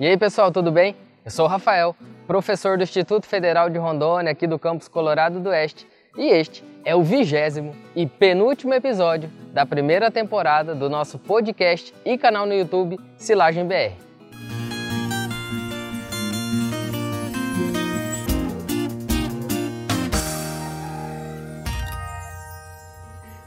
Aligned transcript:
E 0.00 0.06
aí 0.06 0.16
pessoal, 0.16 0.52
tudo 0.52 0.70
bem? 0.70 0.94
Eu 1.24 1.30
sou 1.32 1.44
o 1.44 1.48
Rafael, 1.48 1.96
professor 2.24 2.76
do 2.76 2.84
Instituto 2.84 3.26
Federal 3.26 3.68
de 3.68 3.78
Rondônia, 3.78 4.30
aqui 4.30 4.46
do 4.46 4.56
campus 4.56 4.86
Colorado 4.86 5.40
do 5.40 5.48
Oeste, 5.48 5.88
e 6.16 6.28
este 6.28 6.62
é 6.84 6.94
o 6.94 7.02
vigésimo 7.02 7.74
e 7.96 8.06
penúltimo 8.06 8.72
episódio 8.72 9.28
da 9.52 9.66
primeira 9.66 10.08
temporada 10.08 10.72
do 10.72 10.88
nosso 10.88 11.18
podcast 11.18 11.92
e 12.04 12.16
canal 12.16 12.46
no 12.46 12.54
YouTube 12.54 12.96
Silagem 13.16 13.66
BR. 13.66 13.92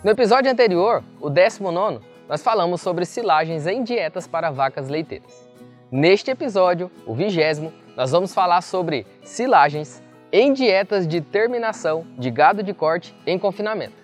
No 0.04 0.12
episódio 0.12 0.52
anterior, 0.52 1.02
o 1.22 1.30
19, 1.30 2.02
nós 2.28 2.44
falamos 2.44 2.82
sobre 2.82 3.06
silagens 3.06 3.66
em 3.66 3.86
dietas 3.86 4.28
para 4.28 4.52
vacas 4.52 4.90
leiteiras. 4.90 5.51
Neste 5.92 6.32
episódio, 6.32 6.90
o 7.06 7.14
vigésimo, 7.14 7.74
nós 7.98 8.12
vamos 8.12 8.34
falar 8.34 8.62
sobre 8.62 9.06
silagens 9.26 10.02
em 10.32 10.54
dietas 10.54 11.06
de 11.06 11.20
terminação 11.20 12.08
de 12.18 12.32
gado 12.32 12.64
de 12.64 12.74
corte 12.74 13.14
em 13.28 13.38
confinamento. 13.38 13.96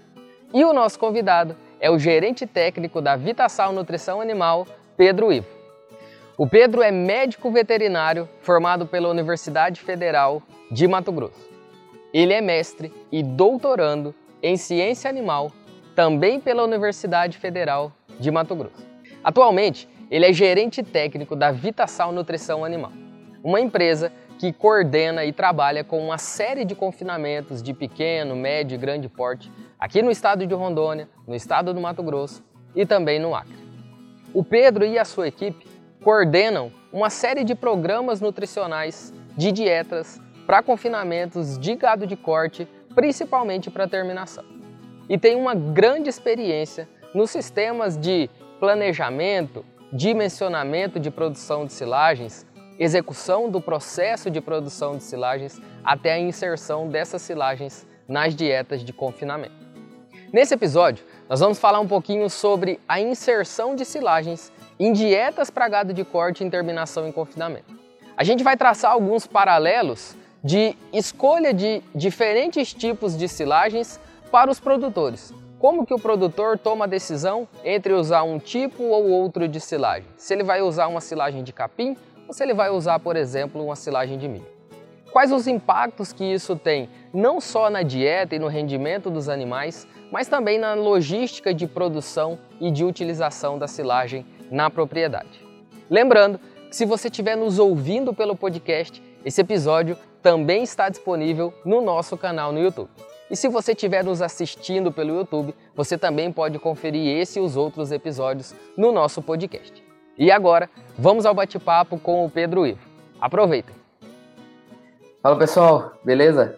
E 0.54 0.66
o 0.66 0.73
nosso 0.73 1.00
convidado 1.00 1.55
é 1.80 1.90
o 1.90 1.98
gerente 1.98 2.45
técnico 2.45 3.00
da 3.00 3.16
Vitassal 3.16 3.72
Nutrição 3.72 4.20
Animal, 4.20 4.68
Pedro 4.98 5.31
Ivo. 5.31 5.48
O 6.38 6.45
Pedro 6.45 6.81
é 6.81 6.92
médico 6.92 7.50
veterinário 7.50 8.28
formado 8.42 8.86
pela 8.86 9.08
Universidade 9.08 9.80
Federal 9.80 10.44
de 10.70 10.90
Mato 10.90 11.14
Grosso. 11.14 11.50
Ele 12.14 12.34
é 12.34 12.42
mestre 12.42 12.92
e 13.09 13.23
doutorando 13.23 14.14
em 14.44 14.58
ciência 14.58 15.09
animal 15.09 15.54
também 15.95 16.38
pela 16.38 16.66
Universidade 16.66 17.38
Federal 17.38 17.94
de 18.20 18.30
Mato 18.30 18.56
Grosso. 18.56 18.86
Atualmente, 19.23 19.88
ele 20.10 20.26
é 20.26 20.34
gerente 20.34 20.82
técnico 20.84 21.36
da 21.36 21.52
Vitassal 21.52 22.12
Nutrição 22.12 22.64
Animal, 22.64 22.92
uma 23.44 23.60
empresa 23.60 24.12
que 24.40 24.54
coordena 24.54 25.26
e 25.26 25.34
trabalha 25.34 25.84
com 25.84 26.00
uma 26.00 26.18
série 26.18 26.64
de 26.64 26.76
confinamentos 26.76 27.62
de 27.62 27.73
pequeno, 27.73 28.36
médio 28.36 28.76
e 28.76 28.78
grande 28.78 29.09
porte 29.09 29.52
aqui 29.80 30.02
no 30.02 30.12
estado 30.12 30.46
de 30.46 30.54
Rondônia, 30.54 31.09
no 31.28 31.36
estado 31.36 31.73
do 31.73 31.81
Mato 31.81 32.04
Grosso 32.04 32.44
e 32.76 32.86
também 32.86 33.20
no 33.20 33.36
Acre. 33.36 33.58
O 34.34 34.44
Pedro 34.44 34.86
e 34.86 35.00
a 35.00 35.06
sua 35.06 35.28
equipe 35.28 35.66
coordenam 36.04 36.72
uma 36.94 37.09
série 37.09 37.44
de 37.44 37.56
programas 37.56 38.22
nutricionais 38.22 39.14
de 39.36 39.52
dietas 39.52 40.22
para 40.46 40.64
confinamentos 40.64 41.58
de 41.58 41.76
gado 41.76 42.08
de 42.08 42.16
corte, 42.16 42.68
principalmente 42.96 43.70
para 43.70 43.88
terminação. 43.88 44.46
E 45.09 45.18
tem 45.18 45.36
uma 45.36 45.53
grande 45.53 46.09
experiência 46.09 46.88
nos 47.14 47.31
sistemas 47.31 47.98
de 47.98 48.30
planejamento, 48.59 49.66
dimensionamento 49.92 51.00
de 51.00 51.10
produção 51.10 51.66
de 51.66 51.74
silagens, 51.74 52.46
execução 52.78 53.50
do 53.50 53.62
processo 53.62 54.30
de 54.30 54.42
produção 54.42 54.98
de 54.98 55.04
silagens 55.04 55.60
até 55.84 56.14
a 56.14 56.20
inserção 56.20 56.88
dessas 56.88 57.22
silagens 57.22 57.88
nas 58.08 58.36
dietas 58.36 58.84
de 58.84 58.94
confinamento. 58.94 59.56
Nesse 60.32 60.54
episódio, 60.54 61.06
nós 61.30 61.40
vamos 61.40 61.58
falar 61.58 61.80
um 61.80 61.88
pouquinho 61.88 62.30
sobre 62.30 62.80
a 62.88 63.00
inserção 63.00 63.76
de 63.76 63.86
silagens 63.86 64.52
em 64.80 64.92
dietas 64.92 65.50
para 65.50 65.70
gado 65.70 65.94
de 65.94 66.04
corte 66.04 66.44
em 66.44 66.50
terminação 66.50 67.08
em 67.08 67.12
confinamento. 67.12 67.74
A 68.16 68.24
gente 68.24 68.44
vai 68.44 68.58
traçar 68.58 68.92
alguns 68.92 69.26
paralelos 69.26 70.16
de 70.44 70.76
escolha 70.94 71.54
de 71.54 71.82
diferentes 71.96 72.74
tipos 72.74 73.18
de 73.18 73.28
silagens 73.28 74.00
para 74.32 74.52
os 74.52 74.60
produtores, 74.60 75.34
como 75.59 75.88
que 75.88 75.94
o 75.94 76.00
produtor 76.00 76.58
toma 76.58 76.86
a 76.86 76.88
decisão 76.88 77.47
entre 77.63 77.91
usar 77.94 78.22
um 78.22 78.38
tipo 78.38 78.83
ou 78.83 79.09
outro 79.09 79.47
de 79.47 79.59
silagem? 79.59 80.08
Se 80.16 80.33
ele 80.33 80.44
vai 80.44 80.61
usar 80.61 80.88
uma 80.88 81.02
silagem 81.02 81.44
de 81.44 81.52
capim 81.52 81.97
ou 82.27 82.33
se 82.33 82.44
ele 82.44 82.53
vai 82.53 82.69
usar, 82.69 83.00
por 83.00 83.16
exemplo, 83.16 83.63
uma 83.63 83.75
silagem 83.75 84.19
de 84.19 84.28
milho? 84.28 84.45
Quais 85.11 85.31
os 85.31 85.47
impactos 85.47 86.13
que 86.13 86.23
isso 86.23 86.55
tem, 86.55 86.89
não 87.11 87.41
só 87.41 87.72
na 87.72 87.81
dieta 87.81 88.35
e 88.35 88.39
no 88.39 88.47
rendimento 88.47 89.09
dos 89.09 89.30
animais, 89.30 89.88
mas 90.12 90.28
também 90.28 90.59
na 90.59 90.75
logística 90.75 91.51
de 91.53 91.66
produção 91.66 92.38
e 92.62 92.69
de 92.69 92.85
utilização 92.85 93.57
da 93.57 93.67
silagem 93.67 94.25
na 94.51 94.69
propriedade? 94.69 95.44
Lembrando 95.90 96.40
que 96.69 96.75
se 96.75 96.85
você 96.85 97.07
estiver 97.07 97.35
nos 97.35 97.57
ouvindo 97.57 98.13
pelo 98.13 98.35
podcast, 98.35 99.01
esse 99.25 99.41
episódio 99.41 99.97
também 100.22 100.62
está 100.62 100.88
disponível 100.88 101.51
no 101.66 101.81
nosso 101.81 102.16
canal 102.16 102.51
no 102.51 102.59
YouTube. 102.59 102.90
E 103.30 103.36
se 103.36 103.50
você 103.50 103.74
estiver 103.74 104.04
nos 104.06 104.22
assistindo 104.22 104.90
pelo 104.90 105.14
YouTube, 105.14 105.54
você 105.76 105.98
também 105.98 106.32
pode 106.32 106.58
conferir 106.60 107.18
esse 107.18 107.40
e 107.40 107.42
os 107.42 107.58
outros 107.58 107.92
episódios 107.92 108.56
no 108.78 108.92
nosso 108.92 109.22
podcast. 109.22 109.84
E 110.18 110.32
agora, 110.32 110.70
vamos 110.98 111.26
ao 111.26 111.34
bate-papo 111.34 112.00
com 112.00 112.26
o 112.26 112.30
Pedro 112.30 112.66
Ivo. 112.66 112.80
Aproveitem! 113.20 113.76
Fala 115.22 115.38
pessoal, 115.38 115.94
beleza? 116.06 116.58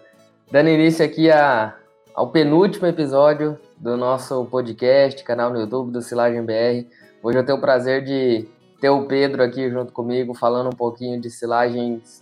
Dando 0.52 0.70
início 0.70 1.04
aqui 1.04 1.32
a, 1.32 1.76
ao 2.14 2.30
penúltimo 2.30 2.86
episódio 2.86 3.58
do 3.76 3.98
nosso 3.98 4.46
podcast, 4.46 5.24
canal 5.24 5.52
no 5.52 5.60
YouTube 5.60 5.92
do 5.92 6.04
Silagem 6.04 6.44
BR. 6.44 6.88
Hoje 7.24 7.40
eu 7.40 7.46
tenho 7.46 7.58
o 7.58 7.62
prazer 7.62 8.04
de 8.04 8.48
ter 8.80 8.90
o 8.90 9.06
Pedro 9.06 9.42
aqui 9.42 9.72
junto 9.72 9.92
comigo, 9.92 10.36
falando 10.36 10.68
um 10.68 10.78
pouquinho 10.78 11.20
de 11.20 11.32
silagens 11.32 12.22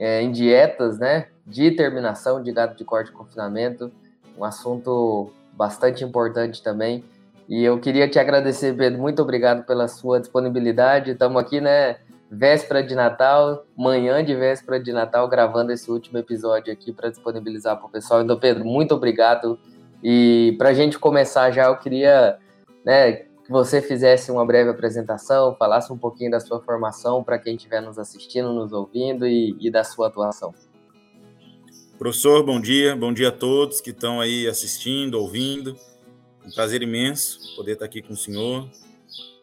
é, 0.00 0.22
em 0.22 0.32
dietas, 0.32 0.98
né? 0.98 1.26
De 1.46 1.70
terminação 1.72 2.42
de 2.42 2.50
gado 2.50 2.74
de 2.74 2.84
corte 2.84 3.10
e 3.10 3.12
confinamento, 3.12 3.92
um 4.36 4.44
assunto 4.44 5.30
bastante 5.52 6.02
importante 6.02 6.62
também. 6.62 7.04
E 7.46 7.62
eu 7.62 7.78
queria 7.78 8.08
te 8.08 8.18
agradecer, 8.18 8.74
Pedro, 8.74 8.98
muito 8.98 9.20
obrigado 9.20 9.64
pela 9.66 9.86
sua 9.88 10.18
disponibilidade. 10.18 11.10
Estamos 11.10 11.40
aqui, 11.42 11.60
né? 11.60 11.96
Véspera 12.30 12.80
de 12.80 12.94
Natal, 12.94 13.66
manhã 13.76 14.24
de 14.24 14.34
véspera 14.36 14.80
de 14.80 14.92
Natal, 14.92 15.28
gravando 15.28 15.72
esse 15.72 15.90
último 15.90 16.16
episódio 16.16 16.72
aqui 16.72 16.92
para 16.92 17.10
disponibilizar 17.10 17.76
para 17.76 17.86
o 17.86 17.90
pessoal. 17.90 18.22
Então, 18.22 18.38
Pedro, 18.38 18.64
muito 18.64 18.94
obrigado. 18.94 19.58
E 20.02 20.54
para 20.56 20.68
a 20.68 20.72
gente 20.72 20.96
começar 20.96 21.50
já, 21.50 21.64
eu 21.64 21.76
queria 21.76 22.38
né, 22.84 23.24
você 23.50 23.82
fizesse 23.82 24.30
uma 24.30 24.46
breve 24.46 24.70
apresentação, 24.70 25.56
falasse 25.56 25.92
um 25.92 25.98
pouquinho 25.98 26.30
da 26.30 26.38
sua 26.38 26.62
formação 26.62 27.24
para 27.24 27.36
quem 27.36 27.56
estiver 27.56 27.82
nos 27.82 27.98
assistindo, 27.98 28.52
nos 28.52 28.72
ouvindo 28.72 29.26
e, 29.26 29.56
e, 29.58 29.68
da 29.68 29.82
sua 29.82 30.06
atuação. 30.06 30.54
Professor, 31.98 32.44
bom 32.44 32.60
dia, 32.60 32.94
bom 32.94 33.12
dia 33.12 33.28
a 33.28 33.32
todos 33.32 33.80
que 33.80 33.90
estão 33.90 34.20
aí 34.20 34.46
assistindo, 34.46 35.14
ouvindo. 35.14 35.76
Um 36.46 36.50
prazer 36.52 36.80
imenso 36.80 37.56
poder 37.56 37.72
estar 37.72 37.86
aqui 37.86 38.00
com 38.00 38.12
o 38.12 38.16
senhor. 38.16 38.70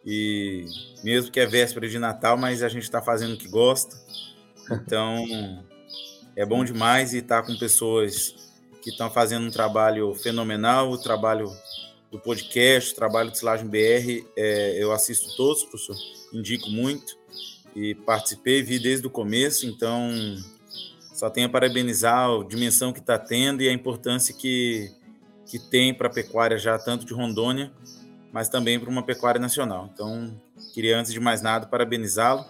E 0.06 0.63
mesmo 1.03 1.29
que 1.29 1.41
é 1.41 1.46
véspera 1.46 1.85
de 1.90 2.00
Natal, 2.00 2.38
mas 2.38 2.63
a 2.63 2.69
gente 2.69 2.84
está 2.84 3.01
fazendo 3.01 3.34
o 3.34 3.38
que 3.38 3.50
gosta. 3.50 3.94
Então 4.72 5.25
é 6.34 6.46
bom 6.46 6.63
demais 6.63 7.13
e 7.13 7.17
estar 7.17 7.44
com 7.44 7.57
pessoas 7.57 8.35
que 8.81 8.90
estão 8.90 9.12
fazendo 9.12 9.47
um 9.47 9.51
trabalho 9.51 10.16
fenomenal, 10.16 10.90
o 10.90 10.97
trabalho 10.97 11.51
do 12.12 12.19
podcast, 12.19 12.95
trabalho 12.95 13.31
de 13.31 13.38
Silagem 13.38 13.68
BR, 13.68 14.25
é, 14.35 14.81
eu 14.81 14.91
assisto 14.91 15.35
todos, 15.35 15.63
professor, 15.63 15.95
indico 16.34 16.69
muito 16.69 17.18
e 17.75 17.94
participei, 17.94 18.63
vi 18.63 18.79
desde 18.79 19.06
o 19.06 19.09
começo, 19.09 19.66
então 19.66 20.09
só 21.13 21.29
tenho 21.29 21.47
a 21.47 21.50
parabenizar 21.50 22.29
a 22.29 22.44
dimensão 22.44 22.94
que 22.94 23.00
está 23.00 23.17
tendo 23.17 23.62
e 23.62 23.67
a 23.67 23.73
importância 23.73 24.34
que, 24.34 24.91
que 25.46 25.59
tem 25.59 25.94
para 25.94 26.07
a 26.07 26.12
pecuária 26.12 26.57
já, 26.57 26.78
tanto 26.78 27.06
de 27.06 27.13
Rondônia, 27.13 27.72
mas 28.31 28.50
também 28.50 28.79
para 28.79 28.90
uma 28.90 29.03
pecuária 29.03 29.40
nacional. 29.40 29.90
Então, 29.91 30.40
queria, 30.73 31.00
antes 31.00 31.12
de 31.12 31.19
mais 31.19 31.41
nada, 31.41 31.66
parabenizá-lo. 31.66 32.46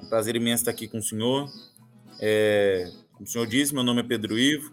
É 0.00 0.04
um 0.04 0.08
prazer 0.08 0.36
imenso 0.36 0.62
estar 0.62 0.70
aqui 0.70 0.86
com 0.86 0.98
o 0.98 1.02
senhor. 1.02 1.50
É, 2.20 2.92
como 3.12 3.26
o 3.26 3.28
senhor 3.28 3.46
disse, 3.46 3.74
meu 3.74 3.82
nome 3.82 4.00
é 4.00 4.04
Pedro 4.04 4.38
Ivo, 4.38 4.72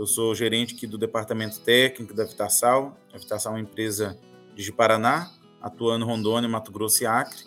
eu 0.00 0.06
sou 0.06 0.34
gerente 0.34 0.74
aqui 0.74 0.86
do 0.86 0.96
departamento 0.96 1.60
técnico 1.60 2.14
da 2.14 2.24
Vitassal. 2.24 2.96
A 3.12 3.18
Vitassal 3.18 3.52
é 3.52 3.56
uma 3.56 3.60
empresa 3.60 4.18
de 4.56 4.72
Paraná, 4.72 5.30
atuando 5.60 6.06
em 6.06 6.08
Rondônia, 6.08 6.48
Mato 6.48 6.72
Grosso 6.72 7.02
e 7.02 7.06
Acre. 7.06 7.44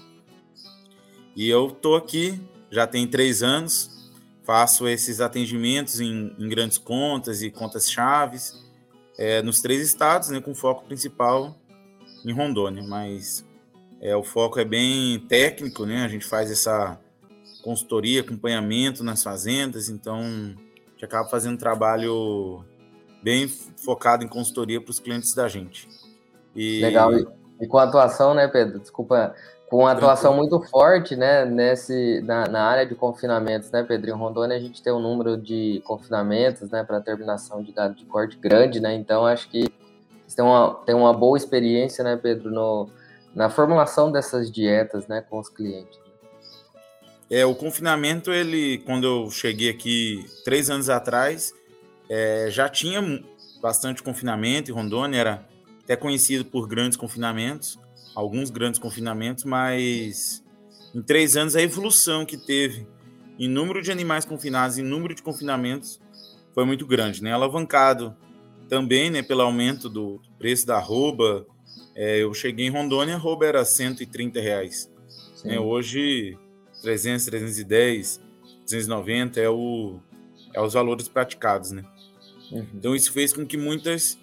E 1.36 1.50
eu 1.50 1.70
estou 1.70 1.96
aqui 1.96 2.40
já 2.70 2.86
tem 2.86 3.08
três 3.08 3.42
anos, 3.42 4.12
faço 4.44 4.88
esses 4.88 5.20
atendimentos 5.20 6.00
em, 6.00 6.36
em 6.38 6.48
grandes 6.48 6.78
contas 6.78 7.42
e 7.42 7.50
contas 7.50 7.90
chaves 7.90 8.64
é, 9.18 9.42
nos 9.42 9.60
três 9.60 9.82
estados, 9.82 10.30
né, 10.30 10.40
com 10.40 10.54
foco 10.54 10.86
principal 10.86 11.58
em 12.24 12.32
Rondônia. 12.32 12.84
Mas 12.84 13.44
é, 14.00 14.16
o 14.16 14.24
foco 14.24 14.60
é 14.60 14.66
bem 14.66 15.20
técnico, 15.22 15.88
né? 15.88 16.06
A 16.06 16.08
gente 16.08 16.26
faz 16.26 16.52
essa 16.52 17.02
consultoria, 17.64 18.22
acompanhamento 18.22 19.04
nas 19.04 19.24
fazendas, 19.24 19.90
então 19.90 20.56
que 21.04 21.06
acaba 21.06 21.28
fazendo 21.28 21.56
um 21.56 21.58
trabalho 21.58 22.64
bem 23.22 23.48
focado 23.48 24.24
em 24.24 24.28
consultoria 24.28 24.80
para 24.80 24.92
os 24.92 25.00
clientes 25.00 25.36
da 25.36 25.50
gente. 25.50 25.88
E... 26.56 26.82
Legal. 26.82 27.12
E 27.60 27.68
com 27.68 27.78
a 27.78 27.84
atuação, 27.84 28.34
né, 28.34 28.48
Pedro? 28.48 28.80
Desculpa, 28.80 29.36
com 29.70 29.86
a 29.86 29.92
atuação 29.92 30.36
muito 30.36 30.62
forte, 30.62 31.16
né, 31.16 31.46
nesse, 31.46 32.22
na, 32.22 32.48
na, 32.48 32.64
área 32.64 32.86
de 32.86 32.96
confinamentos, 32.96 33.70
né, 33.70 33.84
Pedro? 33.84 34.10
Em 34.10 34.14
Rondônia 34.14 34.56
a 34.56 34.60
gente 34.60 34.82
tem 34.82 34.94
um 34.94 35.00
número 35.00 35.38
de 35.38 35.82
confinamentos, 35.86 36.70
né, 36.70 36.84
para 36.84 37.02
terminação 37.02 37.62
de 37.62 37.72
gado 37.72 37.96
de 37.96 38.06
corte 38.06 38.38
grande, 38.38 38.80
né? 38.80 38.94
Então 38.96 39.26
acho 39.26 39.50
que 39.50 39.72
você 40.26 40.38
tem 40.38 40.46
uma, 40.46 40.74
tem 40.86 40.96
uma 40.96 41.14
boa 41.14 41.38
experiência, 41.38 42.04
né, 42.04 42.18
Pedro, 42.22 42.50
no, 42.50 42.90
na 43.36 43.50
formulação 43.50 44.12
dessas 44.12 44.52
dietas, 44.52 45.08
né, 45.08 45.22
com 45.22 45.40
os 45.40 45.50
clientes. 45.50 46.03
É, 47.30 47.46
o 47.46 47.56
confinamento, 47.56 48.32
ele, 48.32 48.80
quando 48.80 49.06
eu 49.06 49.32
cheguei 49.32 49.70
aqui 49.70 50.26
três 50.44 50.70
anos 50.70 50.90
atrás, 50.90 51.54
é, 52.10 52.48
já 52.50 52.70
tinha 52.70 53.02
bastante 53.62 54.04
confinamento 54.04 54.70
em 54.70 54.74
Rondônia, 54.74 55.18
era 55.18 55.48
até 55.84 55.96
conhecido 55.96 56.46
por 56.46 56.68
grandes 56.68 56.98
confinamentos, 56.98 57.80
alguns 58.16 58.50
grandes 58.50 58.80
confinamentos, 58.80 59.44
mas 59.44 60.44
em 60.94 61.02
três 61.02 61.36
anos 61.36 61.56
a 61.56 61.62
evolução 61.62 62.26
que 62.26 62.38
teve 62.38 62.86
em 63.40 63.48
número 63.48 63.82
de 63.82 63.92
animais 63.92 64.26
confinados, 64.26 64.78
em 64.78 64.84
número 64.84 65.16
de 65.16 65.24
confinamentos, 65.24 66.00
foi 66.54 66.66
muito 66.66 66.86
grande, 66.86 67.24
né? 67.24 67.34
Alavancado 67.34 68.16
também, 68.70 69.10
né, 69.10 69.22
pelo 69.22 69.42
aumento 69.42 69.90
do 69.90 70.22
preço 70.38 70.66
da 70.66 70.78
arroba. 70.78 71.46
É, 71.96 72.24
eu 72.24 72.34
cheguei 72.34 72.68
em 72.68 72.70
Rondônia, 72.70 73.16
a 73.16 73.18
arroba 73.18 73.46
era 73.46 73.66
130 73.66 74.40
reais. 74.40 74.92
Né? 75.44 75.60
Hoje, 75.60 76.38
300, 76.84 77.26
310, 77.26 78.22
290 78.66 79.40
é, 79.40 79.50
o, 79.50 80.00
é 80.54 80.62
os 80.62 80.74
valores 80.74 81.08
praticados, 81.08 81.72
né? 81.72 81.84
Uhum. 82.52 82.68
Então 82.76 82.96
isso 82.96 83.12
fez 83.12 83.34
com 83.34 83.46
que 83.46 83.58
muitas 83.58 84.20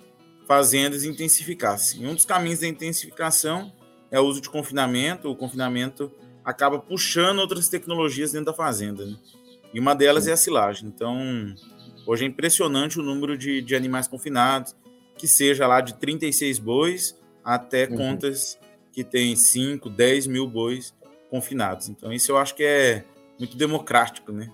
fazendas 0.47 1.05
intensificassem. 1.05 2.03
E 2.03 2.07
um 2.07 2.15
dos 2.15 2.25
caminhos 2.25 2.61
da 2.61 2.69
intensificação 2.69 3.73
é 4.11 4.21
o 4.21 4.25
uso 4.25 4.41
de 4.41 4.51
confinamento. 4.51 5.31
O 5.31 5.35
confinamento 5.35 6.12
acaba 6.45 6.79
puxando 6.79 7.39
outras 7.39 7.69
tecnologias 7.69 8.33
dentro 8.33 8.47
da 8.47 8.55
fazenda, 8.55 9.07
né? 9.07 9.17
E 9.73 9.81
uma 9.81 9.95
delas 9.95 10.27
é 10.27 10.33
a 10.33 10.37
silagem. 10.37 10.89
Então, 10.89 11.17
hoje 12.07 12.25
é 12.25 12.29
impressionante 12.29 12.99
o 12.99 13.03
número 13.03 13.39
de, 13.39 13.62
de 13.62 13.75
animais 13.75 14.07
confinados, 14.07 14.75
que 15.17 15.27
seja 15.27 15.67
lá 15.67 15.81
de 15.81 15.95
36 15.95 16.59
bois 16.59 17.17
até 17.43 17.89
uhum. 17.89 17.97
contas 17.97 18.59
que 18.93 19.05
tem 19.05 19.35
5, 19.37 19.89
10 19.89 20.27
mil 20.27 20.47
bois 20.47 20.93
confinados. 21.31 21.88
Então, 21.88 22.12
isso 22.12 22.32
eu 22.32 22.38
acho 22.38 22.55
que 22.55 22.65
é 22.65 23.05
muito 23.38 23.56
democrático, 23.56 24.32
né? 24.32 24.50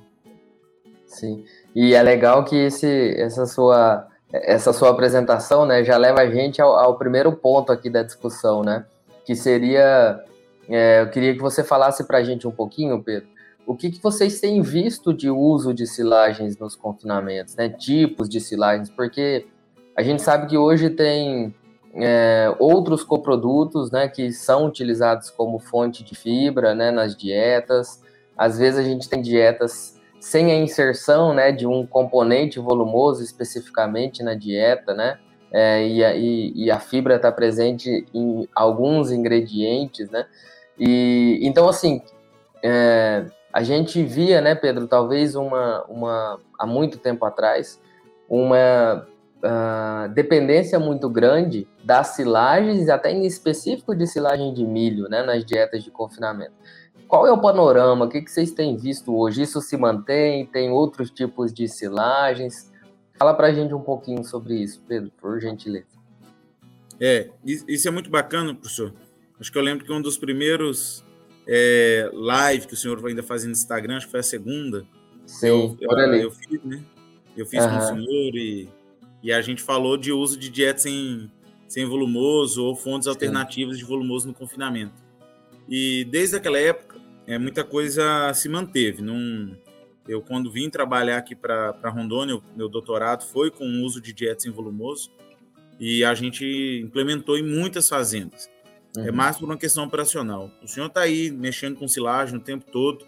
Sim. 1.07 1.45
E 1.75 1.95
é 1.95 2.03
legal 2.03 2.45
que 2.45 2.57
esse, 2.57 3.15
essa, 3.19 3.47
sua, 3.47 4.07
essa 4.33 4.73
sua 4.73 4.91
apresentação 4.91 5.65
né, 5.65 5.83
já 5.83 5.97
leva 5.97 6.21
a 6.21 6.31
gente 6.31 6.61
ao, 6.61 6.77
ao 6.77 6.99
primeiro 6.99 7.33
ponto 7.33 7.73
aqui 7.73 7.89
da 7.89 8.03
discussão, 8.03 8.63
né? 8.63 8.85
Que 9.25 9.35
seria. 9.35 10.23
É, 10.69 11.03
eu 11.03 11.11
queria 11.11 11.33
que 11.33 11.41
você 11.41 11.63
falasse 11.63 12.05
para 12.05 12.19
a 12.19 12.25
gente 12.25 12.47
um 12.47 12.51
pouquinho, 12.51 13.03
Pedro, 13.03 13.29
o 13.65 13.77
que, 13.77 13.91
que 13.91 14.03
vocês 14.03 14.41
têm 14.41 14.63
visto 14.63 15.15
de 15.15 15.31
uso 15.31 15.73
de 15.73 15.87
silagens 15.87 16.59
nos 16.59 16.75
confinamentos, 16.75 17.55
né? 17.57 17.69
Tipos 17.69 18.29
de 18.29 18.41
silagens, 18.41 18.91
porque 18.91 19.47
a 19.97 20.03
gente 20.03 20.23
sabe 20.23 20.47
que 20.49 20.59
hoje 20.59 20.91
tem 20.91 21.55
é, 21.97 22.55
outros 22.59 23.03
coprodutos, 23.03 23.91
né, 23.91 24.09
que 24.09 24.33
são 24.33 24.67
utilizados 24.67 25.31
como 25.31 25.59
fonte 25.59 26.05
de 26.05 26.15
fibra, 26.15 26.75
né, 26.75 26.91
nas 26.91 27.17
dietas. 27.17 28.03
Às 28.37 28.59
vezes 28.59 28.79
a 28.79 28.83
gente 28.83 29.09
tem 29.09 29.23
dietas 29.23 29.99
sem 30.21 30.51
a 30.51 30.57
inserção, 30.57 31.33
né, 31.33 31.53
de 31.53 31.67
um 31.67 31.87
componente 31.87 32.59
volumoso 32.59 33.23
especificamente 33.23 34.23
na 34.23 34.35
dieta, 34.35 34.93
né, 34.95 35.19
é, 35.53 35.87
e, 35.87 36.05
a, 36.05 36.15
e, 36.15 36.53
e, 36.55 36.71
a 36.71 36.79
fibra 36.79 37.17
está 37.17 37.31
presente 37.31 38.05
em 38.13 38.49
alguns 38.55 39.13
ingredientes, 39.13 40.11
né, 40.11 40.27
e 40.79 41.39
então 41.43 41.69
assim 41.69 42.03
é, 42.63 43.27
a 43.53 43.63
gente 43.63 44.03
via, 44.03 44.41
né, 44.41 44.55
Pedro, 44.55 44.87
talvez 44.87 45.35
uma, 45.35 45.85
uma 45.85 46.41
há 46.59 46.67
muito 46.67 46.99
tempo 46.99 47.25
atrás, 47.25 47.81
uma 48.29 49.07
uh, 49.47 50.13
dependência 50.13 50.79
muito 50.79 51.09
grande 51.09 51.67
das 51.85 52.09
silagens, 52.09 52.89
até 52.89 53.11
em 53.11 53.25
específico 53.25 53.95
de 53.95 54.07
silagem 54.07 54.53
de 54.53 54.65
milho, 54.65 55.09
né, 55.09 55.23
nas 55.23 55.45
dietas 55.45 55.85
de 55.85 55.91
confinamento. 55.91 56.53
Qual 57.07 57.27
é 57.27 57.33
o 57.33 57.41
panorama? 57.41 58.05
O 58.05 58.09
que, 58.09 58.21
que 58.21 58.31
vocês 58.31 58.51
têm 58.51 58.77
visto 58.77 59.17
hoje? 59.17 59.43
Isso 59.43 59.61
se 59.61 59.77
mantém? 59.77 60.45
Tem 60.47 60.71
outros 60.71 61.11
tipos 61.11 61.53
de 61.55 61.69
silagens? 61.69 62.73
Fala 63.17 63.33
para 63.33 63.47
a 63.47 63.53
gente 63.53 63.73
um 63.73 63.81
pouquinho 63.81 64.25
sobre 64.25 64.55
isso, 64.55 64.83
Pedro, 64.89 65.13
por 65.21 65.41
gentileza. 65.41 65.87
É, 67.01 67.31
isso 67.45 67.87
é 67.87 67.91
muito 67.91 68.11
bacana, 68.11 68.55
professor. 68.55 68.93
Acho 69.39 69.53
que 69.53 69.59
eu 69.59 69.63
lembro 69.63 69.85
que 69.85 69.93
um 69.93 70.03
dos 70.03 70.19
primeiros 70.19 71.05
é, 71.47 72.11
live 72.13 72.67
que 72.67 72.75
o 72.75 72.77
senhor 72.77 73.05
ainda 73.07 73.23
fazia 73.23 73.47
no 73.47 73.53
Instagram, 73.53 73.99
acho 73.99 74.07
que 74.07 74.11
foi 74.11 74.21
a 74.21 74.25
segunda. 74.25 74.85
Sim, 75.25 75.47
eu, 75.47 75.77
eu, 75.81 76.15
eu 76.15 76.31
fiz, 76.31 76.65
né? 76.65 76.83
Eu 77.37 77.47
fiz 77.47 77.65
uhum. 77.65 77.71
com 77.71 77.77
o 77.77 77.83
senhor 77.83 78.35
e 78.35 78.69
e 79.23 79.33
a 79.33 79.41
gente 79.41 79.63
falou 79.63 79.97
de 79.97 80.13
uso 80.13 80.39
de 80.39 80.49
dieta 80.49 80.81
sem, 80.81 81.31
sem 81.69 81.85
volumoso 81.85 82.65
ou 82.65 82.77
fontes 82.77 83.05
Sim. 83.05 83.11
alternativas 83.11 83.79
de 83.79 83.85
volumoso 83.85 84.29
no 84.29 84.35
confinamento. 84.35 84.95
E 85.69 86.05
desde 86.05 86.37
aquela 86.37 86.59
época, 86.59 87.01
é, 87.27 87.39
muita 87.39 87.65
coisa 87.65 88.33
se 88.35 88.49
manteve. 88.49 89.03
Num, 89.03 89.57
eu, 90.09 90.23
quando 90.23 90.51
vim 90.51 90.71
trabalhar 90.71 91.19
aqui 91.19 91.35
para 91.35 91.91
Rondônia, 91.91 92.41
meu 92.55 92.69
doutorado 92.69 93.25
foi 93.25 93.51
com 93.51 93.65
o 93.65 93.85
uso 93.85 94.01
de 94.01 94.13
dieta 94.13 94.41
sem 94.41 94.53
volumoso 94.53 95.11
e 95.79 96.05
a 96.05 96.15
gente 96.15 96.81
implementou 96.83 97.37
em 97.37 97.43
muitas 97.43 97.89
fazendas. 97.89 98.49
É 98.97 99.01
uhum. 99.01 99.09
É 99.09 99.13
mais 99.13 99.37
por 99.37 99.45
uma 99.45 99.57
questão 99.57 99.85
operacional. 99.85 100.51
O 100.63 100.69
senhor 100.69 100.87
está 100.87 101.03
aí 101.03 101.31
mexendo 101.31 101.77
com 101.77 101.87
silagem 101.87 102.39
o 102.39 102.41
tempo 102.41 102.65
todo, 102.71 103.05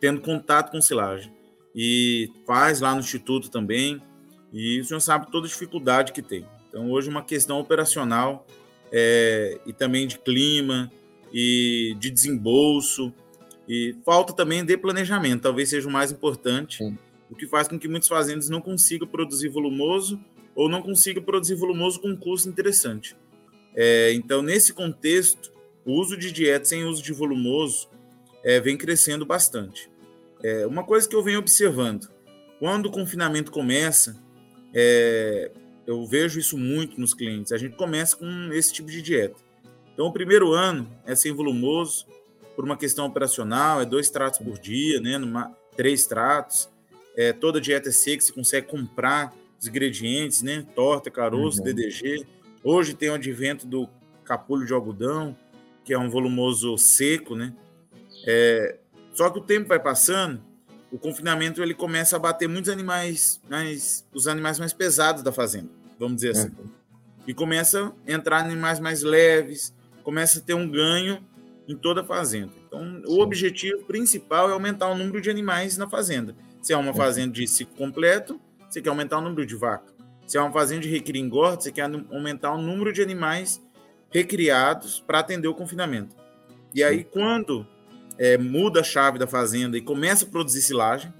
tendo 0.00 0.20
contato 0.20 0.70
com 0.70 0.80
silagem. 0.80 1.32
E 1.74 2.30
faz 2.46 2.80
lá 2.80 2.94
no 2.94 3.00
Instituto 3.00 3.50
também. 3.50 4.00
E 4.52 4.80
o 4.80 4.84
senhor 4.84 5.00
sabe 5.00 5.30
toda 5.30 5.46
a 5.46 5.50
dificuldade 5.50 6.12
que 6.12 6.22
tem. 6.22 6.46
Então, 6.68 6.90
hoje, 6.90 7.08
uma 7.08 7.22
questão 7.22 7.58
operacional 7.58 8.46
é, 8.92 9.58
e 9.66 9.72
também 9.72 10.06
de 10.06 10.18
clima 10.18 10.90
e 11.32 11.96
de 11.98 12.10
desembolso. 12.10 13.12
E 13.68 13.96
falta 14.04 14.32
também 14.32 14.64
de 14.64 14.76
planejamento, 14.76 15.42
talvez 15.42 15.68
seja 15.68 15.88
o 15.88 15.90
mais 15.90 16.12
importante, 16.12 16.78
Sim. 16.78 16.96
o 17.28 17.34
que 17.34 17.46
faz 17.46 17.66
com 17.66 17.78
que 17.78 17.88
muitas 17.88 18.08
fazendas 18.08 18.48
não 18.48 18.60
consigam 18.60 19.08
produzir 19.08 19.48
volumoso 19.48 20.20
ou 20.54 20.68
não 20.68 20.80
consigam 20.80 21.22
produzir 21.22 21.56
volumoso 21.56 22.00
com 22.00 22.08
um 22.08 22.16
custo 22.16 22.48
interessante. 22.48 23.16
É, 23.74 24.12
então, 24.14 24.40
nesse 24.40 24.72
contexto, 24.72 25.52
o 25.84 25.92
uso 25.92 26.16
de 26.16 26.32
dieta 26.32 26.64
sem 26.64 26.84
uso 26.84 27.02
de 27.02 27.12
volumoso 27.12 27.88
é, 28.42 28.60
vem 28.60 28.76
crescendo 28.76 29.26
bastante. 29.26 29.90
É, 30.42 30.66
uma 30.66 30.84
coisa 30.84 31.08
que 31.08 31.14
eu 31.14 31.22
venho 31.22 31.38
observando, 31.38 32.08
quando 32.58 32.86
o 32.86 32.90
confinamento 32.90 33.50
começa, 33.50 34.16
é, 34.78 35.50
eu 35.86 36.04
vejo 36.04 36.38
isso 36.38 36.58
muito 36.58 37.00
nos 37.00 37.14
clientes. 37.14 37.50
A 37.50 37.56
gente 37.56 37.76
começa 37.76 38.14
com 38.14 38.52
esse 38.52 38.74
tipo 38.74 38.90
de 38.90 39.00
dieta. 39.00 39.40
Então, 39.94 40.06
o 40.06 40.12
primeiro 40.12 40.52
ano 40.52 40.86
é 41.06 41.14
sem 41.14 41.32
volumoso, 41.32 42.06
por 42.54 42.62
uma 42.62 42.76
questão 42.76 43.06
operacional, 43.06 43.80
é 43.80 43.86
dois 43.86 44.10
tratos 44.10 44.38
por 44.38 44.58
dia, 44.58 45.00
né? 45.00 45.16
Numa, 45.16 45.50
três 45.74 46.06
tratos. 46.06 46.68
É, 47.16 47.32
toda 47.32 47.58
dieta 47.58 47.88
é 47.88 47.92
seca, 47.92 48.22
você 48.22 48.30
consegue 48.30 48.66
comprar 48.66 49.34
os 49.58 49.66
ingredientes, 49.66 50.42
né? 50.42 50.66
Torta, 50.74 51.10
caroço, 51.10 51.60
uhum. 51.60 51.64
DDG. 51.64 52.26
Hoje 52.62 52.92
tem 52.92 53.08
o 53.08 53.14
advento 53.14 53.66
do 53.66 53.88
capulho 54.24 54.66
de 54.66 54.74
algodão, 54.74 55.34
que 55.86 55.94
é 55.94 55.98
um 55.98 56.10
volumoso 56.10 56.76
seco, 56.76 57.34
né? 57.34 57.54
É, 58.26 58.76
só 59.14 59.30
que 59.30 59.38
o 59.38 59.42
tempo 59.42 59.68
vai 59.68 59.80
passando 59.80 60.42
o 60.96 60.98
confinamento 60.98 61.62
ele 61.62 61.74
começa 61.74 62.16
a 62.16 62.18
bater 62.18 62.48
muitos 62.48 62.70
animais, 62.70 63.38
mais, 63.50 64.02
os 64.14 64.26
animais 64.26 64.58
mais 64.58 64.72
pesados 64.72 65.22
da 65.22 65.30
fazenda, 65.30 65.68
vamos 65.98 66.16
dizer 66.16 66.30
assim. 66.30 66.48
Uhum. 66.48 66.70
E 67.26 67.34
começa 67.34 67.92
a 68.06 68.10
entrar 68.12 68.38
animais 68.38 68.80
mais 68.80 69.02
leves, 69.02 69.74
começa 70.02 70.38
a 70.38 70.42
ter 70.42 70.54
um 70.54 70.66
ganho 70.66 71.22
em 71.68 71.76
toda 71.76 72.00
a 72.00 72.04
fazenda. 72.04 72.50
Então, 72.66 72.80
Sim. 72.80 73.02
o 73.08 73.20
objetivo 73.20 73.84
principal 73.84 74.48
é 74.48 74.54
aumentar 74.54 74.88
o 74.88 74.96
número 74.96 75.20
de 75.20 75.28
animais 75.28 75.76
na 75.76 75.86
fazenda. 75.86 76.34
Se 76.62 76.72
é 76.72 76.76
uma 76.78 76.92
uhum. 76.92 76.96
fazenda 76.96 77.32
de 77.34 77.46
ciclo 77.46 77.76
completo, 77.76 78.40
você 78.66 78.80
quer 78.80 78.88
aumentar 78.88 79.18
o 79.18 79.20
número 79.20 79.44
de 79.44 79.54
vaca. 79.54 79.92
Se 80.26 80.38
é 80.38 80.40
uma 80.40 80.50
fazenda 80.50 80.80
de 80.80 80.88
recria 80.88 81.20
engorda, 81.20 81.60
você 81.60 81.70
quer 81.70 81.90
aumentar 82.10 82.54
o 82.54 82.58
número 82.58 82.90
de 82.90 83.02
animais 83.02 83.62
recriados 84.10 84.98
para 85.06 85.18
atender 85.18 85.46
o 85.46 85.54
confinamento. 85.54 86.16
E 86.74 86.82
aí, 86.82 87.04
quando 87.04 87.66
é, 88.18 88.38
muda 88.38 88.80
a 88.80 88.84
chave 88.84 89.18
da 89.18 89.26
fazenda 89.26 89.76
e 89.76 89.80
começa 89.80 90.24
a 90.24 90.28
produzir 90.28 90.62
silagem, 90.62 91.12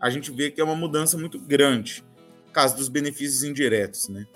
a 0.00 0.10
gente 0.10 0.30
vê 0.30 0.50
que 0.50 0.60
é 0.60 0.64
uma 0.64 0.74
mudança 0.74 1.16
muito 1.16 1.38
grande, 1.38 2.04
caso 2.52 2.76
dos 2.76 2.88
benefícios 2.88 3.42
indiretos, 3.42 4.08
né? 4.08 4.26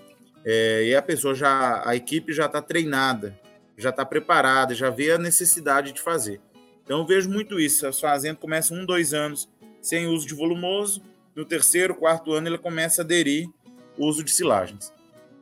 É, 0.44 0.84
e 0.84 0.94
a 0.94 1.02
pessoa 1.02 1.34
já, 1.34 1.82
a 1.84 1.94
equipe 1.94 2.32
já 2.32 2.46
está 2.46 2.62
treinada, 2.62 3.38
já 3.76 3.90
está 3.90 4.04
preparada, 4.04 4.74
já 4.74 4.88
vê 4.88 5.12
a 5.12 5.18
necessidade 5.18 5.92
de 5.92 6.00
fazer. 6.00 6.40
Então 6.84 7.00
eu 7.00 7.06
vejo 7.06 7.28
muito 7.28 7.60
isso. 7.60 7.86
As 7.86 8.00
fazendas 8.00 8.40
começam 8.40 8.78
um, 8.78 8.86
dois 8.86 9.12
anos 9.12 9.48
sem 9.82 10.06
uso 10.06 10.26
de 10.26 10.34
volumoso, 10.34 11.02
no 11.36 11.44
terceiro, 11.44 11.94
quarto 11.94 12.32
ano 12.32 12.48
ele 12.48 12.58
começa 12.58 13.02
a 13.02 13.04
aderir 13.04 13.48
o 13.96 14.06
uso 14.06 14.24
de 14.24 14.30
silagens. 14.30 14.92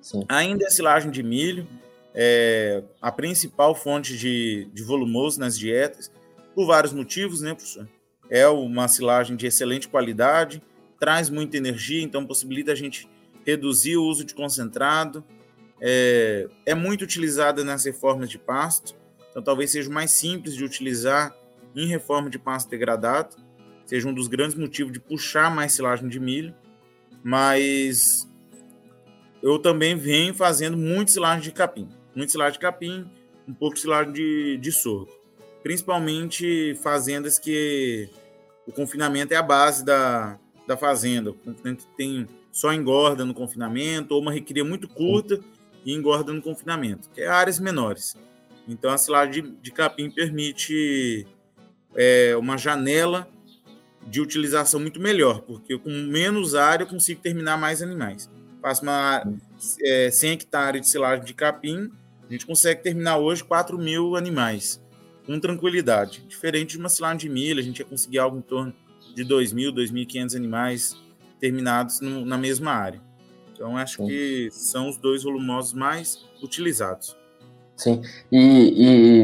Sim. 0.02 0.25
Ainda 0.28 0.66
é 0.66 0.70
silagem 0.70 1.10
de 1.10 1.22
milho, 1.22 1.66
é 2.14 2.82
a 3.00 3.10
principal 3.10 3.75
fonte 3.75 4.16
de, 4.16 4.68
de 4.75 4.82
volumoso 4.82 5.38
nas 5.38 5.58
dietas, 5.58 6.10
por 6.56 6.66
vários 6.66 6.94
motivos, 6.94 7.42
né, 7.42 7.54
professor? 7.54 7.86
É 8.30 8.48
uma 8.48 8.88
silagem 8.88 9.36
de 9.36 9.46
excelente 9.46 9.86
qualidade, 9.86 10.62
traz 10.98 11.28
muita 11.28 11.58
energia, 11.58 12.02
então 12.02 12.26
possibilita 12.26 12.72
a 12.72 12.75
gente 12.75 13.06
reduzir 13.44 13.98
o 13.98 14.04
uso 14.04 14.25
de 14.25 14.34
concentrado. 14.34 15.22
É, 15.78 16.48
é 16.64 16.75
muito 16.75 17.02
utilizada 17.02 17.62
nas 17.62 17.84
reformas 17.84 18.30
de 18.30 18.38
pasto, 18.38 18.96
então 19.30 19.42
talvez 19.42 19.70
seja 19.70 19.90
mais 19.90 20.10
simples 20.12 20.56
de 20.56 20.64
utilizar 20.64 21.36
em 21.75 21.86
reforma 21.86 22.30
de 22.30 22.38
pasto 22.38 22.70
degradado, 22.70 23.36
seja 23.84 24.08
um 24.08 24.14
dos 24.14 24.26
grandes 24.26 24.56
motivos 24.56 24.94
de 24.94 24.98
puxar 24.98 25.54
mais 25.54 25.75
silagem 25.75 26.08
de 26.08 26.18
milho, 26.18 26.54
mas 27.22 28.26
eu 29.42 29.58
também 29.58 29.94
venho 29.94 30.32
fazendo 30.32 30.78
muito 30.78 31.10
silagem 31.10 31.42
de 31.42 31.52
capim, 31.52 31.86
muito 32.14 32.32
silagem 32.32 32.54
de 32.54 32.60
capim, 32.60 33.06
um 33.46 33.52
pouco 33.52 33.75
de 33.75 33.82
silagem 33.82 34.14
de, 34.14 34.56
de 34.56 34.72
sorgo, 34.72 35.12
principalmente 35.66 36.76
fazendas 36.80 37.40
que 37.40 38.08
o 38.68 38.70
confinamento 38.70 39.35
é 39.35 39.37
a 39.37 39.42
base 39.42 39.85
da, 39.85 40.38
da 40.64 40.76
fazenda, 40.76 41.30
o 41.30 41.35
confinamento 41.35 41.88
tem 41.96 42.25
só 42.52 42.73
engorda 42.73 43.25
no 43.25 43.35
confinamento, 43.35 44.14
ou 44.14 44.23
uma 44.23 44.30
recria 44.30 44.64
muito 44.64 44.87
curta 44.87 45.40
e 45.85 45.92
engorda 45.92 46.32
no 46.32 46.40
confinamento, 46.40 47.11
que 47.11 47.20
é 47.20 47.26
áreas 47.26 47.58
menores. 47.58 48.14
Então 48.68 48.92
a 48.92 48.96
silagem 48.96 49.42
de, 49.42 49.50
de 49.61 49.73
capim 49.73 50.08
permite 50.08 51.26
é, 51.96 52.37
uma 52.37 52.56
janela 52.56 53.28
de 54.06 54.20
utilização 54.20 54.78
muito 54.78 55.00
melhor, 55.00 55.40
porque 55.40 55.76
com 55.76 55.90
menos 55.90 56.54
área 56.54 56.85
eu 56.85 56.88
consigo 56.88 57.20
terminar 57.20 57.58
mais 57.58 57.82
animais. 57.82 58.30
Faço 58.62 58.85
uma 58.85 59.20
é, 59.82 60.12
100 60.12 60.30
hectares 60.30 60.82
de 60.82 60.88
silagem 60.88 61.25
de 61.25 61.35
capim, 61.35 61.90
a 62.28 62.32
gente 62.32 62.46
consegue 62.46 62.85
terminar 62.85 63.18
hoje 63.18 63.42
4 63.42 63.76
mil 63.76 64.14
animais, 64.14 64.80
com 65.26 65.38
tranquilidade. 65.40 66.25
Diferente 66.28 66.71
de 66.73 66.78
uma 66.78 66.88
silagem 66.88 67.18
de 67.18 67.28
milho, 67.28 67.61
a 67.61 67.62
gente 67.62 67.80
ia 67.80 67.85
conseguir 67.85 68.18
algo 68.18 68.38
em 68.38 68.42
torno 68.42 68.73
de 69.14 69.25
2.000, 69.25 69.75
2.500 69.75 70.37
animais 70.37 70.97
terminados 71.40 72.00
no, 72.00 72.25
na 72.25 72.38
mesma 72.38 72.73
área. 72.73 73.00
Então, 73.52 73.76
acho 73.76 73.97
Sim. 73.97 74.06
que 74.06 74.49
são 74.52 74.88
os 74.88 74.97
dois 74.97 75.23
volumosos 75.23 75.73
mais 75.73 76.25
utilizados. 76.42 77.16
Sim, 77.75 78.02
e, 78.33 78.75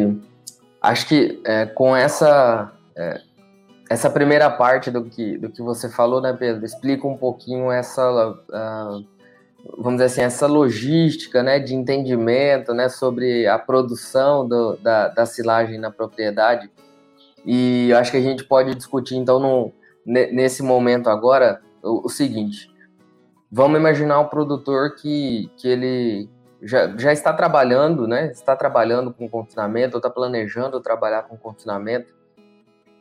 e 0.05 0.19
acho 0.81 1.09
que 1.09 1.41
é, 1.45 1.65
com 1.65 1.97
essa 1.97 2.73
é, 2.95 3.23
essa 3.93 4.09
primeira 4.09 4.51
parte 4.51 4.91
do 4.91 5.05
que, 5.05 5.37
do 5.37 5.51
que 5.51 5.61
você 5.61 5.89
falou, 5.89 6.21
né, 6.21 6.33
Pedro, 6.33 6.65
explica 6.65 7.07
um 7.07 7.17
pouquinho 7.17 7.71
essa, 7.71 8.31
uh, 8.31 9.05
vamos 9.65 9.95
dizer 9.95 10.05
assim, 10.05 10.23
essa 10.23 10.47
logística, 10.47 11.43
né, 11.43 11.59
de 11.59 11.75
entendimento, 11.75 12.75
né, 12.75 12.89
sobre 12.89 13.47
a 13.47 13.59
produção 13.59 14.47
do, 14.47 14.77
da, 14.77 15.09
da 15.09 15.27
silagem 15.27 15.79
na 15.79 15.91
propriedade. 15.91 16.71
E 17.45 17.93
acho 17.95 18.11
que 18.11 18.17
a 18.17 18.23
gente 18.23 18.45
pode 18.45 18.75
discutir, 18.75 19.17
então, 19.17 19.39
no, 19.41 19.73
nesse 20.05 20.63
momento 20.63 21.09
agora, 21.09 21.61
o, 21.83 22.07
o 22.07 22.09
seguinte. 22.09 22.71
Vamos 23.51 23.79
imaginar 23.79 24.21
um 24.21 24.29
produtor 24.29 24.95
que, 24.95 25.51
que 25.57 25.69
ele 25.69 26.29
já, 26.63 26.97
já 26.97 27.13
está 27.13 27.33
trabalhando, 27.33 28.07
né? 28.07 28.31
Está 28.31 28.55
trabalhando 28.57 29.13
com 29.13 29.29
confinamento, 29.29 29.97
ou 29.97 29.99
está 29.99 30.09
planejando 30.09 30.81
trabalhar 30.81 31.25
com 31.25 31.37
confinamento. 31.37 32.15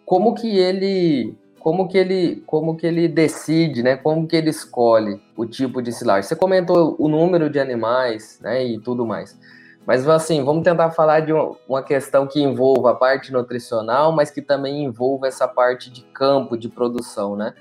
Como 0.03 0.33
que 0.33 0.57
ele, 0.57 1.37
como 1.61 1.87
que 1.87 1.97
ele, 1.97 2.43
como 2.47 2.75
que 2.75 2.87
ele 2.87 3.07
decide, 3.07 3.83
né? 3.83 3.95
Como 3.95 4.27
que 4.27 4.35
ele 4.35 4.49
escolhe 4.49 5.21
o 5.37 5.45
tipo 5.45 5.81
de 5.81 5.91
silagem? 5.91 6.23
Você 6.23 6.35
comentou 6.35 6.95
o 6.97 7.07
número 7.07 7.49
de 7.49 7.59
animais, 7.59 8.39
né? 8.41 8.65
E 8.65 8.79
tudo 8.79 9.05
mais. 9.05 9.37
Mas 9.85 10.07
assim, 10.07 10.43
vamos 10.43 10.63
tentar 10.63 10.91
falar 10.91 11.21
de 11.21 11.31
uma 11.67 11.83
questão 11.83 12.25
que 12.27 12.41
envolva 12.41 12.91
a 12.91 12.95
parte 12.95 13.31
nutricional, 13.31 14.11
mas 14.11 14.31
que 14.31 14.41
também 14.41 14.83
envolva 14.83 15.27
essa 15.27 15.47
parte 15.47 15.91
de 15.91 16.01
campo, 16.01 16.57
de 16.57 16.67
produção, 16.67 17.35
né? 17.35 17.53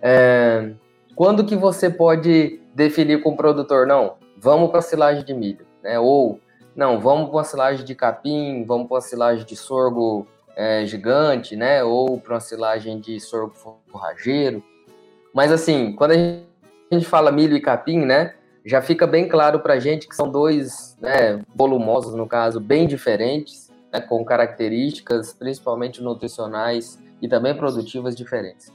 É, 0.00 0.72
quando 1.14 1.44
que 1.44 1.56
você 1.56 1.90
pode 1.90 2.60
definir 2.74 3.22
com 3.22 3.30
o 3.30 3.36
produtor, 3.36 3.86
não, 3.86 4.14
vamos 4.38 4.70
para 4.70 4.78
a 4.78 4.82
silagem 4.82 5.24
de 5.24 5.34
milho, 5.34 5.66
né? 5.82 5.98
Ou, 5.98 6.40
não, 6.74 6.98
vamos 6.98 7.30
para 7.30 7.42
a 7.42 7.44
silagem 7.44 7.84
de 7.84 7.94
capim, 7.94 8.64
vamos 8.64 8.88
para 8.88 8.98
a 8.98 9.02
silagem 9.02 9.44
de 9.44 9.56
sorgo 9.56 10.26
é, 10.58 10.84
gigante, 10.84 11.54
né? 11.54 11.84
Ou 11.84 12.20
para 12.20 12.34
uma 12.34 12.40
silagem 12.40 12.98
de 12.98 13.20
sorgo 13.20 13.54
forrageiro. 13.86 14.62
Mas 15.32 15.52
assim, 15.52 15.92
quando 15.94 16.10
a 16.10 16.16
gente 16.92 17.06
fala 17.06 17.30
milho 17.30 17.56
e 17.56 17.60
capim, 17.60 18.04
né? 18.04 18.34
Já 18.64 18.82
fica 18.82 19.06
bem 19.06 19.28
claro 19.28 19.60
para 19.60 19.74
a 19.74 19.78
gente 19.78 20.08
que 20.08 20.16
são 20.16 20.28
dois 20.28 20.98
né, 21.00 21.40
volumosos, 21.54 22.12
no 22.14 22.26
caso, 22.26 22.60
bem 22.60 22.86
diferentes, 22.86 23.70
né, 23.90 24.00
com 24.00 24.22
características 24.24 25.32
principalmente 25.32 26.02
nutricionais 26.02 26.98
e 27.22 27.28
também 27.28 27.54
produtivas 27.54 28.14
diferentes. 28.14 28.70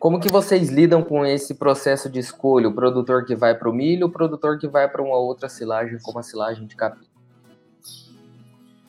Como 0.00 0.20
que 0.20 0.30
vocês 0.30 0.68
lidam 0.68 1.02
com 1.02 1.24
esse 1.24 1.54
processo 1.54 2.10
de 2.10 2.18
escolha? 2.18 2.68
O 2.68 2.74
produtor 2.74 3.24
que 3.24 3.34
vai 3.34 3.54
para 3.54 3.70
o 3.70 3.72
milho, 3.72 4.08
o 4.08 4.10
produtor 4.10 4.58
que 4.58 4.66
vai 4.66 4.88
para 4.88 5.00
uma 5.00 5.16
outra 5.16 5.48
silagem, 5.48 5.98
como 6.02 6.18
a 6.18 6.22
silagem 6.22 6.66
de 6.66 6.76
capim? 6.76 7.06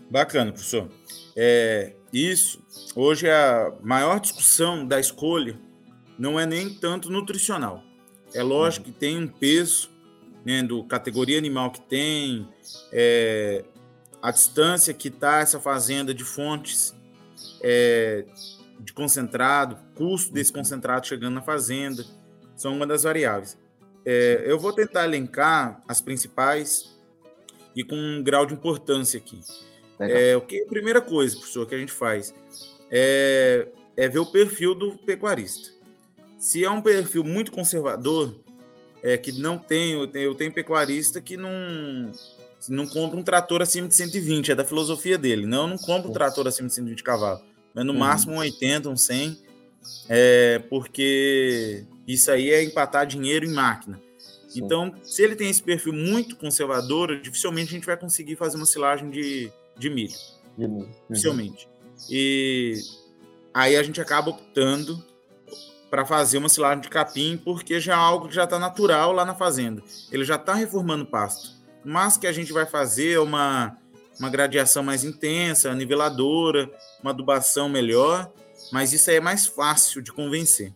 Bacana, 0.10 0.52
professor. 0.52 0.90
É, 1.38 1.94
isso, 2.16 2.64
hoje 2.96 3.30
a 3.30 3.74
maior 3.84 4.20
discussão 4.20 4.88
da 4.88 5.00
escolha 5.00 5.60
não 6.18 6.40
é 6.40 6.46
nem 6.46 6.74
tanto 6.74 7.12
nutricional. 7.12 7.84
É 8.34 8.42
lógico 8.42 8.86
que 8.86 8.92
tem 8.92 9.18
um 9.18 9.28
peso 9.28 9.90
né, 10.46 10.64
do 10.64 10.84
categoria 10.86 11.38
animal 11.38 11.72
que 11.72 11.82
tem, 11.82 12.48
é, 12.92 13.66
a 14.22 14.32
distância 14.32 14.94
que 14.94 15.10
está 15.10 15.40
essa 15.40 15.60
fazenda 15.60 16.14
de 16.14 16.24
fontes 16.24 16.96
é, 17.62 18.26
de 18.80 18.94
concentrado, 18.94 19.78
custo 19.96 20.34
desse 20.34 20.52
uhum. 20.52 20.60
concentrado 20.60 21.06
chegando 21.08 21.34
na 21.34 21.42
fazenda, 21.42 22.06
são 22.56 22.74
uma 22.74 22.88
das 22.88 23.04
variáveis. 23.04 23.58
É, 24.06 24.44
eu 24.46 24.58
vou 24.60 24.72
tentar 24.72 25.06
elencar 25.06 25.82
as 25.88 26.00
principais 26.00 26.96
e 27.76 27.84
com 27.84 27.96
um 27.96 28.24
grau 28.24 28.46
de 28.46 28.54
importância 28.54 29.18
aqui. 29.18 29.40
É, 30.00 30.36
o 30.36 30.42
que 30.42 30.64
a 30.64 30.66
primeira 30.66 31.02
coisa, 31.02 31.38
professor, 31.38 31.66
que 31.66 31.76
a 31.76 31.78
gente 31.78 31.92
faz 31.92 32.34
é, 32.92 33.68
é 33.96 34.10
ver 34.10 34.20
o 34.20 34.26
perfil 34.26 34.76
do 34.76 34.98
pecuarista. 34.98 35.70
Se 36.38 36.64
é 36.64 36.70
um 36.70 36.82
perfil 36.82 37.24
muito 37.24 37.52
conservador, 37.52 38.36
é 39.02 39.18
que 39.18 39.32
não 39.32 39.58
tem, 39.58 39.94
eu 39.94 40.08
tenho, 40.08 40.26
eu 40.26 40.36
tenho 40.36 40.52
pecuarista 40.52 41.22
que 41.22 41.38
não 41.38 42.12
não 42.68 42.88
compra 42.88 43.20
um 43.20 43.24
trator 43.24 43.62
acima 43.62 43.88
de 43.88 43.94
120, 43.94 44.52
é 44.52 44.56
da 44.56 44.66
filosofia 44.66 45.20
dele. 45.20 45.46
Não, 45.46 45.68
não 45.68 45.78
compra 45.78 46.10
um 46.10 46.14
trator 46.14 46.48
acima 46.48 46.68
de 46.68 46.74
120 46.74 47.04
cavalos 47.04 47.56
mas 47.76 47.86
no 47.86 47.92
uhum. 47.92 48.00
máximo 48.00 48.34
um 48.36 48.38
80, 48.38 48.90
um 48.90 48.96
100, 48.96 49.38
é, 50.08 50.60
porque 50.70 51.84
isso 52.08 52.32
aí 52.32 52.50
é 52.50 52.64
empatar 52.64 53.06
dinheiro 53.06 53.46
em 53.46 53.54
máquina. 53.54 54.02
Sim. 54.48 54.64
Então, 54.64 54.96
se 55.04 55.22
ele 55.22 55.36
tem 55.36 55.50
esse 55.50 55.62
perfil 55.62 55.92
muito 55.92 56.38
conservador, 56.38 57.20
dificilmente 57.20 57.72
a 57.72 57.74
gente 57.74 57.86
vai 57.86 57.98
conseguir 57.98 58.38
fazer 58.38 58.56
uma 58.56 58.66
silagem 58.66 59.10
de, 59.10 59.52
de 59.78 59.90
milho. 59.90 60.16
De 60.58 60.68
milho. 60.68 60.86
Uhum. 60.86 60.92
Dificilmente. 61.10 61.70
E 62.10 62.74
aí 63.54 63.76
a 63.76 63.84
gente 63.84 64.02
acaba 64.02 64.30
optando 64.30 65.04
para 65.90 66.06
fazer 66.06 66.38
uma 66.38 66.50
silagem 66.50 66.82
de 66.82 66.90
capim, 66.90 67.40
porque 67.44 67.80
já 67.80 67.94
é 67.94 67.96
algo 67.96 68.28
que 68.28 68.36
já 68.36 68.44
está 68.44 68.60
natural 68.60 69.12
lá 69.12 69.24
na 69.24 69.36
fazenda. 69.36 69.82
Ele 70.12 70.26
já 70.26 70.36
está 70.36 70.54
reformando 70.54 71.06
pasto. 71.06 71.56
Mas 71.84 72.18
que 72.18 72.28
a 72.28 72.32
gente 72.32 72.52
vai 72.52 72.66
fazer 72.66 73.14
é 73.14 73.20
uma 73.20 73.78
uma 74.20 74.30
gradiação 74.30 74.84
mais 74.84 75.04
intensa, 75.04 75.74
niveladora, 75.74 76.72
uma 77.02 77.12
adubação 77.12 77.68
melhor, 77.68 78.32
mas 78.72 78.94
isso 78.94 79.10
aí 79.10 79.18
é 79.18 79.22
mais 79.22 79.46
fácil 79.46 80.02
de 80.02 80.12
convencer. 80.12 80.74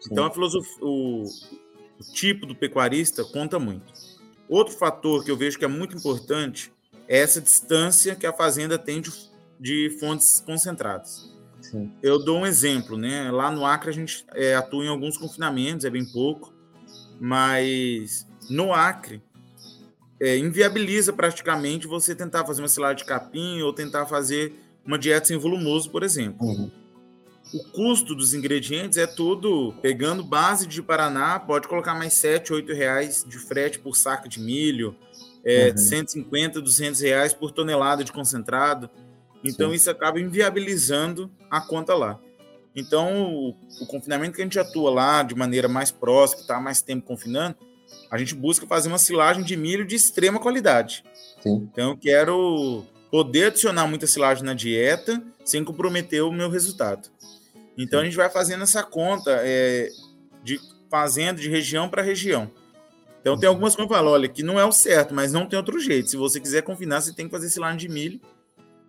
Sim. 0.00 0.08
Então 0.10 0.24
a 0.24 0.30
filosofia, 0.30 0.78
o, 0.80 1.24
o 1.24 2.12
tipo 2.12 2.46
do 2.46 2.54
pecuarista 2.54 3.24
conta 3.24 3.58
muito. 3.58 3.92
Outro 4.48 4.74
fator 4.74 5.24
que 5.24 5.30
eu 5.30 5.36
vejo 5.36 5.58
que 5.58 5.64
é 5.64 5.68
muito 5.68 5.96
importante 5.96 6.72
é 7.10 7.18
essa 7.18 7.40
distância 7.40 8.14
que 8.14 8.24
a 8.24 8.32
fazenda 8.32 8.78
tem 8.78 9.00
de, 9.00 9.10
de 9.58 9.96
fontes 9.98 10.40
concentradas. 10.40 11.28
Sim. 11.60 11.92
Eu 12.00 12.24
dou 12.24 12.38
um 12.38 12.46
exemplo, 12.46 12.96
né? 12.96 13.32
Lá 13.32 13.50
no 13.50 13.66
Acre 13.66 13.90
a 13.90 13.92
gente 13.92 14.24
é, 14.32 14.54
atua 14.54 14.84
em 14.84 14.88
alguns 14.88 15.18
confinamentos, 15.18 15.84
é 15.84 15.90
bem 15.90 16.04
pouco, 16.04 16.54
mas 17.20 18.24
no 18.48 18.72
Acre 18.72 19.20
é, 20.20 20.38
inviabiliza 20.38 21.12
praticamente 21.12 21.88
você 21.88 22.14
tentar 22.14 22.46
fazer 22.46 22.62
uma 22.62 22.68
silagem 22.68 22.98
de 22.98 23.04
capim 23.04 23.60
ou 23.60 23.72
tentar 23.72 24.06
fazer 24.06 24.54
uma 24.86 24.96
dieta 24.96 25.26
sem 25.26 25.36
volumoso, 25.36 25.90
por 25.90 26.04
exemplo. 26.04 26.46
Uhum. 26.46 26.70
O 27.52 27.64
custo 27.72 28.14
dos 28.14 28.34
ingredientes 28.34 28.96
é 28.96 29.08
tudo 29.08 29.74
pegando 29.82 30.22
base 30.22 30.64
de 30.64 30.80
Paraná, 30.80 31.40
pode 31.40 31.66
colocar 31.66 31.94
mais 31.94 32.12
7, 32.12 32.52
8 32.52 32.72
reais 32.72 33.24
de 33.28 33.36
frete 33.38 33.80
por 33.80 33.96
saco 33.96 34.28
de 34.28 34.38
milho, 34.38 34.94
é, 35.44 35.70
uhum. 35.70 35.76
150, 35.76 36.60
200 36.60 37.00
reais 37.00 37.32
por 37.34 37.50
tonelada 37.50 38.04
de 38.04 38.12
concentrado. 38.12 38.90
Então 39.42 39.70
Sim. 39.70 39.76
isso 39.76 39.90
acaba 39.90 40.20
inviabilizando 40.20 41.30
a 41.50 41.60
conta 41.60 41.94
lá. 41.94 42.18
Então 42.74 43.24
o, 43.24 43.48
o, 43.80 43.86
confinamento 43.86 44.36
que 44.36 44.42
a 44.42 44.44
gente 44.44 44.58
atua 44.58 44.90
lá 44.90 45.22
de 45.22 45.34
maneira 45.34 45.68
mais 45.68 45.90
próxima, 45.90 46.42
está 46.42 46.60
mais 46.60 46.80
tempo 46.80 47.06
confinando, 47.06 47.56
a 48.10 48.16
gente 48.18 48.34
busca 48.34 48.66
fazer 48.66 48.88
uma 48.88 48.98
silagem 48.98 49.42
de 49.42 49.56
milho 49.56 49.84
de 49.84 49.96
extrema 49.96 50.38
qualidade. 50.38 51.04
Sim. 51.42 51.68
Então 51.70 51.90
eu 51.90 51.96
quero 51.96 52.84
poder 53.10 53.46
adicionar 53.46 53.86
muita 53.86 54.06
silagem 54.06 54.44
na 54.44 54.54
dieta 54.54 55.22
sem 55.44 55.64
comprometer 55.64 56.22
o 56.22 56.32
meu 56.32 56.48
resultado. 56.48 57.08
Então 57.76 57.98
Sim. 57.98 58.02
a 58.02 58.04
gente 58.04 58.16
vai 58.16 58.30
fazendo 58.30 58.62
essa 58.62 58.82
conta 58.82 59.40
é, 59.42 59.88
de 60.44 60.60
fazenda 60.88 61.40
de 61.40 61.48
região 61.48 61.88
para 61.88 62.02
região. 62.02 62.50
Então 63.20 63.38
tem 63.38 63.48
algumas 63.48 63.74
coisas 63.74 63.88
que 63.88 63.92
eu 63.92 63.96
falo, 63.96 64.10
olha, 64.10 64.28
que 64.28 64.42
não 64.42 64.58
é 64.58 64.64
o 64.64 64.72
certo, 64.72 65.14
mas 65.14 65.32
não 65.32 65.46
tem 65.46 65.58
outro 65.58 65.78
jeito. 65.78 66.10
Se 66.10 66.16
você 66.16 66.40
quiser 66.40 66.62
confinar, 66.62 67.00
você 67.00 67.12
tem 67.12 67.26
que 67.26 67.30
fazer 67.30 67.50
silagem 67.50 67.78
de 67.78 67.88
milho 67.88 68.20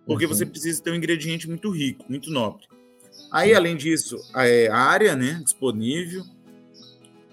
porque 0.06 0.24
uhum. 0.24 0.34
você 0.34 0.44
precisa 0.44 0.82
ter 0.82 0.90
um 0.90 0.94
ingrediente 0.94 1.48
muito 1.48 1.70
rico, 1.70 2.04
muito 2.08 2.30
nobre. 2.30 2.66
Aí, 3.30 3.54
além 3.54 3.76
disso, 3.76 4.18
é, 4.34 4.68
a 4.68 4.78
área 4.78 5.16
né, 5.16 5.40
disponível, 5.42 6.24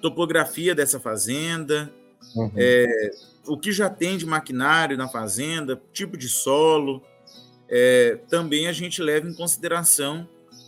topografia 0.02 0.74
dessa 0.74 1.00
fazenda, 1.00 1.92
uhum. 2.36 2.52
é, 2.56 3.12
o 3.48 3.58
que 3.58 3.72
já 3.72 3.90
tem 3.90 4.18
de 4.18 4.26
maquinário 4.26 4.98
na 4.98 5.08
fazenda, 5.08 5.82
tipo 5.92 6.18
de 6.18 6.30
solo, 6.30 7.02
é, 7.68 8.20
também 8.30 8.68
a 8.68 8.72
gente 8.72 9.02
leva 9.02 9.28
em 9.28 9.34
consideração 9.34 10.28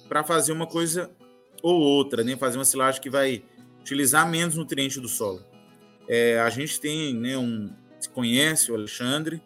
para 0.10 0.24
fazer 0.24 0.52
uma 0.52 0.68
coisa 0.68 1.10
ou 1.64 1.80
outra, 1.80 2.24
né? 2.24 2.36
fazer 2.36 2.58
uma 2.58 2.66
silagem 2.66 3.02
que 3.02 3.10
vai 3.10 3.44
utilizar 3.80 4.30
menos 4.30 4.56
nutriente 4.56 5.00
do 5.00 5.08
solo. 5.08 5.44
É, 6.08 6.40
a 6.40 6.50
gente 6.50 6.80
tem 6.80 7.14
né, 7.14 7.38
um. 7.38 7.70
Se 8.00 8.10
conhece 8.10 8.72
o 8.72 8.76
Alexandre, 8.76 9.42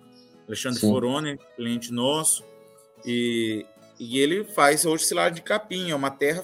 Alexandre 0.47 0.79
Sim. 0.79 0.89
Forone, 0.89 1.39
cliente 1.55 1.91
nosso, 1.91 2.43
e, 3.05 3.65
e 3.99 4.19
ele 4.19 4.43
faz 4.43 4.85
hoje 4.85 5.03
silagem 5.03 5.35
de 5.35 5.41
capim, 5.41 5.91
é 5.91 5.95
uma 5.95 6.09
terra 6.09 6.43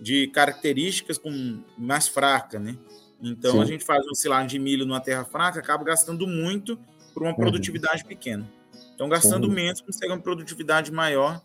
de 0.00 0.28
características 0.28 1.18
com, 1.18 1.60
mais 1.76 2.08
fraca, 2.08 2.58
né? 2.58 2.76
Então 3.22 3.52
Sim. 3.52 3.62
a 3.62 3.64
gente 3.64 3.84
faz 3.84 4.04
um 4.06 4.14
silagem 4.14 4.48
de 4.48 4.58
milho 4.58 4.86
numa 4.86 5.00
terra 5.00 5.24
fraca, 5.24 5.60
acaba 5.60 5.84
gastando 5.84 6.26
muito 6.26 6.78
por 7.12 7.22
uma 7.22 7.30
uhum. 7.30 7.36
produtividade 7.36 8.02
uhum. 8.02 8.08
pequena. 8.08 8.50
Então, 8.94 9.08
gastando 9.08 9.48
uhum. 9.48 9.52
menos, 9.52 9.80
consegue 9.80 10.12
uma 10.12 10.20
produtividade 10.20 10.92
maior 10.92 11.42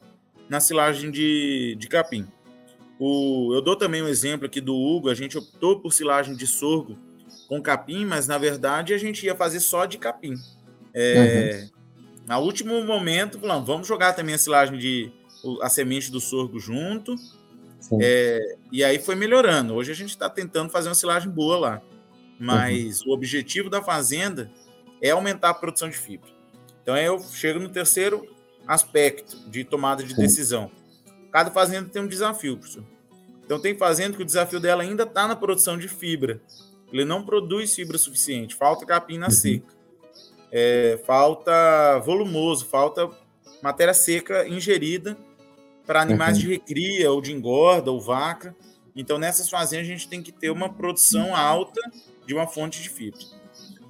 na 0.47 0.59
silagem 0.59 1.09
de, 1.09 1.75
de 1.79 1.87
capim. 1.87 2.27
O, 2.99 3.53
eu 3.53 3.61
dou 3.61 3.75
também 3.75 4.03
um 4.03 4.07
exemplo 4.07 4.45
aqui 4.45 4.59
do 4.59 4.75
Hugo, 4.75 5.09
a 5.09 5.15
gente 5.15 5.37
optou 5.37 5.79
por 5.79 5.93
silagem 5.93 6.35
de 6.35 6.45
sorgo 6.45 6.97
com 7.49 7.61
capim, 7.61 8.05
mas 8.05 8.27
na 8.27 8.37
verdade 8.37 8.93
a 8.93 8.97
gente 8.97 9.25
ia 9.25 9.35
fazer 9.35 9.59
só 9.59 9.85
de 9.85 9.97
capim. 9.97 10.35
É, 10.93 11.63
uhum. 11.63 11.69
No 12.27 12.39
último 12.41 12.81
momento, 12.83 13.39
vamos 13.65 13.87
jogar 13.87 14.13
também 14.13 14.35
a 14.35 14.37
silagem 14.37 14.77
de 14.77 15.11
a 15.61 15.67
semente 15.67 16.11
do 16.11 16.19
sorgo 16.19 16.59
junto. 16.59 17.15
É, 17.99 18.55
e 18.71 18.83
aí 18.83 18.99
foi 18.99 19.15
melhorando. 19.15 19.73
Hoje 19.73 19.91
a 19.91 19.95
gente 19.95 20.11
está 20.11 20.29
tentando 20.29 20.69
fazer 20.69 20.89
uma 20.89 20.95
silagem 20.95 21.31
boa 21.31 21.57
lá. 21.57 21.81
Mas 22.39 23.01
uhum. 23.01 23.09
o 23.09 23.13
objetivo 23.15 23.67
da 23.67 23.81
fazenda 23.81 24.51
é 25.01 25.09
aumentar 25.09 25.49
a 25.49 25.53
produção 25.53 25.89
de 25.89 25.97
fibra. 25.97 26.29
Então 26.83 26.95
eu 26.95 27.19
chego 27.19 27.59
no 27.59 27.69
terceiro 27.69 28.27
aspecto 28.67 29.49
de 29.49 29.63
tomada 29.63 30.03
de 30.03 30.13
Sim. 30.13 30.21
decisão. 30.21 30.71
Cada 31.31 31.49
fazenda 31.49 31.89
tem 31.89 32.01
um 32.01 32.07
desafio, 32.07 32.57
professor. 32.57 32.83
Então 33.43 33.59
tem 33.59 33.75
fazenda 33.75 34.15
que 34.15 34.21
o 34.21 34.25
desafio 34.25 34.59
dela 34.59 34.83
ainda 34.83 35.03
está 35.03 35.27
na 35.27 35.35
produção 35.35 35.77
de 35.77 35.87
fibra. 35.87 36.39
Ele 36.91 37.05
não 37.05 37.23
produz 37.23 37.75
fibra 37.75 37.97
suficiente, 37.97 38.55
falta 38.55 38.85
capim 38.85 39.17
na 39.17 39.27
uhum. 39.27 39.31
seca, 39.31 39.73
é, 40.51 40.99
falta 41.05 41.99
volumoso, 41.99 42.65
falta 42.65 43.09
matéria 43.61 43.93
seca 43.93 44.47
ingerida 44.47 45.17
para 45.85 46.01
animais 46.01 46.37
uhum. 46.37 46.43
de 46.43 46.47
recria 46.49 47.11
ou 47.11 47.21
de 47.21 47.31
engorda 47.31 47.91
ou 47.91 48.01
vaca. 48.01 48.55
Então 48.95 49.17
nessas 49.17 49.49
fazendas 49.49 49.85
a 49.85 49.89
gente 49.89 50.07
tem 50.07 50.21
que 50.21 50.31
ter 50.31 50.49
uma 50.49 50.71
produção 50.71 51.35
alta 51.35 51.81
de 52.25 52.33
uma 52.33 52.47
fonte 52.47 52.81
de 52.81 52.89
fibra. 52.89 53.19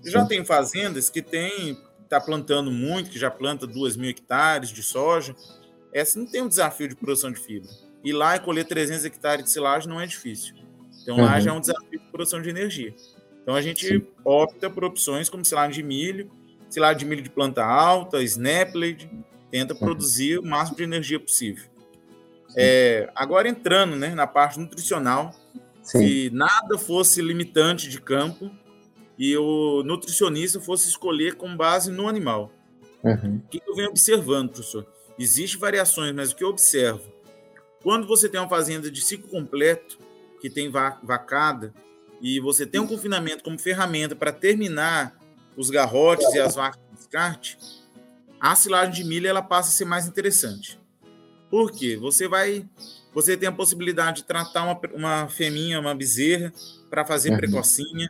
Já 0.06 0.25
tem 0.25 0.46
fazendas 0.46 1.10
que 1.10 1.22
tem 1.22 1.77
está 2.10 2.20
plantando 2.20 2.72
muito, 2.72 3.12
que 3.12 3.20
já 3.20 3.29
planta 3.29 3.68
2 3.68 3.96
mil 3.96 4.10
hectares 4.10 4.70
de 4.70 4.82
soja, 4.82 5.36
essa 5.94 6.18
não 6.18 6.25
tem 6.25 6.41
um 6.41 6.48
desafio 6.48 6.88
de 6.88 6.96
produção 6.96 7.32
de 7.32 7.39
fibra. 7.39 7.70
Ir 8.03 8.13
lá 8.13 8.36
e 8.36 8.39
colher 8.39 8.65
300 8.65 9.06
hectares 9.06 9.46
de 9.46 9.51
silagem 9.51 9.88
não 9.88 10.01
é 10.01 10.08
difícil. 10.08 10.56
Então 11.10 11.18
uhum. 11.18 11.25
lá 11.25 11.39
já 11.39 11.50
é 11.50 11.54
um 11.56 11.60
desafio 11.60 11.89
de 11.89 11.98
produção 12.12 12.39
de 12.39 12.50
energia. 12.51 12.94
Então 13.42 13.56
a 13.56 13.62
gente 13.63 13.88
Sim. 13.88 14.06
opta 14.24 14.70
por 14.70 14.84
opções 14.84 15.28
como 15.28 15.44
silagem 15.44 15.82
de 15.82 15.84
milho, 15.84 16.30
silagem 16.70 17.00
de 17.00 17.06
milho 17.06 17.24
de 17.24 17.32
planta 17.32 17.66
alta, 17.66 18.22
snapled, 18.22 19.10
tenta 19.50 19.74
uhum. 19.74 19.80
produzir 19.80 20.38
o 20.38 20.46
máximo 20.46 20.78
de 20.78 20.84
energia 20.84 21.20
possível. 21.20 21.66
É, 22.56 23.10
agora 23.16 23.50
entrando 23.50 23.96
né, 23.96 24.13
na 24.13 24.28
parte 24.28 24.60
nutricional, 24.60 25.34
Sim. 25.82 25.98
se 25.98 26.30
nada 26.32 26.78
fosse 26.78 27.24
limitante 27.24 27.89
de 27.89 28.00
campo, 28.00 28.52
e 29.17 29.36
o 29.36 29.82
nutricionista 29.84 30.62
fosse 30.62 30.88
escolher 30.88 31.36
com 31.36 31.58
base 31.58 31.91
no 31.91 32.08
animal. 32.08 32.52
Uhum. 33.04 33.41
O 33.43 33.50
que 33.50 33.62
eu 33.67 33.76
venho 33.76 33.89
observando, 33.89 34.52
professor? 34.52 34.86
Existem 35.17 35.60
variações, 35.60 36.13
mas 36.13 36.32
o 36.32 36.36
que 36.36 36.43
eu 36.43 36.50
observo? 36.50 37.02
Quando 37.82 38.08
você 38.08 38.30
tem 38.30 38.39
uma 38.39 38.48
fazenda 38.48 38.89
de 38.91 39.02
ciclo 39.02 39.28
completo, 39.28 39.98
que 40.41 40.49
tem 40.49 40.69
vacada, 40.69 41.73
e 42.21 42.39
você 42.39 42.65
tem 42.65 42.82
um 42.82 42.88
confinamento 42.88 43.43
como 43.43 43.58
ferramenta 43.58 44.15
para 44.15 44.32
terminar 44.32 45.15
os 45.56 45.69
garrotes 45.69 46.34
e 46.34 46.39
as 46.39 46.56
vacas 46.56 46.82
de 46.89 46.97
descarte, 46.97 47.58
a 48.39 48.56
silagem 48.56 48.93
de 48.93 49.04
milho 49.04 49.28
ela 49.28 49.41
passa 49.41 49.69
a 49.69 49.71
ser 49.71 49.86
mais 49.86 50.08
interessante. 50.08 50.80
Por 51.49 51.71
quê? 51.71 51.97
Você 51.97 52.28
vai. 52.28 52.65
Você 53.13 53.36
tem 53.36 53.49
a 53.49 53.52
possibilidade 53.52 54.17
de 54.17 54.23
tratar 54.23 54.63
uma, 54.63 54.80
uma 54.93 55.28
feminha, 55.28 55.80
uma 55.80 55.95
bezerra, 55.95 56.54
para 56.89 57.04
fazer 57.04 57.32
uhum. 57.32 57.38
precocinha. 57.38 58.10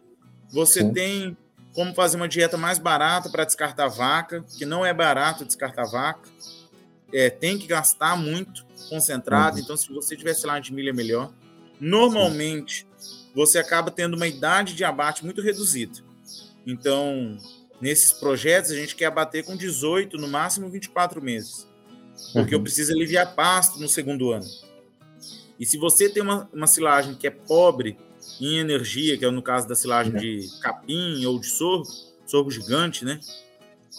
Você 0.52 0.82
Sim. 0.82 0.94
tem 0.94 1.38
como 1.74 1.94
fazer 1.94 2.18
uma 2.18 2.28
dieta 2.28 2.58
mais 2.58 2.78
barata 2.78 3.30
para 3.30 3.46
descartar 3.46 3.88
vaca, 3.88 4.44
que 4.58 4.66
não 4.66 4.86
é 4.86 4.94
barato 4.94 5.46
descartar 5.46 5.86
vaca. 5.86 6.28
É, 7.14 7.30
tem 7.30 7.58
que 7.58 7.66
gastar 7.66 8.16
muito 8.18 8.66
concentrado, 8.90 9.58
uhum. 9.58 9.64
então 9.64 9.78
se 9.78 9.92
você 9.92 10.16
tiver 10.16 10.36
lá 10.44 10.60
de 10.60 10.74
milha 10.74 10.90
é 10.90 10.94
melhor. 10.94 11.32
Normalmente, 11.80 12.86
Sim. 12.98 13.30
você 13.34 13.58
acaba 13.58 13.90
tendo 13.90 14.16
uma 14.16 14.28
idade 14.28 14.76
de 14.76 14.84
abate 14.84 15.24
muito 15.24 15.42
reduzida. 15.42 16.00
Então, 16.66 17.38
nesses 17.82 18.12
projetos, 18.12 18.72
a 18.72 18.76
gente 18.76 18.96
quer 18.96 19.06
abater 19.06 19.46
com 19.46 19.56
18, 19.56 20.18
no 20.18 20.28
máximo 20.28 20.70
24 20.70 21.22
meses. 21.22 21.68
Porque 22.34 22.54
uhum. 22.54 22.60
eu 22.60 22.64
preciso 22.64 22.92
aliviar 22.92 23.34
pasto 23.34 23.80
no 23.80 23.88
segundo 23.88 24.32
ano. 24.32 24.46
E 25.60 25.66
se 25.66 25.78
você 25.78 26.10
tem 26.10 26.24
uma, 26.24 26.50
uma 26.54 26.68
silagem 26.68 27.16
que 27.16 27.28
é 27.28 27.32
pobre 27.32 27.98
em 28.40 28.58
energia, 28.58 29.18
que 29.18 29.26
é 29.26 29.32
no 29.32 29.42
caso 29.42 29.68
da 29.68 29.76
silagem 29.76 30.14
de 30.16 30.48
capim 30.62 31.26
ou 31.26 31.40
de 31.40 31.48
sorgo, 31.48 31.86
sorgo 32.26 32.52
gigante, 32.52 33.04
né? 33.04 33.20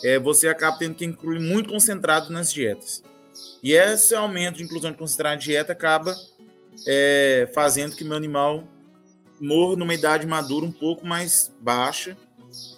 É, 0.03 0.19
você 0.19 0.49
acaba 0.49 0.79
tendo 0.79 0.95
que 0.95 1.05
incluir 1.05 1.41
muito 1.41 1.69
concentrado 1.69 2.33
nas 2.33 2.53
dietas. 2.53 3.03
E 3.63 3.73
esse 3.73 4.15
aumento 4.15 4.57
de 4.57 4.63
inclusão 4.63 4.91
de 4.91 4.97
concentrado 4.97 5.35
na 5.35 5.41
dieta 5.41 5.73
acaba 5.73 6.15
é, 6.87 7.51
fazendo 7.55 7.97
que 7.97 8.05
meu 8.05 8.17
animal 8.17 8.65
morra 9.41 9.77
numa 9.77 9.95
idade 9.95 10.27
madura 10.27 10.67
um 10.67 10.73
pouco 10.73 11.07
mais 11.07 11.53
baixa 11.61 12.17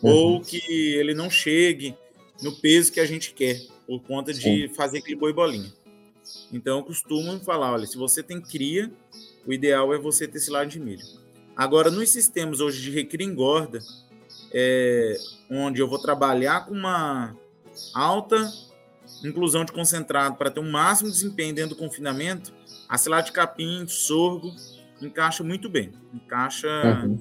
uhum. 0.03 0.11
ou 0.11 0.41
que 0.41 0.95
ele 0.95 1.15
não 1.15 1.29
chegue 1.29 1.97
no 2.43 2.53
peso 2.53 2.93
que 2.93 3.01
a 3.01 3.07
gente 3.07 3.33
quer 3.33 3.61
por 3.87 4.01
conta 4.03 4.33
de 4.33 4.41
Sim. 4.41 4.75
fazer 4.75 4.99
aquele 4.99 5.17
boi 5.17 5.33
bolinha. 5.33 5.73
Então 6.53 6.79
eu 6.79 6.85
costumo 6.85 7.39
falar, 7.41 7.73
olha, 7.73 7.87
se 7.87 7.97
você 7.97 8.23
tem 8.23 8.41
cria, 8.41 8.93
o 9.47 9.53
ideal 9.53 9.93
é 9.93 9.99
você 9.99 10.29
ter 10.29 10.39
silagem 10.39 10.71
de 10.71 10.81
milho. 10.81 11.05
Agora, 11.57 11.91
nos 11.91 12.11
sistemas 12.11 12.61
hoje 12.61 12.81
de 12.81 12.91
recria 12.91 13.27
engorda, 13.27 13.81
é, 14.53 15.17
onde 15.51 15.81
eu 15.81 15.89
vou 15.89 15.99
trabalhar 15.99 16.67
com 16.67 16.75
uma 16.75 17.37
alta 17.95 18.51
inclusão 19.25 19.65
de 19.65 19.73
concentrado 19.73 20.37
para 20.37 20.51
ter 20.51 20.61
um 20.61 20.71
máximo 20.71 21.11
desempenho 21.11 21.55
dentro 21.55 21.71
do 21.71 21.77
confinamento, 21.77 22.53
a 22.93 22.99
silagem 22.99 23.25
de 23.25 23.33
capim, 23.33 23.87
sorgo, 23.89 24.55
encaixa 25.01 25.43
muito 25.43 25.67
bem. 25.67 25.93
Encaixa, 26.13 26.69
uhum. 26.85 27.19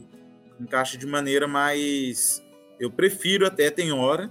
encaixa 0.60 0.98
de 0.98 1.08
maneira 1.08 1.48
mais. 1.48 2.44
Eu 2.78 2.92
prefiro 2.92 3.48
até, 3.48 3.72
tem 3.72 3.94
hora, 3.94 4.30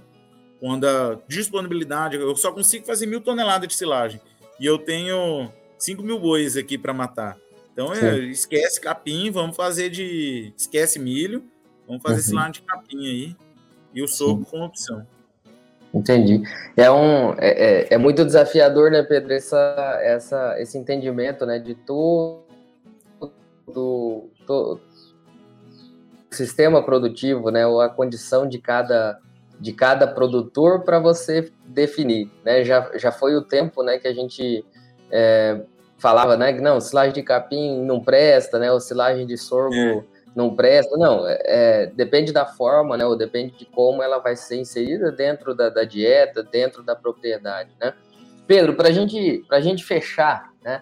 quando 0.59 0.85
a 0.85 1.19
disponibilidade. 1.27 2.15
Eu 2.15 2.35
só 2.35 2.51
consigo 2.51 2.85
fazer 2.85 3.07
mil 3.07 3.21
toneladas 3.21 3.67
de 3.67 3.73
silagem. 3.73 4.21
E 4.59 4.67
eu 4.67 4.77
tenho 4.77 5.51
5 5.79 6.03
mil 6.03 6.19
bois 6.19 6.55
aqui 6.55 6.77
para 6.77 6.93
matar. 6.93 7.35
Então, 7.73 7.91
é, 7.91 8.19
esquece 8.19 8.79
capim, 8.79 9.31
vamos 9.31 9.55
fazer 9.55 9.89
de. 9.89 10.53
Esquece 10.55 10.99
milho, 10.99 11.43
vamos 11.87 12.03
fazer 12.03 12.29
uhum. 12.29 12.37
lado 12.37 12.53
de 12.53 12.61
capim 12.61 13.03
aí. 13.03 13.35
E 13.95 14.03
o 14.03 14.07
sorgo 14.07 14.45
como 14.45 14.65
opção. 14.65 15.07
Entendi. 15.93 16.41
É, 16.77 16.89
um, 16.89 17.33
é, 17.33 17.49
é, 17.49 17.87
é, 17.93 17.97
muito 17.97 18.23
desafiador, 18.23 18.89
né, 18.89 19.03
Pedro, 19.03 19.33
essa, 19.33 19.99
essa, 20.01 20.55
esse 20.57 20.77
entendimento 20.77 21.45
né, 21.45 21.59
de 21.59 21.75
todo 21.75 22.41
do, 23.67 24.29
do 24.47 24.79
sistema 26.29 26.83
produtivo, 26.83 27.49
né, 27.49 27.65
ou 27.67 27.81
a 27.81 27.89
condição 27.89 28.47
de 28.47 28.59
cada, 28.59 29.19
de 29.59 29.73
cada 29.73 30.07
produtor 30.07 30.83
para 30.83 30.99
você 30.99 31.51
definir. 31.65 32.29
Né? 32.43 32.63
Já, 32.63 32.89
já 32.95 33.11
foi 33.11 33.35
o 33.35 33.41
tempo 33.41 33.83
né, 33.83 33.97
que 33.97 34.07
a 34.07 34.13
gente 34.13 34.65
é, 35.11 35.61
falava, 35.97 36.37
né, 36.37 36.53
que 36.53 36.61
não, 36.61 36.79
silagem 36.79 37.13
de 37.13 37.23
capim 37.23 37.83
não 37.83 37.99
presta, 37.99 38.57
né, 38.57 38.71
ou 38.71 38.79
silagem 38.79 39.25
de 39.25 39.37
sorgo 39.37 39.75
é. 39.75 40.03
Não 40.35 40.55
presta. 40.55 40.97
Não, 40.97 41.27
é, 41.27 41.39
é, 41.45 41.85
depende 41.87 42.31
da 42.31 42.45
forma, 42.45 42.97
né, 42.97 43.05
ou 43.05 43.17
depende 43.17 43.57
de 43.57 43.65
como 43.65 44.01
ela 44.01 44.19
vai 44.19 44.35
ser 44.35 44.57
inserida 44.57 45.11
dentro 45.11 45.53
da, 45.53 45.69
da 45.69 45.83
dieta, 45.83 46.43
dentro 46.43 46.83
da 46.83 46.95
propriedade, 46.95 47.71
né. 47.79 47.93
Pedro, 48.47 48.75
para 48.75 48.91
gente, 48.91 49.45
a 49.49 49.61
gente 49.61 49.83
fechar, 49.83 50.51
né, 50.63 50.81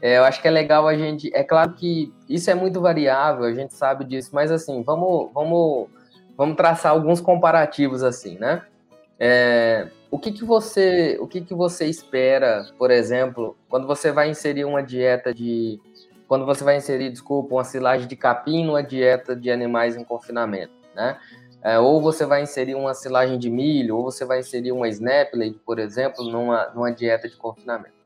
é, 0.00 0.18
eu 0.18 0.24
acho 0.24 0.40
que 0.40 0.48
é 0.48 0.50
legal 0.50 0.86
a 0.86 0.96
gente. 0.96 1.30
É 1.34 1.42
claro 1.42 1.72
que 1.72 2.12
isso 2.28 2.50
é 2.50 2.54
muito 2.54 2.80
variável, 2.80 3.44
a 3.44 3.52
gente 3.52 3.74
sabe 3.74 4.04
disso, 4.04 4.30
mas 4.32 4.50
assim, 4.50 4.82
vamos, 4.82 5.30
vamos, 5.32 5.88
vamos 6.36 6.56
traçar 6.56 6.92
alguns 6.92 7.20
comparativos 7.20 8.02
assim, 8.02 8.38
né? 8.38 8.62
É, 9.18 9.88
o 10.10 10.18
que, 10.18 10.30
que 10.30 10.44
você 10.44 11.16
o 11.20 11.26
que, 11.26 11.40
que 11.40 11.54
você 11.54 11.86
espera, 11.86 12.66
por 12.78 12.90
exemplo, 12.90 13.56
quando 13.68 13.86
você 13.86 14.12
vai 14.12 14.28
inserir 14.28 14.66
uma 14.66 14.82
dieta 14.82 15.32
de 15.32 15.80
quando 16.28 16.44
você 16.44 16.64
vai 16.64 16.76
inserir, 16.76 17.10
desculpa, 17.10 17.54
uma 17.54 17.64
silagem 17.64 18.06
de 18.08 18.16
capim 18.16 18.64
numa 18.64 18.82
dieta 18.82 19.34
de 19.34 19.50
animais 19.50 19.96
em 19.96 20.04
confinamento, 20.04 20.72
né? 20.94 21.18
É, 21.62 21.78
ou 21.78 22.00
você 22.00 22.24
vai 22.24 22.42
inserir 22.42 22.74
uma 22.74 22.94
silagem 22.94 23.38
de 23.38 23.50
milho, 23.50 23.96
ou 23.96 24.04
você 24.04 24.24
vai 24.24 24.40
inserir 24.40 24.70
uma 24.72 24.88
snaplade, 24.88 25.58
por 25.64 25.78
exemplo, 25.78 26.24
numa, 26.24 26.66
numa 26.74 26.92
dieta 26.92 27.28
de 27.28 27.36
confinamento. 27.36 27.96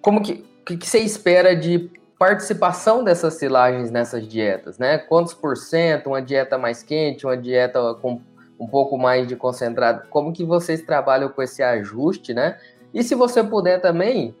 Como 0.00 0.22
que, 0.22 0.44
que, 0.64 0.76
que 0.76 0.88
você 0.88 1.00
espera 1.00 1.54
de 1.54 1.90
participação 2.18 3.02
dessas 3.02 3.34
silagens 3.34 3.90
nessas 3.90 4.26
dietas, 4.26 4.78
né? 4.78 4.96
Quantos 4.96 5.34
por 5.34 5.56
cento, 5.56 6.06
uma 6.06 6.22
dieta 6.22 6.56
mais 6.56 6.82
quente, 6.82 7.26
uma 7.26 7.36
dieta 7.36 7.94
com 8.00 8.20
um 8.58 8.66
pouco 8.66 8.96
mais 8.96 9.26
de 9.26 9.34
concentrado, 9.34 10.08
como 10.08 10.32
que 10.32 10.44
vocês 10.44 10.80
trabalham 10.82 11.28
com 11.28 11.42
esse 11.42 11.62
ajuste, 11.62 12.32
né? 12.32 12.58
E 12.94 13.02
se 13.02 13.14
você 13.14 13.42
puder 13.42 13.80
também, 13.80 14.34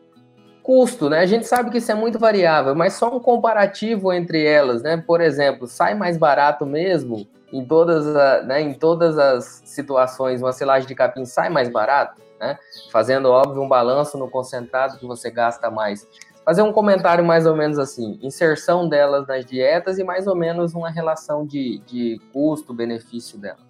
custo, 0.62 1.10
né? 1.10 1.18
A 1.18 1.26
gente 1.26 1.46
sabe 1.46 1.70
que 1.70 1.78
isso 1.78 1.90
é 1.90 1.94
muito 1.94 2.18
variável, 2.18 2.74
mas 2.74 2.94
só 2.94 3.14
um 3.14 3.20
comparativo 3.20 4.12
entre 4.12 4.44
elas, 4.44 4.82
né? 4.82 4.96
Por 4.96 5.20
exemplo, 5.20 5.66
sai 5.66 5.94
mais 5.94 6.16
barato 6.16 6.64
mesmo 6.64 7.26
em 7.52 7.64
todas, 7.64 8.06
a, 8.16 8.42
né, 8.42 8.60
em 8.62 8.72
todas 8.72 9.18
as 9.18 9.62
situações, 9.66 10.40
uma 10.40 10.52
silagem 10.52 10.88
de 10.88 10.94
capim 10.94 11.24
sai 11.24 11.50
mais 11.50 11.68
barato, 11.68 12.22
né? 12.40 12.58
Fazendo, 12.90 13.28
óbvio, 13.28 13.62
um 13.62 13.68
balanço 13.68 14.16
no 14.16 14.30
concentrado 14.30 14.98
que 14.98 15.06
você 15.06 15.30
gasta 15.30 15.70
mais. 15.70 16.06
Fazer 16.44 16.62
um 16.62 16.72
comentário 16.72 17.24
mais 17.24 17.46
ou 17.46 17.54
menos 17.54 17.78
assim, 17.78 18.18
inserção 18.22 18.88
delas 18.88 19.26
nas 19.26 19.44
dietas 19.44 19.98
e 19.98 20.04
mais 20.04 20.26
ou 20.26 20.34
menos 20.34 20.74
uma 20.74 20.90
relação 20.90 21.46
de, 21.46 21.78
de 21.86 22.20
custo-benefício 22.32 23.38
delas. 23.38 23.60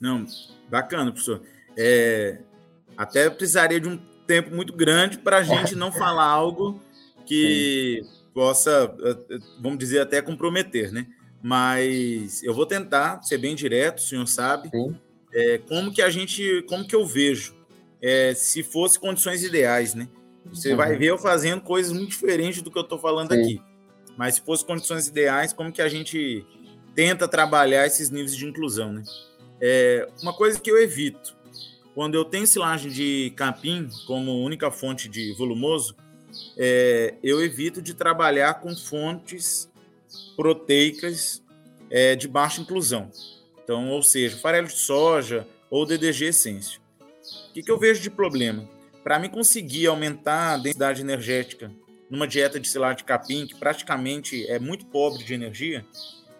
Não, 0.00 0.24
bacana, 0.68 1.12
professor. 1.12 1.42
É, 1.76 2.38
até 2.96 3.30
precisaria 3.30 3.80
de 3.80 3.88
um 3.88 4.11
tempo 4.32 4.54
muito 4.54 4.72
grande 4.72 5.18
para 5.18 5.38
a 5.38 5.42
gente 5.42 5.74
não 5.74 5.92
falar 5.92 6.24
algo 6.24 6.80
que 7.26 8.02
possa, 8.32 8.94
eh, 9.04 9.38
vamos 9.60 9.78
dizer, 9.78 10.00
até 10.00 10.22
comprometer, 10.22 10.90
né? 10.90 11.06
Mas 11.42 12.42
eu 12.42 12.54
vou 12.54 12.64
tentar 12.64 13.22
ser 13.22 13.36
bem 13.36 13.54
direto, 13.54 13.98
o 13.98 14.02
senhor 14.02 14.26
sabe, 14.26 14.70
é, 15.34 15.58
como 15.68 15.92
que 15.92 16.00
a 16.00 16.08
gente, 16.08 16.64
como 16.66 16.86
que 16.86 16.94
eu 16.96 17.04
vejo, 17.04 17.54
é, 18.00 18.32
se 18.32 18.62
fosse 18.62 18.98
condições 18.98 19.42
ideais, 19.42 19.94
né? 19.94 20.08
Você 20.46 20.70
uhum. 20.70 20.78
vai 20.78 20.96
ver 20.96 21.08
eu 21.08 21.18
fazendo 21.18 21.60
coisas 21.60 21.92
muito 21.92 22.08
diferentes 22.08 22.62
do 22.62 22.70
que 22.70 22.78
eu 22.78 22.82
estou 22.82 22.98
falando 22.98 23.34
Sim. 23.34 23.40
aqui. 23.40 23.62
Mas 24.16 24.36
se 24.36 24.40
fosse 24.40 24.64
condições 24.64 25.08
ideais, 25.08 25.52
como 25.52 25.70
que 25.70 25.82
a 25.82 25.88
gente 25.88 26.46
tenta 26.94 27.28
trabalhar 27.28 27.86
esses 27.86 28.08
níveis 28.08 28.34
de 28.34 28.46
inclusão, 28.46 28.94
né? 28.94 29.02
É, 29.60 30.08
uma 30.22 30.32
coisa 30.32 30.58
que 30.58 30.70
eu 30.70 30.82
evito, 30.82 31.36
quando 31.94 32.14
eu 32.14 32.24
tenho 32.24 32.46
silagem 32.46 32.90
de 32.90 33.32
capim 33.36 33.88
como 34.06 34.42
única 34.42 34.70
fonte 34.70 35.08
de 35.08 35.34
volumoso, 35.34 35.94
é, 36.56 37.14
eu 37.22 37.42
evito 37.42 37.82
de 37.82 37.94
trabalhar 37.94 38.54
com 38.54 38.74
fontes 38.74 39.70
proteicas 40.36 41.42
é, 41.90 42.16
de 42.16 42.26
baixa 42.26 42.60
inclusão. 42.60 43.10
Então, 43.62 43.90
ou 43.90 44.02
seja, 44.02 44.36
farelo 44.36 44.66
de 44.66 44.78
soja 44.78 45.46
ou 45.70 45.86
DDG 45.86 46.26
essência. 46.26 46.80
O 47.50 47.52
que, 47.52 47.62
que 47.62 47.70
eu 47.70 47.78
vejo 47.78 48.00
de 48.02 48.10
problema? 48.10 48.68
Para 49.04 49.18
mim 49.18 49.28
conseguir 49.28 49.86
aumentar 49.86 50.54
a 50.54 50.56
densidade 50.56 51.00
energética 51.00 51.70
numa 52.08 52.26
dieta 52.26 52.60
de 52.60 52.68
silagem 52.68 52.98
de 52.98 53.04
capim, 53.04 53.46
que 53.46 53.54
praticamente 53.54 54.46
é 54.46 54.58
muito 54.58 54.84
pobre 54.86 55.24
de 55.24 55.32
energia, 55.32 55.84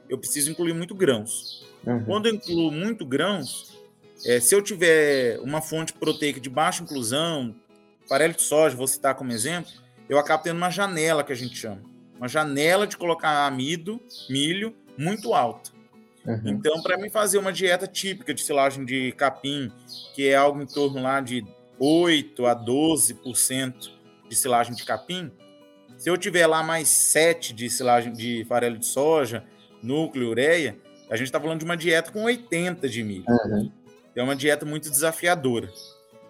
eu 0.09 0.19
preciso 0.19 0.51
incluir 0.51 0.75
muito 0.75 0.95
grãos. 0.95 1.67
Uhum. 1.87 2.05
Quando 2.05 2.27
eu 2.27 2.35
incluo 2.35 2.71
muito 2.71 3.07
grãos, 3.07 3.72
é, 4.25 4.41
se 4.41 4.55
eu 4.55 4.63
tiver 4.63 5.39
uma 5.41 5.61
fonte 5.61 5.93
proteica 5.93 6.41
de 6.41 6.49
baixa 6.49 6.83
inclusão, 6.83 7.55
farelo 8.09 8.35
de 8.35 8.43
soja, 8.43 8.77
vou 8.77 8.87
citar 8.87 9.15
como 9.15 9.33
exemplo, 9.33 9.71
eu 10.09 10.19
acabo 10.19 10.43
tendo 10.43 10.57
uma 10.57 10.71
janela 10.71 11.25
que 11.25 11.33
a 11.33 11.37
gente 11.37 11.57
chama. 11.57 11.83
Uma 12.17 12.29
janela 12.29 12.87
de 12.87 12.97
colocar 12.97 13.47
amido, 13.47 14.01
milho, 14.29 14.75
muito 14.97 15.35
alta. 15.35 15.71
Uhum. 16.25 16.41
Então, 16.45 16.81
para 16.83 16.97
mim 16.97 17.11
fazer 17.11 17.39
uma 17.39 17.53
dieta 17.53 17.87
típica 17.87 18.33
de 18.33 18.43
silagem 18.43 18.85
de 18.85 19.13
capim, 19.13 19.73
que 20.15 20.29
é 20.29 20.37
algo 20.37 20.63
em 20.63 20.67
torno 20.67 21.03
lá 21.03 21.21
de 21.21 21.45
8 21.79 22.47
a 22.47 22.55
12% 22.55 23.91
de 24.29 24.37
silagem 24.37 24.75
de 24.75 24.85
capim, 24.85 25.33
se 25.97 26.09
eu 26.09 26.17
tiver 26.17 26.47
lá 26.47 26.63
mais 26.63 26.89
7 26.89 27.53
de 27.53 27.69
silagem 27.69 28.13
de 28.13 28.45
farelo 28.49 28.79
de 28.79 28.87
soja, 28.87 29.45
núcleo, 29.83 30.31
ureia, 30.31 30.79
a 31.11 31.17
gente 31.17 31.27
está 31.27 31.41
falando 31.41 31.59
de 31.59 31.65
uma 31.65 31.77
dieta 31.77 32.13
com 32.13 32.23
80 32.25 32.89
de 32.89 33.03
milho. 33.03 33.25
Uhum. 33.29 33.73
É 34.15 34.23
uma 34.23 34.37
dieta 34.37 34.67
muito 34.67 34.91
desafiadora. 34.91 35.71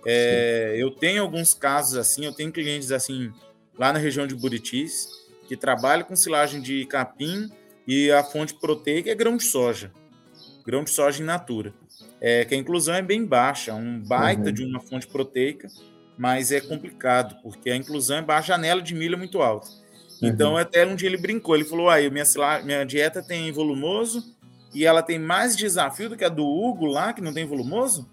É, 0.04 0.74
eu 0.76 0.90
tenho 0.90 1.22
alguns 1.22 1.54
casos 1.54 1.96
assim, 1.96 2.24
eu 2.24 2.32
tenho 2.32 2.50
clientes 2.52 2.90
assim 2.90 3.32
lá 3.78 3.92
na 3.92 3.98
região 3.98 4.26
de 4.26 4.34
Buritis 4.34 5.08
que 5.46 5.56
trabalham 5.56 6.04
com 6.04 6.16
silagem 6.16 6.60
de 6.60 6.84
capim 6.86 7.50
e 7.86 8.10
a 8.10 8.22
fonte 8.22 8.54
proteica 8.54 9.10
é 9.10 9.14
grão 9.14 9.36
de 9.36 9.44
soja, 9.44 9.92
grão 10.64 10.84
de 10.84 10.90
soja 10.90 11.22
in 11.22 11.26
natura. 11.26 11.74
É, 12.20 12.44
que 12.44 12.54
a 12.54 12.58
inclusão 12.58 12.94
é 12.94 13.02
bem 13.02 13.24
baixa, 13.24 13.74
um 13.74 13.98
baita 13.98 14.46
uhum. 14.46 14.52
de 14.52 14.64
uma 14.64 14.80
fonte 14.80 15.08
proteica, 15.08 15.66
mas 16.16 16.52
é 16.52 16.60
complicado 16.60 17.36
porque 17.42 17.68
a 17.68 17.76
inclusão 17.76 18.18
é 18.18 18.22
baixa, 18.22 18.54
a 18.54 18.56
janela 18.56 18.80
de 18.80 18.94
milho 18.94 19.14
é 19.14 19.18
muito 19.18 19.42
alta. 19.42 19.68
Então, 20.22 20.52
uhum. 20.52 20.56
até 20.56 20.86
um 20.86 20.94
dia 20.94 21.08
ele 21.08 21.16
brincou, 21.16 21.56
ele 21.56 21.64
falou: 21.64 21.90
aí, 21.90 22.08
minha, 22.08 22.24
minha 22.64 22.84
dieta 22.84 23.20
tem 23.20 23.50
volumoso, 23.50 24.22
e 24.74 24.84
ela 24.84 25.02
tem 25.02 25.18
mais 25.18 25.56
desafio 25.56 26.08
do 26.08 26.16
que 26.16 26.24
a 26.24 26.28
do 26.28 26.46
Hugo 26.46 26.86
lá, 26.86 27.12
que 27.12 27.20
não 27.20 27.32
tem 27.32 27.46
volumoso? 27.46 28.08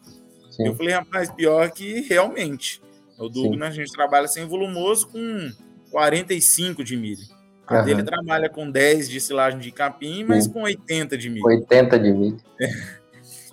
Sim. 0.51 0.67
Eu 0.67 0.75
falei, 0.75 0.93
rapaz, 0.93 1.31
pior 1.31 1.71
que 1.71 2.01
realmente. 2.01 2.81
O 3.17 3.29
do 3.29 3.41
Sim. 3.41 3.47
Hugo, 3.47 3.55
né, 3.57 3.67
a 3.67 3.71
gente 3.71 3.91
trabalha 3.91 4.27
sem 4.27 4.45
volumoso 4.45 5.07
com 5.07 5.51
45 5.91 6.83
de 6.83 6.97
milho. 6.97 7.23
A 7.65 7.79
uhum. 7.79 7.85
dele 7.85 8.03
trabalha 8.03 8.49
com 8.49 8.69
10 8.69 9.09
de 9.09 9.21
silagem 9.21 9.59
de 9.59 9.71
capim, 9.71 10.23
mas 10.23 10.45
Sim. 10.45 10.53
com 10.53 10.63
80 10.63 11.17
de 11.17 11.29
milho. 11.29 11.45
80 11.45 11.99
de 11.99 12.11
milho. 12.11 12.37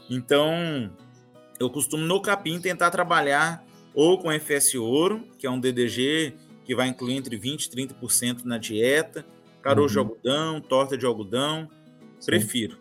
Então, 0.09 0.89
eu 1.59 1.69
costumo 1.69 2.05
no 2.05 2.23
capim 2.23 2.61
tentar 2.61 2.93
trabalhar 2.93 3.65
ou 3.93 4.17
com 4.17 4.31
FS 4.31 4.77
Ouro, 4.77 5.25
que 5.37 5.49
é 5.49 5.51
um 5.51 5.59
DDG 5.59 6.33
que 6.65 6.77
vai 6.77 6.87
incluir 6.87 7.15
entre 7.15 7.37
20% 7.37 7.73
e 7.73 7.89
30% 7.89 8.45
na 8.45 8.57
dieta, 8.57 9.27
caroço 9.63 9.99
uhum. 9.99 10.07
de 10.07 10.13
algodão, 10.13 10.61
torta 10.61 10.97
de 10.97 11.05
algodão, 11.05 11.69
Sim. 12.21 12.27
prefiro. 12.27 12.79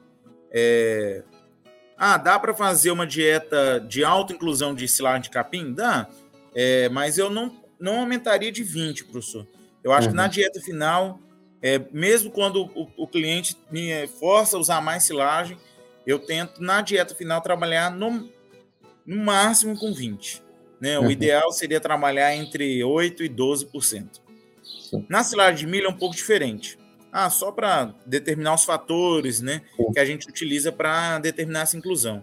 É... 0.55 1.21
Ah, 1.97 2.17
dá 2.17 2.39
para 2.39 2.53
fazer 2.53 2.91
uma 2.91 3.05
dieta 3.05 3.79
de 3.79 4.03
alta 4.03 4.33
inclusão 4.33 4.73
de 4.73 4.87
silagem 4.87 5.23
de 5.23 5.29
capim? 5.29 5.73
Dá, 5.73 6.07
é, 6.53 6.87
mas 6.89 7.17
eu 7.17 7.29
não, 7.29 7.53
não 7.79 7.99
aumentaria 7.99 8.51
de 8.51 8.63
20, 8.63 9.05
professor. 9.05 9.45
Eu 9.83 9.91
acho 9.91 10.07
uhum. 10.07 10.13
que 10.13 10.17
na 10.17 10.23
uhum. 10.23 10.29
dieta 10.29 10.61
final, 10.61 11.19
é, 11.61 11.79
mesmo 11.91 12.31
quando 12.31 12.63
o, 12.63 12.89
o, 12.97 13.07
cliente 13.07 13.57
me 13.69 14.07
força 14.07 14.57
a 14.57 14.59
usar 14.59 14.81
mais 14.81 15.03
silagem, 15.03 15.57
eu 16.07 16.19
tento, 16.19 16.61
na 16.61 16.81
dieta 16.81 17.13
final, 17.13 17.41
trabalhar 17.41 17.91
no, 17.91 18.29
no 19.05 19.17
máximo 19.23 19.77
com 19.77 19.93
20. 19.93 20.43
Né? 20.79 20.97
Uhum. 20.99 21.07
O 21.07 21.11
ideal 21.11 21.51
seria 21.51 21.79
trabalhar 21.79 22.35
entre 22.35 22.79
8% 22.79 23.21
e 23.21 23.29
12%. 23.29 24.21
Sim. 24.89 25.05
Na 25.09 25.23
silagem 25.23 25.65
de 25.65 25.67
milho 25.67 25.87
é 25.87 25.89
um 25.89 25.97
pouco 25.97 26.15
diferente. 26.15 26.77
Ah, 27.17 27.29
só 27.29 27.49
para 27.49 27.95
determinar 28.05 28.53
os 28.55 28.65
fatores 28.65 29.39
né, 29.39 29.61
que 29.93 29.99
a 30.01 30.03
gente 30.03 30.27
utiliza 30.27 30.69
para 30.69 31.17
determinar 31.17 31.61
essa 31.61 31.77
inclusão. 31.77 32.21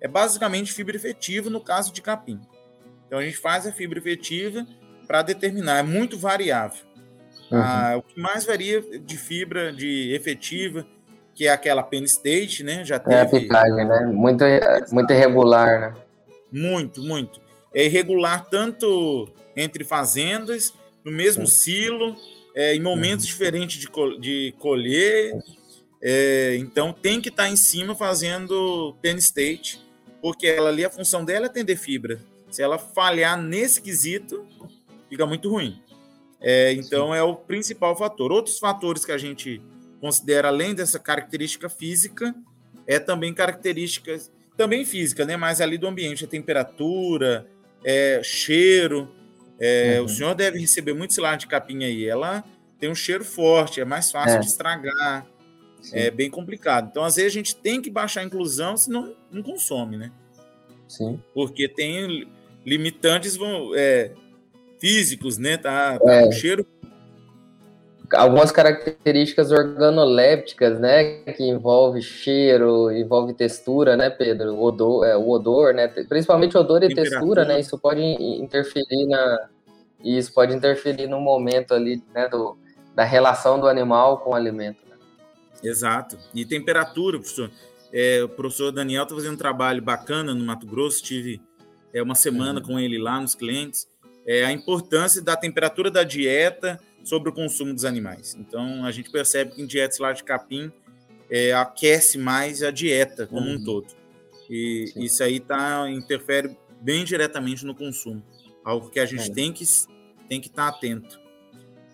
É 0.00 0.08
basicamente 0.08 0.72
fibra 0.72 0.96
efetiva 0.96 1.48
no 1.48 1.60
caso 1.60 1.92
de 1.92 2.02
capim. 2.02 2.40
Então 3.06 3.20
a 3.20 3.22
gente 3.22 3.36
faz 3.36 3.68
a 3.68 3.72
fibra 3.72 4.00
efetiva 4.00 4.66
para 5.06 5.22
determinar, 5.22 5.78
é 5.78 5.82
muito 5.84 6.18
variável. 6.18 6.84
Uhum. 7.52 7.58
Ah, 7.62 7.94
o 7.98 8.02
que 8.02 8.20
mais 8.20 8.44
varia 8.44 8.82
de 8.82 9.16
fibra 9.16 9.72
de 9.72 10.12
efetiva, 10.12 10.84
que 11.36 11.46
é 11.46 11.52
aquela 11.52 11.84
Penn 11.84 12.02
State, 12.02 12.64
né? 12.64 12.84
Já 12.84 12.98
teve... 12.98 13.14
É 13.14 13.20
a 13.20 13.26
picagem, 13.26 13.86
né? 13.86 14.06
Muito, 14.06 14.44
muito 14.90 15.12
irregular, 15.12 15.80
né? 15.80 15.94
Muito, 16.50 17.00
muito. 17.00 17.40
É 17.72 17.84
irregular 17.84 18.44
tanto 18.50 19.28
entre 19.54 19.84
fazendas, 19.84 20.74
no 21.04 21.12
mesmo 21.12 21.46
Sim. 21.46 21.52
silo, 21.52 22.16
é, 22.54 22.74
em 22.74 22.80
momentos 22.80 23.24
uhum. 23.26 23.32
diferentes 23.32 23.78
de, 23.78 23.88
de 24.20 24.54
colher. 24.58 25.32
É, 26.02 26.56
então 26.56 26.92
tem 26.92 27.20
que 27.20 27.28
estar 27.28 27.44
tá 27.44 27.48
em 27.48 27.56
cima 27.56 27.94
fazendo 27.94 28.96
pen 29.00 29.16
state, 29.16 29.80
porque 30.20 30.46
ela 30.46 30.68
ali 30.68 30.84
a 30.84 30.90
função 30.90 31.24
dela 31.24 31.46
é 31.46 31.48
atender 31.48 31.76
fibra. 31.76 32.20
Se 32.50 32.62
ela 32.62 32.78
falhar 32.78 33.40
nesse 33.40 33.80
quesito, 33.80 34.46
fica 35.08 35.24
muito 35.26 35.48
ruim. 35.48 35.80
É, 36.40 36.72
então 36.72 37.14
é 37.14 37.22
o 37.22 37.36
principal 37.36 37.96
fator. 37.96 38.32
Outros 38.32 38.58
fatores 38.58 39.04
que 39.04 39.12
a 39.12 39.18
gente 39.18 39.62
considera 40.00 40.48
além 40.48 40.74
dessa 40.74 40.98
característica 40.98 41.68
física 41.68 42.34
é 42.86 42.98
também 42.98 43.32
características 43.32 44.30
também 44.56 44.84
física, 44.84 45.24
né? 45.24 45.36
Mas 45.36 45.60
ali 45.60 45.78
do 45.78 45.86
ambiente, 45.86 46.24
a 46.24 46.28
temperatura, 46.28 47.46
é, 47.84 48.20
cheiro, 48.22 49.08
é, 49.58 49.98
uhum. 49.98 50.06
O 50.06 50.08
senhor 50.08 50.34
deve 50.34 50.58
receber 50.58 50.92
muito 50.92 51.14
silagem 51.14 51.40
de 51.40 51.46
capim 51.46 51.84
aí. 51.84 52.04
Ela 52.04 52.44
tem 52.78 52.90
um 52.90 52.94
cheiro 52.94 53.24
forte, 53.24 53.80
é 53.80 53.84
mais 53.84 54.10
fácil 54.10 54.36
é. 54.36 54.40
de 54.40 54.46
estragar. 54.46 55.26
Sim. 55.80 55.96
É 55.96 56.10
bem 56.10 56.30
complicado. 56.30 56.88
Então, 56.90 57.04
às 57.04 57.16
vezes, 57.16 57.32
a 57.32 57.34
gente 57.34 57.56
tem 57.56 57.82
que 57.82 57.90
baixar 57.90 58.20
a 58.20 58.24
inclusão, 58.24 58.76
senão 58.76 59.14
não 59.30 59.42
consome, 59.42 59.96
né? 59.96 60.12
Sim. 60.88 61.20
Porque 61.34 61.68
tem 61.68 62.28
limitantes 62.64 63.36
vão, 63.36 63.72
é, 63.74 64.12
físicos, 64.78 65.38
né? 65.38 65.56
Tá, 65.56 65.98
tá 65.98 66.12
é. 66.12 66.26
um 66.26 66.32
cheiro 66.32 66.66
algumas 68.14 68.52
características 68.52 69.50
organolépticas, 69.50 70.78
né, 70.78 71.22
que 71.32 71.44
envolve 71.44 72.02
cheiro, 72.02 72.90
envolve 72.90 73.34
textura, 73.34 73.96
né, 73.96 74.10
Pedro? 74.10 74.54
O 74.54 74.64
odor, 74.64 75.04
é, 75.04 75.16
o 75.16 75.28
odor, 75.28 75.72
né, 75.74 75.88
principalmente 75.88 76.56
odor 76.56 76.82
e 76.82 76.94
textura, 76.94 77.44
né, 77.44 77.60
isso 77.60 77.78
pode 77.78 78.00
interferir 78.02 79.06
na 79.06 79.48
isso 80.04 80.32
pode 80.32 80.52
interferir 80.52 81.06
no 81.06 81.20
momento 81.20 81.72
ali, 81.72 82.02
né, 82.12 82.28
do, 82.28 82.56
da 82.94 83.04
relação 83.04 83.60
do 83.60 83.68
animal 83.68 84.18
com 84.18 84.30
o 84.30 84.34
alimento. 84.34 84.78
Né? 84.88 84.96
Exato. 85.62 86.18
E 86.34 86.44
temperatura, 86.44 87.18
professor. 87.18 87.50
É, 87.92 88.22
o 88.24 88.28
professor 88.28 88.72
Daniel 88.72 89.02
está 89.04 89.14
fazendo 89.14 89.34
um 89.34 89.38
trabalho 89.38 89.82
bacana 89.82 90.34
no 90.34 90.44
Mato 90.44 90.66
Grosso, 90.66 91.02
tive 91.02 91.40
é, 91.92 92.02
uma 92.02 92.14
semana 92.14 92.58
uhum. 92.60 92.66
com 92.66 92.80
ele 92.80 92.98
lá 92.98 93.20
nos 93.20 93.34
clientes. 93.34 93.86
É, 94.26 94.44
a 94.44 94.52
importância 94.52 95.22
da 95.22 95.36
temperatura 95.36 95.90
da 95.90 96.02
dieta, 96.02 96.80
sobre 97.04 97.30
o 97.30 97.32
consumo 97.32 97.74
dos 97.74 97.84
animais. 97.84 98.36
Então, 98.38 98.84
a 98.84 98.90
gente 98.90 99.10
percebe 99.10 99.52
que 99.52 99.62
em 99.62 99.66
dietas 99.66 99.98
lá 99.98 100.12
de 100.12 100.22
capim 100.22 100.72
é, 101.30 101.52
aquece 101.52 102.18
mais 102.18 102.62
a 102.62 102.70
dieta 102.70 103.26
como 103.26 103.46
uhum. 103.46 103.54
um 103.54 103.64
todo. 103.64 103.86
E 104.48 104.88
Sim. 104.92 105.02
isso 105.02 105.22
aí 105.22 105.40
tá, 105.40 105.88
interfere 105.90 106.56
bem 106.80 107.04
diretamente 107.04 107.64
no 107.64 107.74
consumo. 107.74 108.22
Algo 108.64 108.90
que 108.90 109.00
a 109.00 109.06
gente 109.06 109.30
é. 109.30 109.34
tem 109.34 109.52
que 109.52 109.64
tem 110.28 110.40
que 110.40 110.48
estar 110.48 110.70
tá 110.70 110.76
atento. 110.76 111.20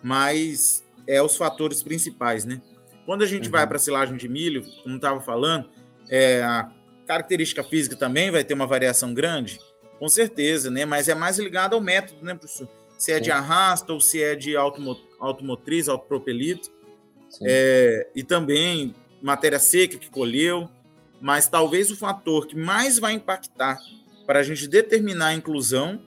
Mas 0.02 0.84
é 1.06 1.22
os 1.22 1.36
fatores 1.36 1.82
principais, 1.82 2.44
né? 2.44 2.60
Quando 3.06 3.22
a 3.22 3.26
gente 3.26 3.46
uhum. 3.46 3.52
vai 3.52 3.66
para 3.66 3.78
silagem 3.78 4.16
de 4.16 4.28
milho, 4.28 4.62
como 4.82 4.96
estava 4.96 5.20
falando, 5.20 5.70
é, 6.10 6.42
a 6.42 6.70
característica 7.06 7.64
física 7.64 7.96
também 7.96 8.30
vai 8.30 8.44
ter 8.44 8.54
uma 8.54 8.66
variação 8.66 9.14
grande, 9.14 9.58
com 9.98 10.08
certeza, 10.08 10.70
né? 10.70 10.84
Mas 10.84 11.08
é 11.08 11.14
mais 11.14 11.38
ligado 11.38 11.74
ao 11.74 11.80
método, 11.80 12.22
né, 12.22 12.34
professor? 12.34 12.68
Se 12.98 13.12
é 13.12 13.20
de 13.20 13.30
arrasto 13.30 13.94
ou 13.94 14.00
se 14.00 14.20
é 14.22 14.34
de 14.34 14.56
automotriz, 14.56 15.88
autopropelito. 15.88 16.70
É, 17.42 18.08
e 18.14 18.24
também 18.24 18.94
matéria 19.22 19.58
seca 19.58 19.96
que 19.96 20.10
colheu. 20.10 20.68
Mas 21.20 21.48
talvez 21.48 21.90
o 21.90 21.96
fator 21.96 22.46
que 22.46 22.56
mais 22.56 22.98
vai 22.98 23.14
impactar 23.14 23.78
para 24.26 24.40
a 24.40 24.42
gente 24.42 24.68
determinar 24.68 25.28
a 25.28 25.34
inclusão 25.34 26.00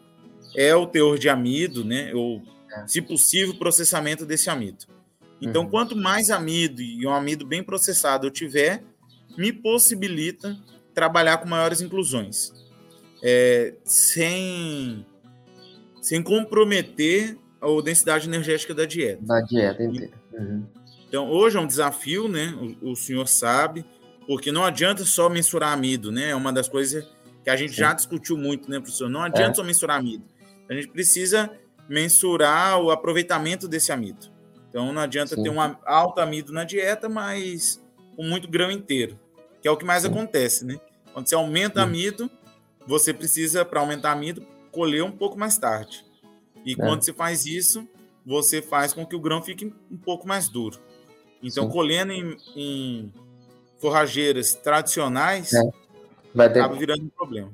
é 0.56 0.76
o 0.76 0.86
teor 0.86 1.18
de 1.18 1.30
amido, 1.30 1.84
né? 1.84 2.14
Ou, 2.14 2.42
é. 2.72 2.88
se 2.88 3.02
possível, 3.02 3.54
o 3.54 3.58
processamento 3.58 4.26
desse 4.26 4.50
amido. 4.50 4.86
Então, 5.42 5.64
uhum. 5.64 5.70
quanto 5.70 5.96
mais 5.96 6.30
amido 6.30 6.82
e 6.82 7.06
um 7.06 7.14
amido 7.14 7.46
bem 7.46 7.64
processado 7.64 8.28
eu 8.28 8.32
tiver, 8.32 8.84
me 9.38 9.52
possibilita 9.52 10.58
trabalhar 10.94 11.38
com 11.38 11.48
maiores 11.48 11.82
inclusões. 11.82 12.54
É, 13.24 13.74
sem 13.84 15.06
sem 16.02 16.22
comprometer 16.22 17.38
a 17.62 17.82
densidade 17.82 18.28
energética 18.28 18.74
da 18.74 18.86
dieta. 18.86 19.22
Da 19.24 19.40
dieta 19.42 19.84
inteira. 19.84 20.14
Uhum. 20.34 20.66
Então, 21.08 21.30
hoje 21.30 21.58
é 21.58 21.60
um 21.60 21.68
desafio, 21.68 22.28
né? 22.28 22.58
O, 22.82 22.92
o, 22.92 22.96
senhor 22.96 23.28
sabe, 23.28 23.86
porque 24.26 24.52
não 24.52 24.64
adianta 24.66 25.06
só 25.06 25.30
mensurar 25.30 25.72
amido, 25.72 26.12
né? 26.12 26.30
É 26.30 26.36
uma 26.36 26.52
das 26.52 26.68
coisas 26.68 27.08
que 27.44 27.50
a 27.50 27.56
gente 27.56 27.72
Sim. 27.72 27.80
já 27.80 27.94
discutiu 27.94 28.38
muito, 28.38 28.70
né, 28.70 28.80
professor? 28.80 29.10
Não 29.10 29.22
adianta 29.22 29.52
é. 29.52 29.54
só 29.56 29.64
mensurar 29.64 30.00
amido. 30.00 30.24
A 30.70 30.74
gente 30.74 30.88
precisa 30.88 31.52
mensurar 31.88 32.80
o 32.80 32.90
aproveitamento 32.90 33.68
desse 33.68 33.92
amido. 33.92 34.32
Então, 34.70 34.92
não 34.94 35.02
adianta 35.02 35.36
Sim. 35.36 35.44
ter 35.44 35.50
um 35.50 35.60
alto 35.86 36.20
amido 36.22 36.54
na 36.54 36.64
dieta, 36.64 37.10
mas 37.10 37.84
com 38.16 38.24
muito 38.24 38.48
grão 38.48 38.72
inteiro, 38.72 39.20
que 39.62 39.68
é 39.68 39.72
o 39.72 39.78
que 39.78 39.86
mais 39.86 40.04
Sim. 40.04 40.10
acontece, 40.10 40.66
né? 40.66 40.80
Quando 41.14 41.28
você 41.28 41.36
aumenta 41.36 41.82
amido, 41.82 42.32
você 42.88 43.14
precisa, 43.14 43.66
para 43.66 43.82
aumentar 43.82 44.12
amido, 44.12 44.48
colher 44.72 45.04
um 45.04 45.12
pouco 45.12 45.38
mais 45.38 45.58
tarde. 45.58 46.06
E 46.66 46.74
é. 46.74 46.76
quando 46.76 47.04
você 47.04 47.14
faz 47.14 47.46
isso, 47.46 47.88
você 48.26 48.62
faz 48.62 48.94
com 48.94 49.06
que 49.06 49.16
o 49.16 49.20
grão 49.20 49.42
fique 49.42 49.74
um 49.92 49.98
pouco 49.98 50.28
mais 50.28 50.48
duro. 50.50 50.80
Então, 51.44 51.66
Sim. 51.66 51.72
colhendo 51.72 52.12
em, 52.12 52.38
em, 52.56 53.14
forrageiras 53.80 54.54
tradicionais, 54.54 55.54
é. 55.54 55.62
Vai 56.34 56.52
ter... 56.52 56.60
acaba 56.60 56.76
virando 56.76 57.04
um 57.04 57.10
problema. 57.10 57.50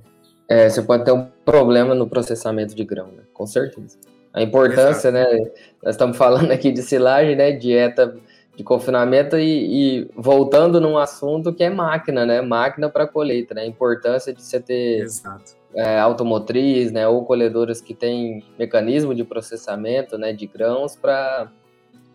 É, 0.49 0.69
você 0.69 0.81
pode 0.81 1.03
ter 1.03 1.11
um 1.11 1.25
problema 1.43 1.95
no 1.95 2.07
processamento 2.07 2.75
de 2.75 2.83
grão, 2.83 3.07
né? 3.07 3.23
com 3.33 3.45
certeza. 3.45 3.97
A 4.33 4.41
importância, 4.41 5.09
Exato. 5.09 5.33
né? 5.33 5.51
Nós 5.83 5.95
estamos 5.95 6.15
falando 6.17 6.51
aqui 6.51 6.71
de 6.71 6.81
silagem, 6.81 7.35
né? 7.35 7.51
Dieta 7.53 8.15
de 8.55 8.63
confinamento 8.63 9.37
e, 9.37 10.01
e, 10.01 10.11
voltando 10.15 10.79
num 10.81 10.97
assunto 10.97 11.53
que 11.53 11.63
é 11.63 11.69
máquina, 11.69 12.25
né? 12.25 12.41
Máquina 12.41 12.89
para 12.89 13.07
colheita, 13.07 13.53
né? 13.53 13.61
A 13.61 13.67
importância 13.67 14.33
de 14.33 14.41
você 14.41 14.59
ter 14.59 15.01
Exato 15.01 15.56
é, 15.75 15.99
automotriz, 15.99 16.91
né, 16.91 17.07
ou 17.07 17.25
colhedoras 17.25 17.81
que 17.81 17.93
têm 17.93 18.43
mecanismo 18.57 19.13
de 19.13 19.23
processamento, 19.23 20.17
né, 20.17 20.33
de 20.33 20.47
grãos 20.47 20.95
para 20.95 21.51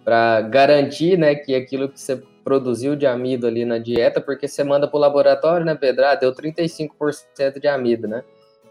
para 0.04 0.40
garantir, 0.40 1.16
né, 1.16 1.32
que 1.36 1.54
aquilo 1.54 1.88
que 1.88 2.00
você 2.00 2.20
produziu 2.42 2.96
de 2.96 3.06
amido 3.06 3.46
ali 3.46 3.64
na 3.64 3.78
dieta, 3.78 4.20
porque 4.20 4.48
você 4.48 4.64
manda 4.64 4.88
para 4.88 4.96
o 4.96 5.00
laboratório, 5.00 5.64
né, 5.64 5.76
Pedro, 5.76 6.04
ah, 6.04 6.16
deu 6.16 6.34
35% 6.34 7.60
de 7.60 7.68
amido, 7.68 8.08
né, 8.08 8.24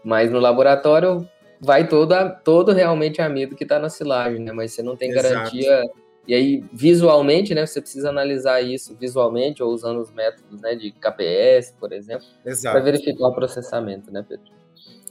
mas 0.04 0.30
no 0.30 0.38
laboratório 0.38 1.26
vai 1.58 1.88
todo, 1.88 2.14
todo 2.44 2.72
realmente 2.72 3.22
amido 3.22 3.56
que 3.56 3.62
está 3.62 3.78
na 3.78 3.88
silagem, 3.88 4.40
né, 4.40 4.52
mas 4.52 4.72
você 4.72 4.82
não 4.82 4.94
tem 4.94 5.10
Exato. 5.10 5.28
garantia. 5.28 5.90
E 6.28 6.34
aí, 6.34 6.62
visualmente, 6.70 7.54
né, 7.54 7.66
você 7.66 7.80
precisa 7.80 8.10
analisar 8.10 8.60
isso 8.60 8.94
visualmente 9.00 9.62
ou 9.62 9.72
usando 9.72 10.00
os 10.00 10.12
métodos 10.12 10.60
né, 10.60 10.74
de 10.74 10.92
KPS, 10.92 11.74
por 11.80 11.92
exemplo, 11.92 12.26
para 12.62 12.80
verificar 12.80 13.26
o 13.26 13.34
processamento, 13.34 14.12
né, 14.12 14.24
Pedro? 14.28 14.61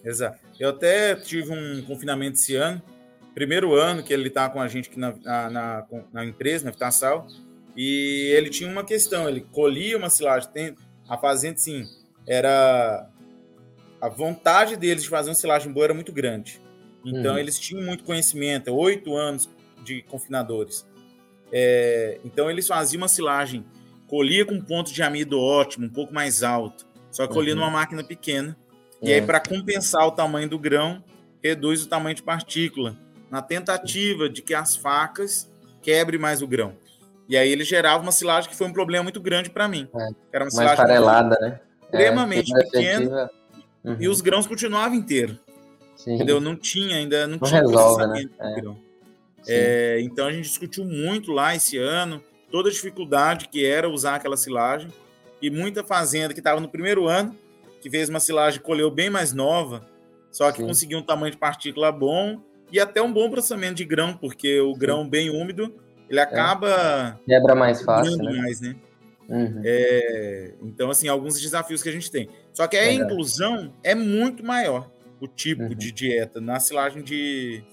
Exato. 0.03 0.39
Eu 0.59 0.69
até 0.69 1.15
tive 1.15 1.51
um 1.51 1.81
confinamento 1.83 2.37
esse 2.37 2.55
ano, 2.55 2.81
primeiro 3.33 3.73
ano 3.75 4.03
que 4.03 4.13
ele 4.13 4.27
está 4.27 4.49
com 4.49 4.59
a 4.59 4.67
gente 4.67 4.89
aqui 4.89 4.99
na, 4.99 5.13
na, 5.23 5.49
na, 5.49 5.87
na 6.11 6.25
empresa, 6.25 6.65
na 6.65 6.71
Vitassal, 6.71 7.27
e 7.75 8.33
ele 8.35 8.49
tinha 8.49 8.69
uma 8.69 8.83
questão, 8.83 9.29
ele 9.29 9.41
colhia 9.41 9.97
uma 9.97 10.09
silagem, 10.09 10.49
tem, 10.51 10.75
a 11.07 11.17
fazenda, 11.17 11.57
sim, 11.57 11.85
era... 12.27 13.07
A 13.99 14.09
vontade 14.09 14.75
deles 14.75 15.03
de 15.03 15.09
fazer 15.09 15.29
uma 15.29 15.35
silagem 15.35 15.71
boa 15.71 15.85
era 15.85 15.93
muito 15.93 16.11
grande. 16.11 16.59
Então, 17.05 17.33
uhum. 17.33 17.37
eles 17.37 17.59
tinham 17.59 17.83
muito 17.83 18.03
conhecimento, 18.03 18.73
oito 18.73 19.15
anos 19.15 19.47
de 19.83 20.01
confinadores. 20.03 20.87
É, 21.51 22.19
então, 22.25 22.49
eles 22.49 22.67
faziam 22.67 23.01
uma 23.01 23.07
silagem, 23.07 23.63
colhia 24.07 24.43
com 24.43 24.59
ponto 24.59 24.91
de 24.91 25.03
amido 25.03 25.39
ótimo, 25.39 25.85
um 25.85 25.89
pouco 25.89 26.13
mais 26.13 26.41
alto, 26.41 26.87
só 27.11 27.27
que 27.27 27.33
colhia 27.33 27.53
uhum. 27.53 27.59
numa 27.59 27.69
máquina 27.69 28.03
pequena, 28.03 28.57
e 29.01 29.11
aí, 29.11 29.19
é. 29.19 29.21
para 29.21 29.39
compensar 29.39 30.05
o 30.05 30.11
tamanho 30.11 30.47
do 30.47 30.59
grão, 30.59 31.03
reduz 31.43 31.83
o 31.83 31.89
tamanho 31.89 32.15
de 32.15 32.21
partícula, 32.21 32.95
na 33.29 33.41
tentativa 33.41 34.29
de 34.29 34.41
que 34.41 34.53
as 34.53 34.75
facas 34.75 35.51
quebrem 35.81 36.19
mais 36.19 36.41
o 36.41 36.47
grão. 36.47 36.73
E 37.27 37.37
aí 37.37 37.49
ele 37.49 37.63
gerava 37.63 38.03
uma 38.03 38.11
silagem 38.11 38.49
que 38.49 38.55
foi 38.55 38.67
um 38.67 38.73
problema 38.73 39.03
muito 39.03 39.21
grande 39.21 39.49
para 39.49 39.67
mim. 39.67 39.87
É. 39.95 40.09
Era 40.33 40.45
uma 40.45 40.51
silagem 40.51 40.75
farelada, 40.75 41.37
né? 41.39 41.59
Extremamente 41.83 42.53
é, 42.55 42.63
pequena. 42.63 43.29
Uhum. 43.83 43.97
E 43.99 44.07
os 44.07 44.21
grãos 44.21 44.45
continuavam 44.45 44.95
inteiros. 44.95 45.37
Entendeu? 46.05 46.41
Não 46.41 46.55
tinha 46.55 46.97
ainda, 46.97 47.27
não, 47.27 47.37
não 47.37 47.47
tinha 47.47 47.61
resolve, 47.61 48.07
né? 48.07 48.23
É. 48.39 48.61
É, 49.47 50.01
então 50.01 50.27
a 50.27 50.31
gente 50.31 50.47
discutiu 50.49 50.85
muito 50.85 51.31
lá 51.31 51.55
esse 51.55 51.77
ano 51.77 52.23
toda 52.51 52.69
a 52.69 52.71
dificuldade 52.71 53.47
que 53.47 53.65
era 53.65 53.89
usar 53.89 54.15
aquela 54.15 54.37
silagem 54.37 54.89
e 55.41 55.49
muita 55.49 55.83
fazenda 55.83 56.33
que 56.33 56.39
estava 56.39 56.59
no 56.59 56.67
primeiro 56.67 57.07
ano 57.07 57.35
que 57.81 57.89
fez 57.89 58.07
uma 58.07 58.19
silagem 58.19 58.61
colheu 58.61 58.89
bem 58.91 59.09
mais 59.09 59.33
nova, 59.33 59.85
só 60.31 60.51
que 60.51 60.59
Sim. 60.59 60.67
conseguiu 60.67 60.99
um 60.99 61.03
tamanho 61.03 61.31
de 61.31 61.37
partícula 61.37 61.91
bom 61.91 62.41
e 62.71 62.79
até 62.79 63.01
um 63.01 63.11
bom 63.11 63.29
processamento 63.29 63.75
de 63.75 63.85
grão, 63.85 64.13
porque 64.13 64.61
o 64.61 64.73
Sim. 64.73 64.79
grão 64.79 65.09
bem 65.09 65.29
úmido 65.29 65.73
ele 66.11 66.19
acaba 66.19 67.17
é. 67.21 67.25
quebra 67.25 67.55
mais 67.55 67.81
fácil, 67.81 68.17
né? 68.17 68.33
mais, 68.33 68.59
né? 68.59 68.75
Uhum. 69.29 69.61
É, 69.63 70.53
então, 70.61 70.89
assim, 70.89 71.07
alguns 71.07 71.39
desafios 71.39 71.81
que 71.81 71.87
a 71.87 71.91
gente 71.91 72.11
tem. 72.11 72.27
Só 72.53 72.67
que 72.67 72.75
a 72.75 72.83
é 72.83 72.93
inclusão 72.93 73.73
é 73.81 73.95
muito 73.95 74.43
maior, 74.43 74.91
o 75.21 75.27
tipo 75.27 75.63
uhum. 75.63 75.69
de 75.69 75.89
dieta 75.93 76.41
na 76.41 76.59
silagem 76.59 77.01
de, 77.01 77.63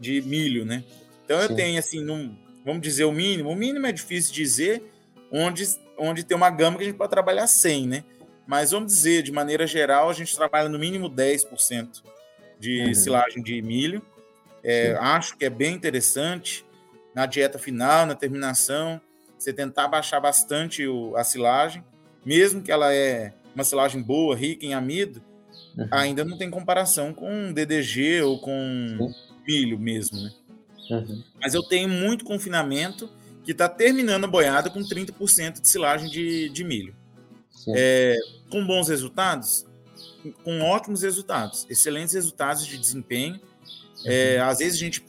de 0.00 0.20
milho, 0.22 0.64
né? 0.64 0.82
Então 1.24 1.38
Sim. 1.38 1.44
eu 1.44 1.54
tenho, 1.54 1.78
assim, 1.78 2.02
num, 2.02 2.36
vamos 2.64 2.82
dizer 2.82 3.04
o 3.04 3.12
mínimo. 3.12 3.50
O 3.50 3.54
mínimo 3.54 3.86
é 3.86 3.92
difícil 3.92 4.34
dizer, 4.34 4.82
onde, 5.30 5.64
onde 5.96 6.24
tem 6.24 6.36
uma 6.36 6.50
gama 6.50 6.76
que 6.78 6.82
a 6.82 6.86
gente 6.86 6.98
pode 6.98 7.10
trabalhar 7.10 7.46
sem, 7.46 7.86
né? 7.86 8.02
Mas 8.52 8.70
vamos 8.70 8.92
dizer, 8.92 9.22
de 9.22 9.32
maneira 9.32 9.66
geral, 9.66 10.10
a 10.10 10.12
gente 10.12 10.36
trabalha 10.36 10.68
no 10.68 10.78
mínimo 10.78 11.08
10% 11.08 12.02
de 12.60 12.82
uhum. 12.82 12.94
silagem 12.94 13.42
de 13.42 13.62
milho. 13.62 14.02
É, 14.62 14.94
acho 15.00 15.38
que 15.38 15.46
é 15.46 15.48
bem 15.48 15.74
interessante 15.74 16.62
na 17.14 17.24
dieta 17.24 17.58
final, 17.58 18.04
na 18.04 18.14
terminação, 18.14 19.00
você 19.38 19.54
tentar 19.54 19.88
baixar 19.88 20.20
bastante 20.20 20.86
o, 20.86 21.16
a 21.16 21.24
silagem, 21.24 21.82
mesmo 22.26 22.60
que 22.60 22.70
ela 22.70 22.92
é 22.92 23.32
uma 23.54 23.64
silagem 23.64 24.02
boa, 24.02 24.36
rica 24.36 24.66
em 24.66 24.74
amido, 24.74 25.22
uhum. 25.74 25.88
ainda 25.90 26.22
não 26.22 26.36
tem 26.36 26.50
comparação 26.50 27.14
com 27.14 27.54
DDG 27.54 28.20
ou 28.20 28.38
com 28.38 28.52
Sim. 28.52 29.14
milho 29.48 29.78
mesmo, 29.78 30.20
né? 30.20 30.30
Uhum. 30.90 31.24
Mas 31.40 31.54
eu 31.54 31.62
tenho 31.62 31.88
muito 31.88 32.22
confinamento 32.22 33.08
que 33.44 33.52
está 33.52 33.66
terminando 33.66 34.24
a 34.24 34.28
boiada 34.28 34.68
com 34.68 34.80
30% 34.80 35.58
de 35.58 35.66
silagem 35.66 36.10
de, 36.10 36.50
de 36.50 36.62
milho. 36.62 36.94
É, 37.74 38.18
com 38.52 38.64
bons 38.64 38.88
resultados? 38.88 39.66
com 40.44 40.60
ótimos 40.60 41.02
resultados, 41.02 41.66
excelentes 41.68 42.14
resultados 42.14 42.66
de 42.66 42.78
desempenho. 42.78 43.40
É, 44.04 44.38
às 44.40 44.58
vezes 44.58 44.76
a 44.76 44.78
gente 44.78 45.04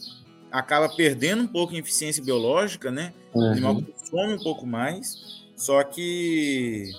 acaba 0.51 0.89
perdendo 0.89 1.43
um 1.43 1.47
pouco 1.47 1.73
em 1.73 1.77
eficiência 1.77 2.23
biológica, 2.23 2.91
né? 2.91 3.13
O 3.33 3.41
animal 3.43 3.81
consome 3.81 4.33
um 4.33 4.43
pouco 4.43 4.65
mais, 4.65 5.17
só 5.55 5.83
que 5.83 6.91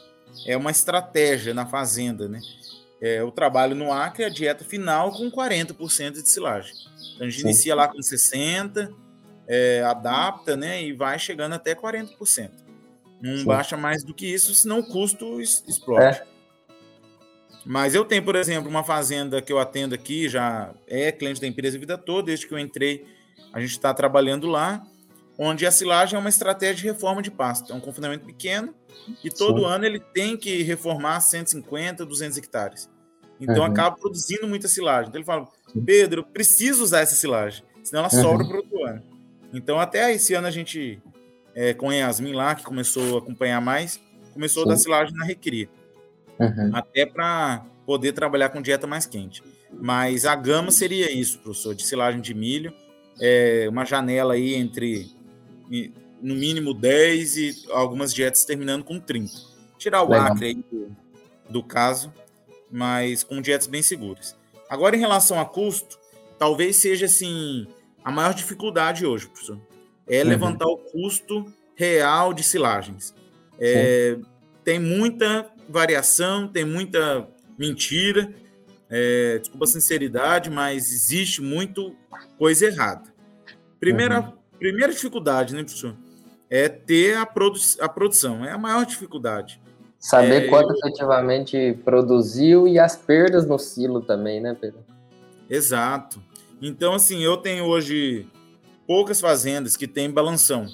é 0.47 0.57
uma 0.57 0.71
estratégia 0.71 1.55
na 1.55 1.67
fazenda, 1.67 2.29
né? 2.29 2.41
É, 3.01 3.23
o 3.23 3.31
trabalho 3.31 3.75
no 3.75 3.93
acre, 3.93 4.25
a 4.25 4.29
dieta 4.29 4.65
final 4.65 5.13
com 5.13 5.31
40% 5.31 6.23
de 6.23 6.29
silagem. 6.29 6.75
Então 7.15 7.27
a 7.27 7.31
gente 7.31 7.43
Sim. 7.43 7.49
inicia 7.49 7.75
lá 7.75 7.87
com 7.89 7.99
60%, 7.99 8.93
é, 9.47 9.83
adapta, 9.83 10.57
né? 10.57 10.83
E 10.83 10.93
vai 10.93 11.19
chegando 11.19 11.53
até 11.53 11.75
40%. 11.75 12.51
Não 13.21 13.37
Sim. 13.37 13.45
baixa 13.45 13.77
mais 13.77 14.03
do 14.03 14.15
que 14.15 14.27
isso, 14.27 14.55
senão 14.55 14.81
o 14.81 14.87
custo 14.87 15.41
explode. 15.41 16.17
É. 16.19 16.34
Mas 17.65 17.95
eu 17.95 18.05
tenho, 18.05 18.23
por 18.23 18.37
exemplo, 18.37 18.69
uma 18.69 18.85
fazenda 18.85 19.41
que 19.41 19.53
eu 19.53 19.59
atendo 19.59 19.95
aqui, 19.95 20.29
já 20.29 20.75
é 20.87 21.11
cliente 21.11 21.41
da 21.41 21.47
empresa 21.47 21.77
a 21.77 21.81
vida 21.81 21.97
toda, 21.97 22.27
desde 22.27 22.47
que 22.47 22.53
eu 22.53 22.59
entrei, 22.59 23.07
a 23.53 23.61
gente 23.61 23.71
está 23.71 23.95
trabalhando 23.95 24.47
lá, 24.47 24.85
onde 25.39 25.67
a 25.67 25.71
silagem 25.71 26.17
é 26.17 26.19
uma 26.19 26.29
estratégia 26.29 26.75
de 26.75 26.85
reforma 26.85 27.23
de 27.23 27.31
pasto. 27.31 27.73
É 27.73 27.77
um 27.77 27.81
confinamento 27.81 28.27
pequeno 28.27 28.75
e 29.23 29.31
todo 29.31 29.61
Sim. 29.61 29.67
ano 29.67 29.87
ele 29.87 29.99
tem 29.99 30.37
que 30.37 30.63
reformar 30.63 31.21
150, 31.21 32.05
200 32.05 32.37
hectares. 32.37 32.91
Então 33.41 33.65
uhum. 33.65 33.65
acaba 33.65 33.97
produzindo 33.97 34.47
muita 34.47 34.69
silagem. 34.69 35.09
Então 35.09 35.19
ele 35.19 35.27
fala, 35.27 35.49
Pedro, 35.87 36.21
eu 36.21 36.25
preciso 36.25 36.85
usar 36.85 37.01
essa 37.01 37.15
silagem, 37.15 37.65
senão 37.83 38.05
ela 38.05 38.15
uhum. 38.15 38.23
sobra 38.23 38.47
para 38.47 38.57
outro 38.59 38.85
ano. 38.85 39.03
Então 39.53 39.81
até 39.81 40.13
esse 40.13 40.35
ano 40.35 40.47
a 40.47 40.51
gente, 40.51 41.01
é, 41.55 41.73
com 41.73 41.89
a 41.89 41.95
Yasmin 41.95 42.33
lá, 42.33 42.55
que 42.55 42.63
começou 42.63 43.17
a 43.17 43.19
acompanhar 43.19 43.61
mais, 43.61 43.99
começou 44.35 44.65
Sim. 44.65 44.69
a 44.69 44.73
dar 44.73 44.79
silagem 44.79 45.15
na 45.15 45.25
recria 45.25 45.69
uhum. 46.39 46.71
até 46.73 47.07
para 47.07 47.65
poder 47.87 48.13
trabalhar 48.13 48.49
com 48.49 48.63
dieta 48.63 48.87
mais 48.87 49.07
quente. 49.07 49.43
Mas 49.73 50.25
a 50.25 50.35
gama 50.35 50.71
seria 50.71 51.11
isso, 51.11 51.39
professor, 51.41 51.75
de 51.75 51.85
silagem 51.85 52.21
de 52.21 52.35
milho, 52.35 52.73
é, 53.21 53.67
uma 53.69 53.85
janela 53.85 54.35
aí 54.35 54.55
entre 54.55 55.11
no 56.21 56.35
mínimo 56.35 56.73
10 56.73 57.37
e 57.37 57.65
algumas 57.71 58.13
dietas 58.13 58.45
terminando 58.45 58.85
com 58.85 58.99
30. 58.99 59.33
Tirar 59.79 60.03
o 60.03 60.11
Legal. 60.11 60.33
acre 60.33 60.47
aí 60.47 60.55
do, 60.55 60.97
do 61.49 61.63
caso, 61.63 62.13
mas 62.71 63.23
com 63.23 63.41
dietas 63.41 63.67
bem 63.67 63.83
seguras. 63.83 64.37
Agora, 64.69 64.97
em 64.97 65.01
relação 65.01 65.39
a 65.39 65.45
custo, 65.45 65.99
talvez 66.39 66.77
seja 66.77 67.07
assim 67.07 67.67
a 68.03 68.11
maior 68.11 68.35
dificuldade 68.35 69.07
hoje, 69.07 69.29
professor, 69.29 69.59
é 70.07 70.23
uhum. 70.23 70.29
levantar 70.29 70.67
o 70.67 70.77
custo 70.77 71.53
real 71.75 72.33
de 72.33 72.43
silagens. 72.43 73.15
É, 73.59 74.17
tem 74.63 74.79
muita 74.79 75.51
variação, 75.69 76.49
tem 76.49 76.65
muita 76.65 77.27
mentira. 77.59 78.33
É, 78.91 79.39
desculpa 79.39 79.65
a 79.65 79.69
sinceridade, 79.69 80.51
mas 80.51 80.93
existe 80.93 81.43
muito 81.43 81.97
coisa 82.39 82.67
errada. 82.67 83.13
Primeira, 83.81 84.21
uhum. 84.21 84.33
primeira 84.59 84.93
dificuldade, 84.93 85.55
né, 85.55 85.63
professor? 85.63 85.97
É 86.49 86.69
ter 86.69 87.17
a, 87.17 87.27
produ 87.27 87.59
a 87.81 87.89
produção. 87.89 88.45
É 88.45 88.53
a 88.53 88.59
maior 88.59 88.85
dificuldade. 88.85 89.61
Saber 89.99 90.45
é, 90.45 90.49
quanto 90.49 90.73
efetivamente 90.77 91.79
produziu 91.85 92.69
e 92.69 92.79
as 92.79 92.95
perdas 92.95 93.47
no 93.47 93.59
silo 93.59 94.03
também, 94.03 94.41
né, 94.41 94.57
Pedro? 94.59 94.81
Exato. 95.49 96.23
Então, 96.61 96.95
assim, 96.95 97.23
eu 97.23 97.37
tenho 97.37 97.65
hoje 97.65 98.27
poucas 98.87 99.21
fazendas 99.21 99.77
que 99.77 99.89
têm 99.89 100.11
balanção. 100.11 100.67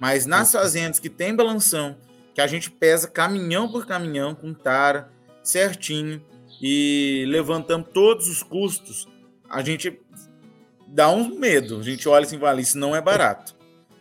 Mas 0.00 0.26
nas 0.26 0.52
uhum. 0.52 0.60
fazendas 0.60 0.98
que 0.98 1.08
têm 1.08 1.34
balanção, 1.34 1.96
que 2.34 2.40
a 2.40 2.46
gente 2.46 2.70
pesa 2.70 3.08
caminhão 3.08 3.70
por 3.70 3.86
caminhão 3.86 4.34
com 4.34 4.52
tara, 4.52 5.10
certinho, 5.42 6.22
e 6.60 7.24
levantamos 7.28 7.88
todos 7.92 8.28
os 8.28 8.42
custos, 8.42 9.06
a 9.48 9.62
gente 9.62 10.00
dá 10.88 11.10
um 11.10 11.38
medo. 11.38 11.78
A 11.78 11.82
gente 11.82 12.08
olha 12.08 12.24
assim 12.24 12.36
e 12.36 12.40
fala, 12.40 12.60
isso 12.60 12.78
não 12.78 12.94
é 12.94 13.00
barato. 13.00 13.54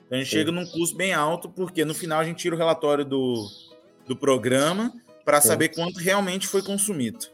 Então 0.06 0.17
a 0.17 0.22
gente 0.22 0.30
chega 0.30 0.52
num 0.52 0.65
custo 0.65 0.96
bem 0.96 1.13
alto, 1.13 1.50
porque 1.50 1.86
no 1.86 1.93
final 1.93 2.19
a 2.19 2.24
gente 2.24 2.38
tira 2.38 2.56
o 2.56 2.58
relatório 2.58 3.06
do, 3.06 3.48
do 4.08 4.15
programa 4.15 4.93
para 5.26 5.41
saber 5.41 5.69
quanto 5.69 6.00
realmente 6.00 6.48
foi 6.48 6.62
consumido. 6.62 7.26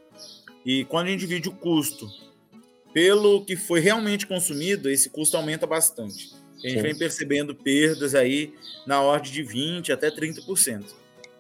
E 0.65 0.85
quando 0.85 1.07
a 1.07 1.09
gente 1.11 1.21
divide 1.21 1.49
o 1.49 1.53
custo 1.53 2.07
pelo 2.93 3.45
que 3.45 3.55
foi 3.55 3.79
realmente 3.79 4.27
consumido, 4.27 4.89
esse 4.89 5.09
custo 5.09 5.37
aumenta 5.37 5.65
bastante. 5.65 6.38
A 6.63 6.67
gente 6.67 6.77
Sim. 6.77 6.81
vem 6.81 6.97
percebendo 6.97 7.55
perdas 7.55 8.13
aí 8.13 8.53
na 8.85 9.01
ordem 9.01 9.31
de 9.31 9.43
20% 9.43 9.91
até 9.91 10.11
30%. 10.11 10.85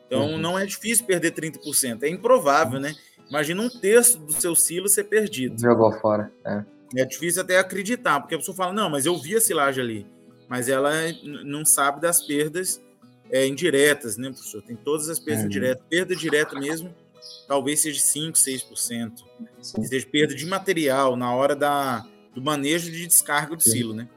Então 0.07 0.31
uhum. 0.31 0.37
não 0.37 0.57
é 0.57 0.65
difícil 0.65 1.05
perder 1.05 1.31
30%, 1.33 2.03
é 2.03 2.09
improvável, 2.09 2.79
né? 2.79 2.95
Imagina 3.29 3.61
um 3.61 3.69
terço 3.69 4.17
do 4.17 4.33
seu 4.33 4.55
silo 4.55 4.89
ser 4.89 5.03
perdido. 5.03 5.59
Jogou 5.61 5.91
fora, 5.99 6.31
é. 6.43 6.63
É 6.95 7.05
difícil 7.05 7.43
até 7.43 7.59
acreditar, 7.59 8.19
porque 8.19 8.33
a 8.33 8.37
pessoa 8.39 8.55
fala, 8.55 8.73
não, 8.73 8.89
mas 8.89 9.05
eu 9.05 9.15
vi 9.15 9.35
a 9.35 9.41
silagem 9.41 9.83
ali. 9.83 10.07
Mas 10.47 10.67
ela 10.67 10.91
não 11.45 11.63
sabe 11.63 12.01
das 12.01 12.25
perdas 12.25 12.81
é, 13.29 13.45
indiretas, 13.45 14.17
né, 14.17 14.31
professor? 14.31 14.63
Tem 14.63 14.75
todas 14.75 15.07
as 15.07 15.19
perdas 15.19 15.43
uhum. 15.43 15.49
indiretas. 15.49 15.83
Perda 15.87 16.15
direta 16.15 16.59
mesmo, 16.59 16.91
talvez 17.47 17.81
seja 17.81 17.99
5%, 17.99 18.33
6%. 18.33 19.11
Sim. 19.61 19.83
Seja 19.83 20.07
perda 20.07 20.33
de 20.33 20.47
material 20.47 21.15
na 21.15 21.31
hora 21.35 21.55
da, 21.55 22.03
do 22.33 22.41
manejo 22.41 22.91
de 22.91 23.05
descarga 23.05 23.55
do 23.55 23.61
Sim. 23.61 23.71
silo, 23.71 23.93
né? 23.93 24.09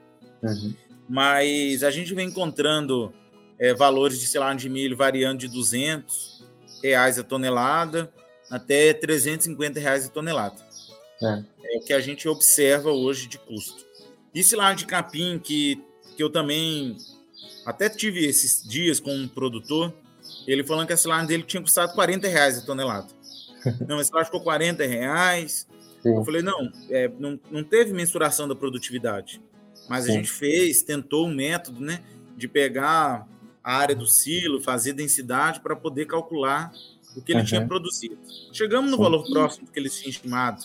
Uhum 0.42 0.72
mas 1.08 1.82
a 1.82 1.90
gente 1.90 2.14
vem 2.14 2.28
encontrando 2.28 3.12
é, 3.58 3.74
valores 3.74 4.18
de 4.18 4.26
silagem 4.26 4.56
de 4.56 4.68
milho 4.68 4.96
variando 4.96 5.40
de 5.40 5.48
200 5.48 6.44
reais 6.82 7.18
a 7.18 7.22
tonelada 7.22 8.12
até 8.50 8.92
350 8.92 9.80
reais 9.80 10.06
a 10.06 10.08
tonelada. 10.08 10.56
É. 11.22 11.44
é 11.64 11.78
o 11.78 11.80
que 11.84 11.92
a 11.92 12.00
gente 12.00 12.28
observa 12.28 12.90
hoje 12.90 13.26
de 13.26 13.38
custo. 13.38 13.84
E 14.34 14.42
silagem 14.42 14.78
de 14.78 14.86
capim, 14.86 15.38
que, 15.38 15.82
que 16.16 16.22
eu 16.22 16.28
também 16.28 16.96
até 17.64 17.88
tive 17.88 18.26
esses 18.26 18.62
dias 18.62 18.98
com 18.98 19.14
um 19.14 19.28
produtor, 19.28 19.92
ele 20.46 20.64
falando 20.64 20.86
que 20.86 20.92
a 20.92 20.96
silagem 20.96 21.26
dele 21.26 21.42
tinha 21.44 21.62
custado 21.62 21.94
40 21.94 22.28
reais 22.28 22.58
a 22.58 22.62
tonelada. 22.62 23.08
Não, 23.86 23.98
a 23.98 24.04
silagem 24.04 24.26
ficou 24.26 24.42
40 24.42 24.84
reais. 24.84 25.66
Sim. 26.02 26.16
Eu 26.16 26.24
falei, 26.24 26.42
não, 26.42 26.72
é, 26.90 27.08
não, 27.16 27.38
não 27.48 27.62
teve 27.62 27.92
mensuração 27.92 28.48
da 28.48 28.56
produtividade. 28.56 29.40
Mas 29.88 30.04
Sim. 30.04 30.10
a 30.10 30.14
gente 30.14 30.30
fez, 30.30 30.82
tentou 30.82 31.26
um 31.26 31.34
método, 31.34 31.80
né, 31.80 32.02
de 32.36 32.48
pegar 32.48 33.26
a 33.62 33.76
área 33.76 33.94
do 33.94 34.06
silo, 34.06 34.60
fazer 34.60 34.92
densidade 34.92 35.60
para 35.60 35.76
poder 35.76 36.06
calcular 36.06 36.72
o 37.16 37.20
que 37.20 37.32
ele 37.32 37.40
uhum. 37.40 37.46
tinha 37.46 37.66
produzido. 37.66 38.18
Chegamos 38.52 38.90
no 38.90 38.96
Sim. 38.96 39.02
valor 39.02 39.24
próximo 39.30 39.66
do 39.66 39.72
que 39.72 39.78
eles 39.78 39.96
tinham 39.96 40.10
estimado, 40.10 40.62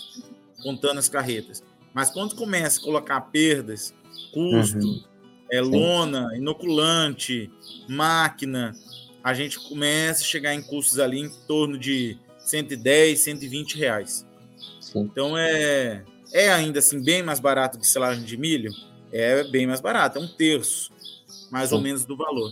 contando 0.64 0.98
as 0.98 1.10
carretas. 1.10 1.64
Mas 1.94 2.10
quando 2.10 2.36
começa 2.36 2.80
a 2.80 2.84
colocar 2.84 3.22
perdas, 3.22 3.94
custo, 4.32 4.78
uhum. 4.78 5.04
é, 5.52 5.62
lona, 5.62 6.36
inoculante, 6.36 7.52
máquina, 7.88 8.76
a 9.24 9.34
gente 9.34 9.60
começa 9.60 10.22
a 10.22 10.26
chegar 10.26 10.54
em 10.54 10.62
custos 10.62 11.00
ali 11.00 11.20
em 11.20 11.30
torno 11.48 11.78
de 11.78 12.18
110, 12.40 13.20
120 13.20 13.78
reais. 13.78 14.26
Sim. 14.80 15.02
Então 15.02 15.38
é, 15.38 16.04
é 16.32 16.50
ainda 16.52 16.80
assim 16.80 17.04
bem 17.04 17.22
mais 17.22 17.40
barato 17.40 17.78
que 17.78 17.86
silagem 17.86 18.24
de 18.24 18.38
milho, 18.38 18.72
é 19.12 19.44
bem 19.46 19.66
mais 19.68 19.82
barato, 19.82 20.18
é 20.18 20.22
um 20.22 20.28
terço, 20.28 20.92
mais 21.52 21.70
Sim. 21.70 21.76
ou 21.76 21.82
menos, 21.82 22.06
do 22.06 22.16
valor. 22.16 22.52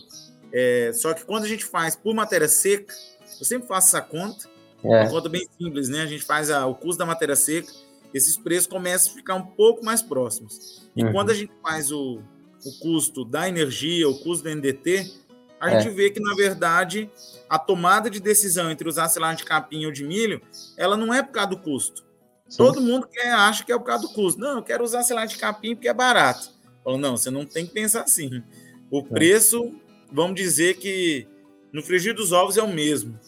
É, 0.53 0.91
só 0.93 1.13
que 1.13 1.25
quando 1.25 1.43
a 1.43 1.47
gente 1.47 1.65
faz 1.65 1.95
por 1.95 2.13
matéria 2.13 2.47
seca, 2.47 2.93
eu 3.39 3.45
sempre 3.45 3.67
faço 3.67 3.89
essa 3.89 4.01
conta, 4.01 4.47
é. 4.83 4.87
uma 4.87 5.09
conta 5.09 5.27
bem 5.27 5.47
simples, 5.57 5.89
né? 5.89 6.01
A 6.01 6.05
gente 6.05 6.23
faz 6.23 6.49
a, 6.49 6.65
o 6.65 6.75
custo 6.75 6.97
da 6.97 7.05
matéria 7.05 7.35
seca, 7.35 7.71
esses 8.13 8.37
preços 8.37 8.67
começam 8.67 9.11
a 9.11 9.15
ficar 9.15 9.35
um 9.35 9.45
pouco 9.45 9.83
mais 9.83 10.01
próximos. 10.01 10.89
E 10.95 11.03
uhum. 11.03 11.11
quando 11.11 11.31
a 11.31 11.33
gente 11.33 11.51
faz 11.61 11.91
o, 11.91 12.21
o 12.65 12.79
custo 12.79 13.25
da 13.25 13.49
energia, 13.49 14.07
o 14.07 14.17
custo 14.19 14.45
do 14.45 14.55
NDT, 14.55 15.11
a 15.59 15.71
é. 15.71 15.79
gente 15.81 15.93
vê 15.93 16.09
que, 16.09 16.19
na 16.19 16.33
verdade, 16.35 17.09
a 17.49 17.59
tomada 17.59 18.09
de 18.09 18.19
decisão 18.19 18.71
entre 18.71 18.87
usar 18.87 19.09
silagem 19.09 19.37
de 19.37 19.43
capim 19.43 19.85
ou 19.85 19.91
de 19.91 20.03
milho, 20.03 20.41
ela 20.77 20.95
não 20.95 21.13
é 21.13 21.21
por 21.21 21.31
causa 21.31 21.49
do 21.49 21.57
custo. 21.57 22.05
Sim. 22.47 22.57
Todo 22.57 22.81
mundo 22.81 23.07
quer, 23.07 23.31
acha 23.33 23.63
que 23.63 23.71
é 23.71 23.77
por 23.77 23.85
causa 23.85 24.07
do 24.07 24.13
custo. 24.13 24.39
Não, 24.39 24.57
eu 24.57 24.63
quero 24.63 24.83
usar 24.83 25.05
lá 25.11 25.25
de 25.25 25.37
capim 25.37 25.75
porque 25.75 25.87
é 25.87 25.93
barato. 25.93 26.51
Falo, 26.83 26.97
não, 26.97 27.17
você 27.17 27.31
não 27.31 27.45
tem 27.45 27.65
que 27.65 27.73
pensar 27.73 28.01
assim. 28.01 28.43
O 28.91 29.03
preço, 29.03 29.73
vamos 30.11 30.35
dizer 30.35 30.77
que 30.77 31.27
no 31.73 31.81
frigir 31.81 32.13
dos 32.13 32.31
ovos 32.31 32.57
é 32.57 32.63
o 32.63 32.67
mesmo. 32.67 33.19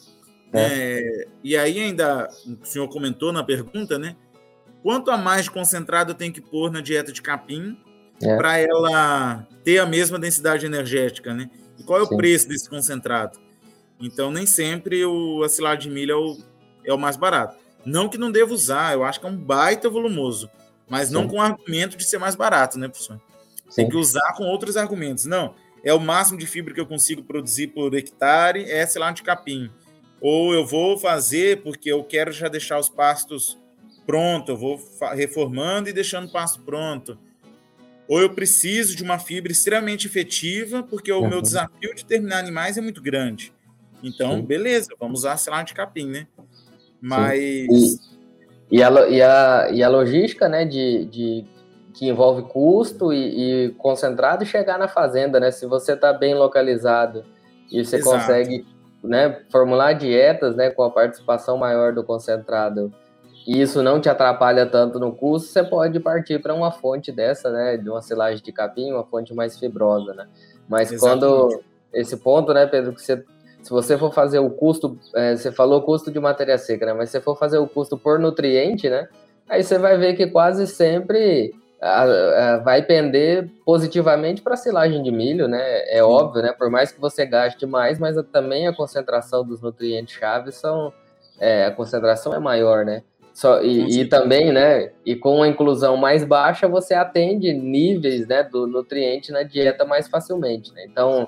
É. 0.54 0.62
É, 0.62 1.28
e 1.44 1.58
aí 1.58 1.80
ainda, 1.80 2.30
o 2.62 2.66
senhor 2.66 2.88
comentou 2.88 3.34
na 3.34 3.44
pergunta, 3.44 3.98
né? 3.98 4.16
Quanto 4.82 5.12
a 5.12 5.18
mais 5.18 5.50
concentrado 5.50 6.12
eu 6.12 6.16
tenho 6.16 6.32
que 6.32 6.40
pôr 6.40 6.72
na 6.72 6.80
dieta 6.80 7.12
de 7.12 7.22
capim 7.22 7.78
é. 8.22 8.38
para 8.38 8.58
ela 8.58 9.48
ter 9.64 9.80
a 9.80 9.86
mesma 9.86 10.18
densidade 10.18 10.66
energética, 10.66 11.34
né? 11.34 11.50
E 11.78 11.84
qual 11.84 12.00
é 12.00 12.04
o 12.04 12.08
Sim. 12.08 12.18
preço 12.18 12.48
desse 12.48 12.70
concentrado? 12.70 13.40
Então, 14.00 14.32
nem 14.32 14.46
sempre 14.46 15.04
o 15.04 15.44
acilar 15.44 15.76
de 15.76 15.90
milho 15.90 16.12
é 16.12 16.16
o, 16.16 16.38
é 16.86 16.94
o 16.94 16.98
mais 16.98 17.18
barato. 17.18 17.58
Não 17.88 18.10
que 18.10 18.18
não 18.18 18.30
deva 18.30 18.54
usar, 18.54 18.94
eu 18.94 19.06
acho 19.06 19.20
que 19.20 19.26
é 19.26 19.30
um 19.30 19.38
baita 19.38 19.90
volumoso, 19.90 20.50
mas 20.90 21.08
Sim. 21.08 21.14
não 21.14 21.28
com 21.28 21.38
o 21.38 21.42
argumento 21.42 21.96
de 21.96 22.04
ser 22.04 22.18
mais 22.18 22.36
barato, 22.36 22.78
né, 22.78 22.90
professor? 22.90 23.20
Sim. 23.70 23.84
Tem 23.84 23.90
que 23.90 23.96
usar 23.96 24.34
com 24.34 24.44
outros 24.44 24.76
argumentos. 24.76 25.26
Não, 25.26 25.56
é 25.82 25.94
o 25.94 26.00
máximo 26.00 26.38
de 26.38 26.46
fibra 26.46 26.74
que 26.74 26.82
eu 26.82 26.86
consigo 26.86 27.24
produzir 27.24 27.68
por 27.68 27.94
hectare, 27.94 28.70
é, 28.70 28.86
sei 28.86 29.00
lá, 29.00 29.12
de 29.12 29.24
capim. 29.24 29.72
ou 30.20 30.54
eu 30.54 30.66
vou 30.66 30.98
fazer 30.98 31.62
porque 31.62 31.90
eu 31.90 32.04
quero 32.04 32.32
já 32.32 32.50
deixar 32.50 32.78
os 32.78 32.90
pastos 32.90 33.58
pronto, 34.06 34.52
eu 34.52 34.58
vou 34.58 34.82
reformando 35.14 35.88
e 35.88 35.94
deixando 35.94 36.28
o 36.28 36.32
pasto 36.32 36.62
pronto. 36.62 37.18
Ou 38.08 38.20
eu 38.20 38.30
preciso 38.30 38.96
de 38.96 39.04
uma 39.04 39.20
fibra 39.20 39.52
extremamente 39.52 40.08
efetiva, 40.08 40.84
porque 40.84 41.12
o 41.12 41.22
uhum. 41.22 41.30
meu 41.30 41.42
desafio 41.42 41.94
de 41.96 42.04
terminar 42.04 42.40
animais 42.40 42.78
é 42.78 42.82
muito 42.82 43.02
grande. 43.02 43.54
Então, 44.02 44.38
Sim. 44.38 44.42
beleza, 44.42 44.90
vamos 45.00 45.20
usar 45.20 45.38
silagem 45.38 45.68
de 45.68 45.74
capim, 45.74 46.08
né? 46.08 46.28
Mas. 47.02 47.40
E, 47.40 48.00
e, 48.72 48.84
a, 48.84 48.90
e, 49.08 49.22
a, 49.22 49.70
e 49.72 49.84
a 49.84 49.90
logística, 49.90 50.50
né, 50.50 50.66
de, 50.66 51.06
de 51.06 51.46
que 51.94 52.08
envolve 52.08 52.44
custo 52.44 53.12
e, 53.12 53.66
e, 53.66 53.70
concentrado 53.72 54.44
e 54.44 54.48
chegar 54.48 54.78
na 54.78 54.88
fazenda, 54.88 55.40
né? 55.40 55.52
Se 55.52 55.66
você 55.66 55.94
está 55.94 56.14
bem 56.14 56.36
localizado 56.36 57.24
e 57.72 57.84
você 57.84 57.98
Exato. 57.98 58.18
consegue 58.18 58.66
né, 59.04 59.42
formular 59.52 59.94
dietas 59.94 60.56
né, 60.56 60.70
com 60.70 60.84
a 60.84 60.92
participação 60.92 61.58
maior 61.58 61.94
do 61.94 62.04
concentrado 62.04 62.92
e 63.48 63.62
isso 63.62 63.82
não 63.82 64.02
te 64.02 64.10
atrapalha 64.10 64.66
tanto 64.66 65.00
no 65.00 65.16
custo, 65.16 65.48
você 65.48 65.64
pode 65.64 65.98
partir 66.02 66.42
para 66.42 66.54
uma 66.54 66.70
fonte 66.70 67.14
dessa, 67.14 67.50
né, 67.50 67.78
de 67.78 67.90
uma 67.90 68.02
silagem 68.02 68.44
de 68.44 68.52
capim, 68.52 68.92
uma 68.92 69.06
fonte 69.06 69.34
mais 69.34 69.58
fibrosa, 69.58 70.14
né? 70.14 70.28
Mas 70.68 70.92
Exatamente. 70.92 71.22
quando 71.22 71.64
esse 71.94 72.18
ponto, 72.18 72.54
né, 72.54 72.68
Pedro, 72.68 72.94
que 72.94 73.02
você 73.02 73.24
se 73.68 73.74
você 73.74 73.98
for 73.98 74.14
fazer 74.14 74.40
o 74.40 74.50
custo, 74.50 74.98
é, 75.14 75.36
você 75.36 75.52
falou 75.52 75.82
custo 75.82 76.10
de 76.10 76.18
matéria 76.22 76.58
seca, 76.58 76.86
né? 76.86 76.94
Mas 76.94 77.10
se 77.10 77.18
você 77.18 77.22
for 77.22 77.38
fazer 77.38 77.58
o 77.58 77.68
custo 77.68 77.98
por 77.98 78.18
nutriente, 78.18 78.90
né? 78.90 79.10
Aí 79.50 79.62
você 79.62 79.78
vai 79.78 79.98
ver 79.98 80.16
que 80.16 80.26
quase 80.28 80.66
sempre 80.66 81.54
a, 81.82 82.04
a, 82.04 82.58
vai 82.60 82.82
pender 82.82 83.52
positivamente 83.66 84.42
para 84.42 84.54
a 84.54 84.58
silagem 84.58 85.04
de 85.04 85.12
milho, 85.12 85.50
né? 85.50 85.82
É 85.90 85.98
Sim. 85.98 86.02
óbvio, 86.02 86.44
né? 86.44 86.54
Por 86.58 86.70
mais 86.70 86.94
que 86.94 87.02
você 87.02 87.26
gaste 87.26 87.66
mais, 87.66 88.00
mas 88.00 88.16
também 88.32 88.70
a 88.70 88.74
concentração 88.74 89.44
dos 89.44 89.62
nutrientes 89.62 90.16
chave 90.16 90.54
são 90.54 90.94
é, 91.38 91.66
a 91.66 91.72
concentração 91.72 92.34
é 92.34 92.40
maior, 92.40 92.86
né? 92.86 93.04
Só, 93.34 93.62
e, 93.62 94.00
e, 94.00 94.06
também, 94.06 94.54
né? 94.54 94.94
E 95.06 95.14
com 95.14 95.44
a 95.44 95.48
inclusão 95.50 95.98
mais 95.98 96.24
baixa, 96.24 96.70
você 96.70 96.94
atende 96.94 97.54
níveis 97.54 98.26
né, 98.26 98.44
do 98.44 98.66
nutriente 98.66 99.30
na 99.30 99.44
dieta 99.44 99.84
mais 99.84 100.08
facilmente. 100.08 100.74
Né? 100.74 100.86
Então, 100.90 101.28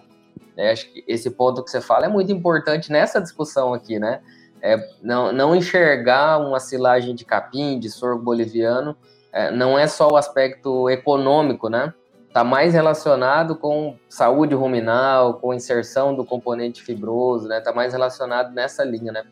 né, 0.55 0.71
acho 0.71 0.91
que 0.91 1.03
esse 1.07 1.29
ponto 1.29 1.63
que 1.63 1.71
você 1.71 1.81
fala 1.81 2.05
é 2.05 2.09
muito 2.09 2.31
importante 2.31 2.91
nessa 2.91 3.21
discussão 3.21 3.73
aqui, 3.73 3.99
né? 3.99 4.21
É, 4.61 4.77
não, 5.01 5.31
não 5.31 5.55
enxergar 5.55 6.37
uma 6.37 6.59
silagem 6.59 7.15
de 7.15 7.23
capim, 7.23 7.79
de 7.79 7.89
sorgo 7.89 8.21
boliviano, 8.21 8.95
é, 9.31 9.51
não 9.51 9.79
é 9.79 9.87
só 9.87 10.09
o 10.09 10.17
aspecto 10.17 10.89
econômico, 10.89 11.69
né? 11.69 11.93
Está 12.27 12.43
mais 12.43 12.73
relacionado 12.73 13.55
com 13.55 13.97
saúde 14.07 14.53
ruminal, 14.53 15.35
com 15.35 15.53
inserção 15.53 16.15
do 16.15 16.25
componente 16.25 16.83
fibroso, 16.83 17.47
né? 17.47 17.59
Está 17.59 17.73
mais 17.73 17.93
relacionado 17.93 18.53
nessa 18.53 18.83
linha, 18.83 19.11
né? 19.11 19.23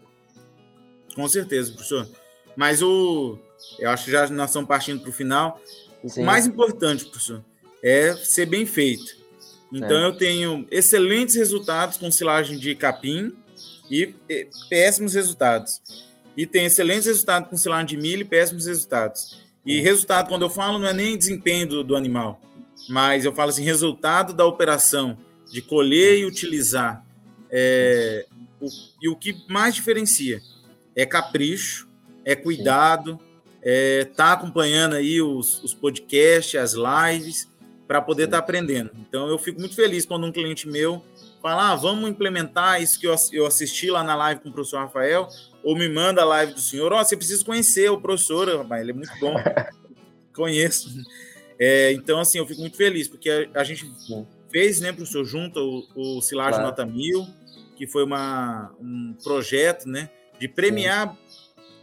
Com 1.14 1.28
certeza, 1.28 1.72
professor. 1.74 2.08
Mas 2.55 2.82
o, 2.82 3.38
eu 3.80 3.89
acho 3.89 4.05
que 4.05 4.12
já 4.12 4.28
nós 4.30 4.49
estamos 4.49 4.68
partindo 4.68 5.01
para 5.01 5.10
o 5.10 5.14
final. 5.14 5.60
O 6.03 6.10
Sim. 6.10 6.24
mais 6.24 6.47
importante, 6.47 7.05
professor, 7.05 7.43
é 7.84 8.14
ser 8.14 8.45
bem 8.45 8.66
feito. 8.66 9.18
Então 9.72 9.97
é. 9.97 10.05
eu 10.05 10.13
tenho 10.13 10.68
excelentes 10.72 11.36
resultados 11.36 11.97
com 11.97 12.09
silagem 12.11 12.57
de 12.57 12.76
capim 12.76 13.34
e 13.89 14.13
péssimos 14.70 15.13
resultados. 15.13 15.82
E 16.36 16.45
tem 16.45 16.65
excelentes 16.65 17.05
resultados 17.05 17.49
com 17.49 17.57
silagem 17.57 17.86
de 17.86 17.97
milho 17.97 18.22
e 18.22 18.26
péssimos 18.26 18.65
resultados. 18.65 19.41
E 19.65 19.82
resultado, 19.82 20.30
quando 20.30 20.43
eu 20.43 20.49
falo, 20.49 20.80
não 20.80 20.88
é 20.88 20.93
nem 20.93 21.18
desempenho 21.18 21.68
do, 21.68 21.84
do 21.84 21.95
animal, 21.95 22.39
mas 22.88 23.26
eu 23.26 23.34
falo 23.34 23.49
assim, 23.49 23.63
resultado 23.63 24.34
da 24.34 24.45
operação 24.45 25.18
de 25.51 25.61
colher 25.61 26.20
e 26.20 26.26
utilizar. 26.26 27.05
É, 27.49 28.26
o, 28.61 28.68
e 29.01 29.09
o 29.09 29.15
que 29.15 29.36
mais 29.49 29.76
diferencia 29.76 30.41
é 30.95 31.05
capricho, 31.05 31.88
é 32.24 32.36
cuidado, 32.36 33.20
é 33.61 34.05
tá 34.05 34.34
acompanhando 34.34 34.95
aí 34.95 35.22
os, 35.22 35.63
os 35.63 35.74
podcasts, 35.74 36.55
as 36.55 36.74
lives, 36.74 37.49
para 37.88 38.02
poder 38.02 38.26
estar 38.26 38.38
tá 38.38 38.44
aprendendo. 38.44 38.92
Então 39.00 39.28
eu 39.28 39.38
fico 39.38 39.60
muito 39.60 39.76
feliz 39.76 40.06
quando 40.06 40.26
um 40.26 40.32
cliente 40.32 40.68
meu 40.68 41.04
fala, 41.42 41.72
ah, 41.72 41.76
vamos 41.76 42.10
implementar 42.10 42.82
isso 42.82 43.00
que 43.00 43.08
eu 43.08 43.46
assisti 43.46 43.90
lá 43.90 44.04
na 44.04 44.16
live 44.16 44.42
com 44.42 44.50
o 44.50 44.52
professor 44.52 44.80
Rafael, 44.80 45.28
ou 45.64 45.78
me 45.78 45.88
manda 45.88 46.22
a 46.22 46.26
live 46.26 46.54
do 46.54 46.60
senhor, 46.60 46.92
ó, 46.92 47.00
oh, 47.00 47.06
você 47.06 47.16
precisa 47.16 47.46
conhecer 47.46 47.90
o 47.90 48.02
professor, 48.02 48.48
rapaz, 48.58 48.82
ele 48.82 48.92
é 48.92 48.94
muito 48.94 49.12
bom, 49.20 49.36
conheço. 50.34 50.90
É, 51.60 51.92
então, 51.94 52.20
assim, 52.20 52.38
eu 52.38 52.46
fico 52.46 52.62
muito 52.62 52.76
feliz, 52.76 53.08
porque 53.08 53.30
a, 53.30 53.62
a 53.62 53.64
gente 53.64 53.90
fez, 54.52 54.80
né, 54.80 54.92
professor, 54.92 55.24
junto 55.26 55.88
o, 55.96 56.18
o 56.18 56.22
Silagem 56.22 56.60
claro. 56.60 56.68
Nota 56.68 56.86
Mil, 56.86 57.26
que 57.76 57.88
foi 57.88 58.04
uma, 58.04 58.74
um 58.80 59.16
projeto, 59.24 59.88
né, 59.88 60.10
de 60.40 60.48
premiar 60.48 61.16
Sim. 61.30 61.38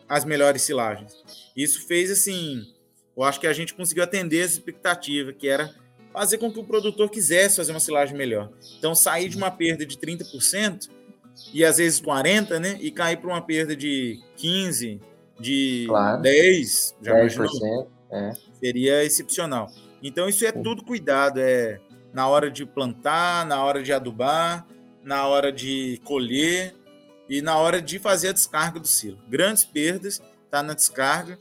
as 0.09 0.25
melhores 0.25 0.63
silagens. 0.63 1.15
Isso 1.57 1.87
fez, 1.87 2.11
assim, 2.11 2.67
eu 3.17 3.23
acho 3.23 3.41
que 3.41 3.47
a 3.47 3.53
gente 3.53 3.75
conseguiu 3.75 4.03
atender 4.05 4.45
essa 4.45 4.55
expectativa, 4.55 5.33
que 5.33 5.49
era 5.49 5.73
fazer 6.15 6.39
com 6.39 6.51
que 6.51 6.59
o 6.59 6.65
produtor 6.65 7.11
quisesse 7.11 7.57
fazer 7.57 7.73
uma 7.73 7.81
silagem 7.81 8.17
melhor. 8.17 8.49
Então, 8.79 8.95
sair 8.95 9.29
de 9.29 9.37
uma 9.37 9.51
perda 9.51 9.85
de 9.85 9.99
30% 9.99 10.89
e 11.53 11.65
às 11.65 11.77
vezes 11.77 12.01
40, 12.01 12.59
né? 12.61 12.79
E 12.81 12.91
cair 12.91 13.17
para 13.17 13.29
uma 13.29 13.43
perda 13.43 13.77
de 13.77 14.21
15, 14.37 15.01
de 15.39 15.85
claro. 15.89 16.23
10, 16.23 16.97
já 17.03 17.15
10%, 17.15 17.87
é. 18.11 18.33
seria 18.61 19.05
excepcional. 19.05 19.71
Então 20.03 20.29
isso 20.29 20.45
é 20.47 20.53
tudo 20.53 20.85
cuidado, 20.85 21.39
é 21.41 21.81
na 22.12 22.29
hora 22.29 22.51
de 22.51 22.65
plantar, 22.65 23.45
na 23.47 23.65
hora 23.65 23.83
de 23.83 23.93
adubar, 23.93 24.67
na 25.03 25.27
hora 25.27 25.51
de 25.51 26.01
colher 26.05 26.75
e 27.29 27.43
na 27.43 27.59
hora 27.59 27.83
de 27.83 27.99
fazer 27.99 28.29
a 28.29 28.33
descarga 28.33 28.79
do 28.79 28.87
silo. 28.87 29.19
Grandes 29.29 29.65
perdas 29.65 30.23
tá 30.51 30.62
na 30.62 30.75
descarga, 30.75 31.39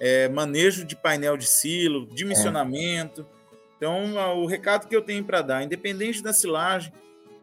é, 0.00 0.28
manejo 0.28 0.84
de 0.84 0.96
painel 0.96 1.36
de 1.36 1.46
silo, 1.46 2.06
dimensionamento. 2.06 3.26
É. 3.32 3.35
Então, 3.76 4.14
o 4.42 4.46
recado 4.46 4.88
que 4.88 4.96
eu 4.96 5.02
tenho 5.02 5.24
para 5.24 5.42
dar, 5.42 5.62
independente 5.62 6.22
da 6.22 6.32
silagem 6.32 6.92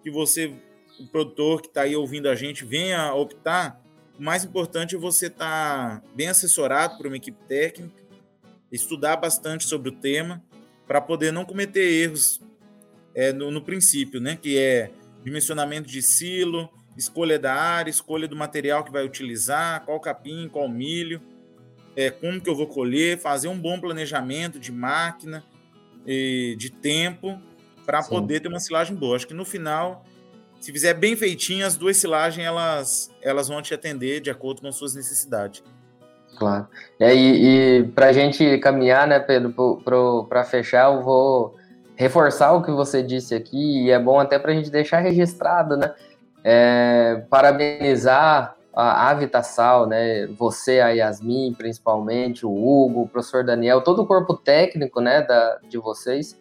que 0.01 0.09
você 0.09 0.53
o 0.99 1.07
produtor 1.07 1.61
que 1.61 1.67
está 1.67 1.81
aí 1.81 1.95
ouvindo 1.95 2.29
a 2.29 2.35
gente 2.35 2.63
venha 2.63 3.13
optar, 3.13 3.81
o 4.17 4.21
mais 4.21 4.43
importante 4.43 4.95
é 4.95 4.97
você 4.97 5.27
estar 5.27 6.01
tá 6.01 6.07
bem 6.15 6.27
assessorado 6.27 6.97
por 6.97 7.07
uma 7.07 7.17
equipe 7.17 7.37
técnica, 7.47 8.01
estudar 8.71 9.17
bastante 9.17 9.63
sobre 9.65 9.89
o 9.89 9.91
tema, 9.91 10.43
para 10.87 11.01
poder 11.01 11.31
não 11.31 11.45
cometer 11.45 11.83
erros 11.83 12.41
é, 13.15 13.31
no, 13.31 13.49
no, 13.49 13.61
princípio, 13.61 14.19
né? 14.19 14.37
Que 14.39 14.57
é 14.57 14.91
dimensionamento 15.23 15.87
de 15.87 16.01
silo, 16.01 16.69
escolha 16.97 17.39
da 17.39 17.53
área, 17.53 17.89
escolha 17.89 18.27
do 18.27 18.35
material 18.35 18.83
que 18.83 18.91
vai 18.91 19.05
utilizar, 19.05 19.83
qual 19.85 19.99
capim, 19.99 20.49
qual 20.49 20.67
milho, 20.67 21.21
é, 21.95 22.11
como 22.11 22.41
que 22.41 22.49
eu 22.49 22.55
vou 22.55 22.67
colher, 22.67 23.17
fazer 23.17 23.47
um 23.47 23.57
bom 23.57 23.79
planejamento 23.79 24.59
de 24.59 24.71
máquina, 24.71 25.43
de 26.05 26.69
tempo, 26.69 27.39
para 27.85 28.01
poder 28.03 28.39
ter 28.39 28.47
uma 28.47 28.59
silagem 28.59 28.95
boa. 28.95 29.15
Acho 29.15 29.27
que 29.27 29.33
no 29.33 29.45
final 29.45 30.05
se 30.63 30.71
fizer 30.71 30.93
bem 30.93 31.13
feitinho, 31.13 31.65
as 31.65 31.75
duas 31.75 31.97
silagens 31.97 32.47
elas, 32.47 33.11
elas 33.21 33.49
vão 33.49 33.61
te 33.61 33.73
atender 33.73 34.21
de 34.21 34.31
acordo 34.31 34.61
com 34.61 34.71
suas 34.71 34.95
necessidades. 34.95 35.61
Claro. 36.37 36.67
E, 37.01 37.03
e 37.03 37.83
para 37.93 38.07
a 38.07 38.13
gente 38.13 38.57
caminhar, 38.59 39.05
né, 39.05 39.19
Pedro, 39.19 39.53
para 40.29 40.45
fechar, 40.45 40.85
eu 40.93 41.03
vou 41.03 41.57
reforçar 41.97 42.53
o 42.53 42.63
que 42.63 42.71
você 42.71 43.03
disse 43.03 43.35
aqui, 43.35 43.83
e 43.83 43.91
é 43.91 43.99
bom 43.99 44.17
até 44.17 44.39
para 44.39 44.53
a 44.53 44.55
gente 44.55 44.69
deixar 44.69 44.99
registrado, 44.99 45.75
né? 45.75 45.93
É, 46.41 47.23
parabenizar 47.29 48.55
a 48.73 49.09
Avitassal, 49.09 49.85
né? 49.85 50.25
Você, 50.27 50.79
a 50.79 50.89
Yasmin, 50.89 51.53
principalmente, 51.53 52.45
o 52.45 52.51
Hugo, 52.51 53.03
o 53.03 53.07
professor 53.07 53.43
Daniel, 53.43 53.81
todo 53.81 54.01
o 54.01 54.07
corpo 54.07 54.33
técnico, 54.35 54.99
né, 54.99 55.21
da, 55.21 55.59
de 55.69 55.77
vocês, 55.77 56.39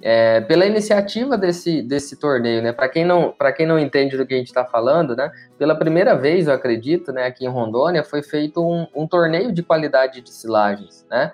é, 0.00 0.40
pela 0.42 0.64
iniciativa 0.64 1.36
desse, 1.36 1.82
desse 1.82 2.16
torneio, 2.16 2.62
né? 2.62 2.72
Para 2.72 2.88
quem 2.88 3.04
não 3.04 3.34
quem 3.56 3.66
não 3.66 3.78
entende 3.78 4.16
do 4.16 4.24
que 4.24 4.32
a 4.32 4.36
gente 4.36 4.46
está 4.46 4.64
falando, 4.64 5.14
né? 5.14 5.30
Pela 5.58 5.74
primeira 5.74 6.14
vez, 6.16 6.46
eu 6.46 6.54
acredito, 6.54 7.12
né? 7.12 7.26
Aqui 7.26 7.44
em 7.44 7.48
Rondônia 7.48 8.04
foi 8.04 8.22
feito 8.22 8.64
um, 8.64 8.86
um 8.94 9.06
torneio 9.06 9.52
de 9.52 9.62
qualidade 9.62 10.20
de 10.20 10.32
silagens, 10.32 11.04
né? 11.10 11.32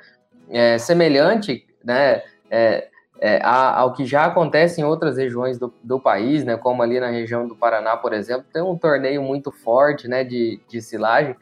É, 0.48 0.78
semelhante, 0.78 1.66
né? 1.84 2.22
É, 2.50 2.88
é, 3.20 3.40
ao 3.42 3.92
que 3.92 4.04
já 4.04 4.24
acontece 4.24 4.80
em 4.80 4.84
outras 4.84 5.16
regiões 5.16 5.58
do, 5.58 5.72
do 5.82 6.00
país, 6.00 6.44
né? 6.44 6.56
Como 6.56 6.82
ali 6.82 6.98
na 7.00 7.08
região 7.08 7.46
do 7.46 7.56
Paraná, 7.56 7.96
por 7.96 8.12
exemplo, 8.12 8.44
tem 8.52 8.62
um 8.62 8.76
torneio 8.76 9.22
muito 9.22 9.50
forte, 9.50 10.08
né? 10.08 10.24
De, 10.24 10.60
de 10.68 10.82
silagem 10.82 11.36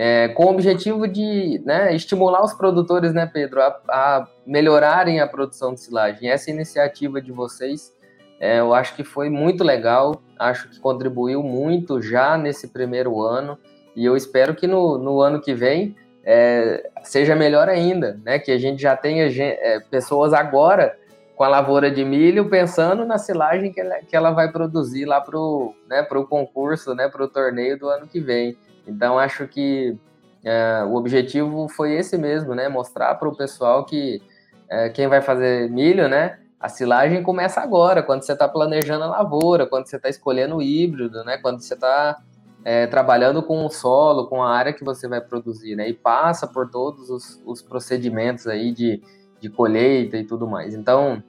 é, 0.00 0.28
com 0.28 0.44
o 0.44 0.50
objetivo 0.50 1.08
de 1.08 1.60
né, 1.64 1.92
estimular 1.92 2.44
os 2.44 2.54
produtores, 2.54 3.12
né, 3.12 3.26
Pedro, 3.26 3.60
a, 3.60 3.80
a, 3.88 4.28
melhorarem 4.46 5.18
a 5.18 5.26
produção 5.26 5.74
de 5.74 5.80
silagem. 5.80 6.30
Essa 6.30 6.52
iniciativa 6.52 7.20
de 7.20 7.32
vocês, 7.32 7.92
é, 8.38 8.60
eu 8.60 8.72
acho 8.72 8.94
que 8.94 9.02
foi 9.02 9.28
muito 9.28 9.64
legal, 9.64 10.22
acho 10.38 10.68
que 10.68 10.78
contribuiu 10.78 11.42
muito 11.42 12.00
já 12.00 12.38
nesse 12.38 12.68
primeiro 12.68 13.20
ano, 13.20 13.58
e 13.96 14.04
eu 14.04 14.16
espero 14.16 14.54
que 14.54 14.68
no, 14.68 14.98
no 14.98 15.20
ano 15.20 15.40
que 15.40 15.52
vem 15.52 15.96
é, 16.22 16.88
seja 17.02 17.34
melhor 17.34 17.68
ainda, 17.68 18.20
né, 18.24 18.38
que 18.38 18.52
a 18.52 18.58
gente 18.58 18.80
já 18.80 18.94
tenha 18.94 19.26
é, 19.26 19.80
pessoas 19.90 20.32
agora 20.32 20.96
com 21.38 21.44
a 21.44 21.48
lavoura 21.48 21.88
de 21.88 22.04
milho, 22.04 22.50
pensando 22.50 23.04
na 23.04 23.16
silagem 23.16 23.72
que 23.72 23.80
ela, 23.80 23.94
que 24.00 24.16
ela 24.16 24.32
vai 24.32 24.50
produzir 24.50 25.04
lá 25.04 25.20
para 25.20 25.38
o 25.38 25.72
né, 25.88 26.02
pro 26.02 26.26
concurso, 26.26 26.96
né, 26.96 27.08
para 27.08 27.22
o 27.22 27.28
torneio 27.28 27.78
do 27.78 27.88
ano 27.88 28.08
que 28.08 28.18
vem. 28.18 28.58
Então, 28.88 29.16
acho 29.16 29.46
que 29.46 29.96
é, 30.44 30.82
o 30.84 30.96
objetivo 30.96 31.68
foi 31.68 31.92
esse 31.94 32.18
mesmo, 32.18 32.56
né, 32.56 32.68
mostrar 32.68 33.14
para 33.14 33.28
o 33.28 33.36
pessoal 33.36 33.84
que 33.84 34.20
é, 34.68 34.88
quem 34.88 35.06
vai 35.06 35.22
fazer 35.22 35.70
milho, 35.70 36.08
né, 36.08 36.40
a 36.58 36.68
silagem 36.68 37.22
começa 37.22 37.60
agora, 37.60 38.02
quando 38.02 38.24
você 38.24 38.32
está 38.32 38.48
planejando 38.48 39.04
a 39.04 39.06
lavoura, 39.06 39.64
quando 39.64 39.86
você 39.86 39.94
está 39.94 40.08
escolhendo 40.08 40.56
o 40.56 40.62
híbrido, 40.62 41.22
né, 41.22 41.38
quando 41.38 41.60
você 41.60 41.74
está 41.74 42.20
é, 42.64 42.88
trabalhando 42.88 43.44
com 43.44 43.64
o 43.64 43.70
solo, 43.70 44.26
com 44.26 44.42
a 44.42 44.50
área 44.50 44.72
que 44.72 44.82
você 44.82 45.06
vai 45.06 45.20
produzir, 45.20 45.76
né, 45.76 45.88
e 45.88 45.94
passa 45.94 46.48
por 46.48 46.68
todos 46.68 47.08
os, 47.10 47.40
os 47.46 47.62
procedimentos 47.62 48.48
aí 48.48 48.72
de, 48.72 49.00
de 49.40 49.48
colheita 49.48 50.16
e 50.16 50.24
tudo 50.24 50.46
mais. 50.46 50.74
Então, 50.74 51.22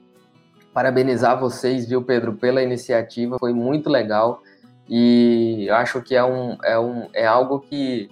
parabenizar 0.72 1.38
vocês, 1.38 1.88
viu, 1.88 2.02
Pedro, 2.02 2.34
pela 2.34 2.62
iniciativa, 2.62 3.38
foi 3.38 3.52
muito 3.52 3.88
legal 3.88 4.42
e 4.88 5.68
acho 5.70 6.02
que 6.02 6.16
é, 6.16 6.24
um, 6.24 6.56
é, 6.64 6.78
um, 6.78 7.08
é 7.12 7.26
algo 7.26 7.60
que 7.60 8.10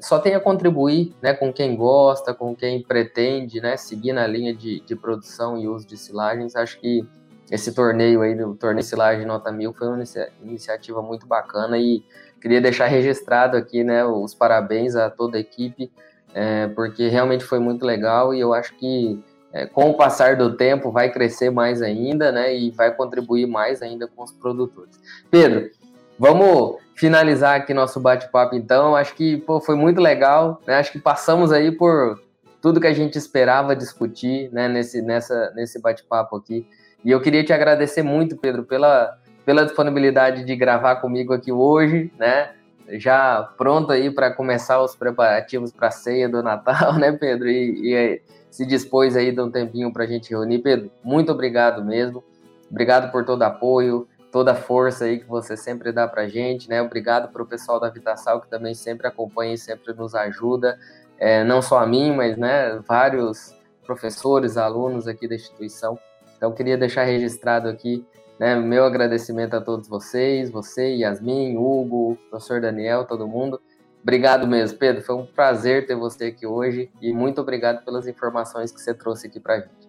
só 0.00 0.18
tem 0.18 0.34
a 0.34 0.40
contribuir 0.40 1.14
né, 1.22 1.34
com 1.34 1.52
quem 1.52 1.76
gosta, 1.76 2.32
com 2.32 2.54
quem 2.54 2.82
pretende 2.82 3.60
né, 3.60 3.76
seguir 3.76 4.12
na 4.12 4.26
linha 4.26 4.54
de, 4.54 4.80
de 4.80 4.96
produção 4.96 5.58
e 5.58 5.68
uso 5.68 5.86
de 5.86 5.96
silagens. 5.96 6.56
Acho 6.56 6.80
que 6.80 7.06
esse 7.50 7.74
torneio 7.74 8.22
aí, 8.22 8.42
o 8.42 8.54
torneio 8.54 8.84
silagem 8.84 9.26
nota 9.26 9.52
mil, 9.52 9.72
foi 9.72 9.88
uma 9.88 10.02
iniciativa 10.42 11.02
muito 11.02 11.26
bacana 11.26 11.78
e 11.78 12.02
queria 12.40 12.60
deixar 12.60 12.86
registrado 12.86 13.56
aqui 13.56 13.84
né, 13.84 14.04
os 14.04 14.34
parabéns 14.34 14.96
a 14.96 15.10
toda 15.10 15.36
a 15.36 15.40
equipe, 15.40 15.92
é, 16.32 16.68
porque 16.68 17.08
realmente 17.08 17.44
foi 17.44 17.58
muito 17.58 17.84
legal 17.84 18.34
e 18.34 18.40
eu 18.40 18.54
acho 18.54 18.74
que 18.76 19.22
é, 19.54 19.64
com 19.66 19.88
o 19.88 19.96
passar 19.96 20.36
do 20.36 20.56
tempo 20.56 20.90
vai 20.90 21.10
crescer 21.10 21.48
mais 21.48 21.80
ainda 21.80 22.30
né, 22.30 22.54
e 22.54 22.70
vai 22.70 22.94
contribuir 22.94 23.46
mais 23.46 23.80
ainda 23.80 24.06
com 24.06 24.22
os 24.22 24.32
produtores. 24.32 25.00
Pedro, 25.30 25.70
Vamos 26.18 26.76
finalizar 26.94 27.56
aqui 27.56 27.74
nosso 27.74 27.98
bate-papo, 27.98 28.54
então. 28.54 28.94
Acho 28.94 29.14
que 29.14 29.38
pô, 29.38 29.60
foi 29.60 29.74
muito 29.74 30.00
legal, 30.00 30.60
né? 30.66 30.76
Acho 30.76 30.92
que 30.92 30.98
passamos 30.98 31.50
aí 31.50 31.72
por 31.72 32.20
tudo 32.62 32.80
que 32.80 32.86
a 32.86 32.92
gente 32.92 33.18
esperava 33.18 33.74
discutir 33.74 34.48
né? 34.52 34.68
nesse, 34.68 35.02
nessa, 35.02 35.52
nesse 35.56 35.80
bate-papo 35.80 36.36
aqui. 36.36 36.66
E 37.04 37.10
eu 37.10 37.20
queria 37.20 37.44
te 37.44 37.52
agradecer 37.52 38.02
muito, 38.02 38.36
Pedro, 38.36 38.62
pela, 38.64 39.18
pela 39.44 39.64
disponibilidade 39.64 40.44
de 40.44 40.56
gravar 40.56 40.96
comigo 40.96 41.34
aqui 41.34 41.52
hoje, 41.52 42.12
né? 42.18 42.52
Já 42.92 43.42
pronto 43.58 43.92
aí 43.92 44.10
para 44.10 44.30
começar 44.30 44.80
os 44.80 44.94
preparativos 44.94 45.72
para 45.72 45.88
a 45.88 45.90
ceia 45.90 46.28
do 46.28 46.42
Natal, 46.42 46.94
né, 46.98 47.10
Pedro? 47.12 47.48
E, 47.48 47.92
e 47.92 48.22
se 48.54 48.64
dispôs 48.64 49.16
aí 49.16 49.32
de 49.32 49.40
um 49.40 49.50
tempinho 49.50 49.92
para 49.92 50.04
a 50.04 50.06
gente 50.06 50.30
reunir. 50.30 50.60
Pedro, 50.60 50.88
muito 51.02 51.32
obrigado 51.32 51.84
mesmo. 51.84 52.22
Obrigado 52.70 53.10
por 53.10 53.24
todo 53.24 53.42
apoio, 53.42 54.06
toda 54.30 54.52
a 54.52 54.54
força 54.54 55.06
aí 55.06 55.18
que 55.18 55.26
você 55.26 55.56
sempre 55.56 55.90
dá 55.90 56.06
para 56.06 56.28
gente, 56.28 56.68
né? 56.68 56.80
Obrigado 56.80 57.32
para 57.32 57.42
o 57.42 57.46
pessoal 57.46 57.80
da 57.80 57.90
Vitassal 57.90 58.40
que 58.40 58.48
também 58.48 58.72
sempre 58.72 59.08
acompanha 59.08 59.54
e 59.54 59.58
sempre 59.58 59.92
nos 59.94 60.14
ajuda, 60.14 60.78
é, 61.18 61.42
não 61.42 61.60
só 61.60 61.80
a 61.80 61.86
mim, 61.86 62.14
mas 62.14 62.36
né, 62.36 62.80
vários 62.86 63.52
professores, 63.84 64.56
alunos 64.56 65.08
aqui 65.08 65.26
da 65.26 65.34
instituição. 65.34 65.98
Então 66.36 66.52
queria 66.52 66.78
deixar 66.78 67.02
registrado 67.02 67.68
aqui, 67.68 68.06
né, 68.38 68.54
meu 68.54 68.84
agradecimento 68.84 69.54
a 69.54 69.60
todos 69.60 69.88
vocês, 69.88 70.48
você, 70.48 70.94
Yasmin, 70.94 71.56
Hugo, 71.56 72.16
professor 72.30 72.60
Daniel, 72.60 73.04
todo 73.04 73.26
mundo. 73.26 73.60
Obrigado 74.04 74.46
mesmo, 74.46 74.76
Pedro. 74.76 75.02
Foi 75.02 75.16
um 75.16 75.24
prazer 75.24 75.86
ter 75.86 75.96
você 75.96 76.26
aqui 76.26 76.46
hoje 76.46 76.90
e 77.00 77.10
muito 77.10 77.40
obrigado 77.40 77.82
pelas 77.86 78.06
informações 78.06 78.70
que 78.70 78.78
você 78.78 78.92
trouxe 78.92 79.28
aqui 79.28 79.40
para 79.40 79.54
a 79.54 79.60
gente. 79.60 79.88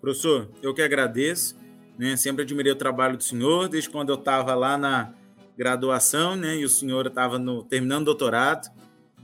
Professor, 0.00 0.48
eu 0.62 0.72
que 0.72 0.80
agradeço. 0.80 1.54
Né? 1.98 2.16
Sempre 2.16 2.44
admirei 2.44 2.72
o 2.72 2.76
trabalho 2.76 3.18
do 3.18 3.22
senhor, 3.22 3.68
desde 3.68 3.90
quando 3.90 4.08
eu 4.08 4.14
estava 4.14 4.54
lá 4.54 4.78
na 4.78 5.12
graduação, 5.54 6.34
né? 6.34 6.56
E 6.56 6.64
o 6.64 6.68
senhor 6.70 7.08
estava 7.08 7.38
terminando 7.68 8.00
o 8.00 8.04
doutorado. 8.06 8.70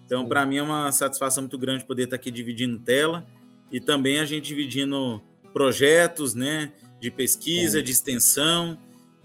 Então, 0.04 0.28
para 0.28 0.44
mim 0.44 0.58
é 0.58 0.62
uma 0.62 0.92
satisfação 0.92 1.44
muito 1.44 1.56
grande 1.56 1.86
poder 1.86 2.02
estar 2.02 2.16
aqui 2.16 2.30
dividindo 2.30 2.78
tela 2.78 3.26
e 3.72 3.80
também 3.80 4.20
a 4.20 4.26
gente 4.26 4.44
dividindo 4.44 5.22
projetos, 5.54 6.34
né? 6.34 6.70
De 7.00 7.10
pesquisa, 7.10 7.82
de 7.82 7.92
extensão. 7.92 8.76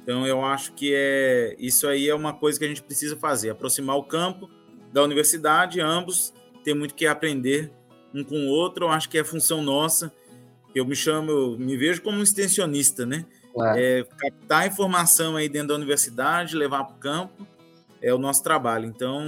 Então, 0.01 0.26
eu 0.26 0.45
acho 0.45 0.72
que 0.72 0.93
é 0.95 1.57
isso 1.59 1.89
aí 1.89 2.07
é 2.07 2.15
uma 2.15 2.32
coisa 2.32 2.57
que 2.57 2.63
a 2.63 2.69
gente 2.69 2.82
precisa 2.82 3.17
fazer, 3.17 3.49
aproximar 3.49 3.97
o 3.97 4.03
campo 4.03 4.49
da 4.91 5.03
universidade, 5.03 5.79
ambos 5.79 6.33
têm 6.63 6.75
muito 6.75 6.93
que 6.93 7.05
aprender 7.05 7.71
um 8.13 8.23
com 8.23 8.35
o 8.35 8.49
outro. 8.49 8.85
Eu 8.85 8.89
acho 8.89 9.09
que 9.09 9.17
é 9.17 9.23
função 9.23 9.61
nossa. 9.61 10.11
Eu 10.73 10.85
me 10.85 10.95
chamo, 10.95 11.31
eu 11.31 11.57
me 11.57 11.75
vejo 11.75 12.01
como 12.01 12.17
um 12.17 12.23
extensionista, 12.23 13.05
né? 13.05 13.25
É, 13.75 14.05
captar 14.17 14.67
informação 14.67 15.35
aí 15.35 15.49
dentro 15.49 15.69
da 15.69 15.75
universidade, 15.75 16.55
levar 16.55 16.85
para 16.85 16.95
o 16.95 16.99
campo, 16.99 17.47
é 18.01 18.13
o 18.13 18.17
nosso 18.17 18.41
trabalho. 18.41 18.85
Então, 18.85 19.21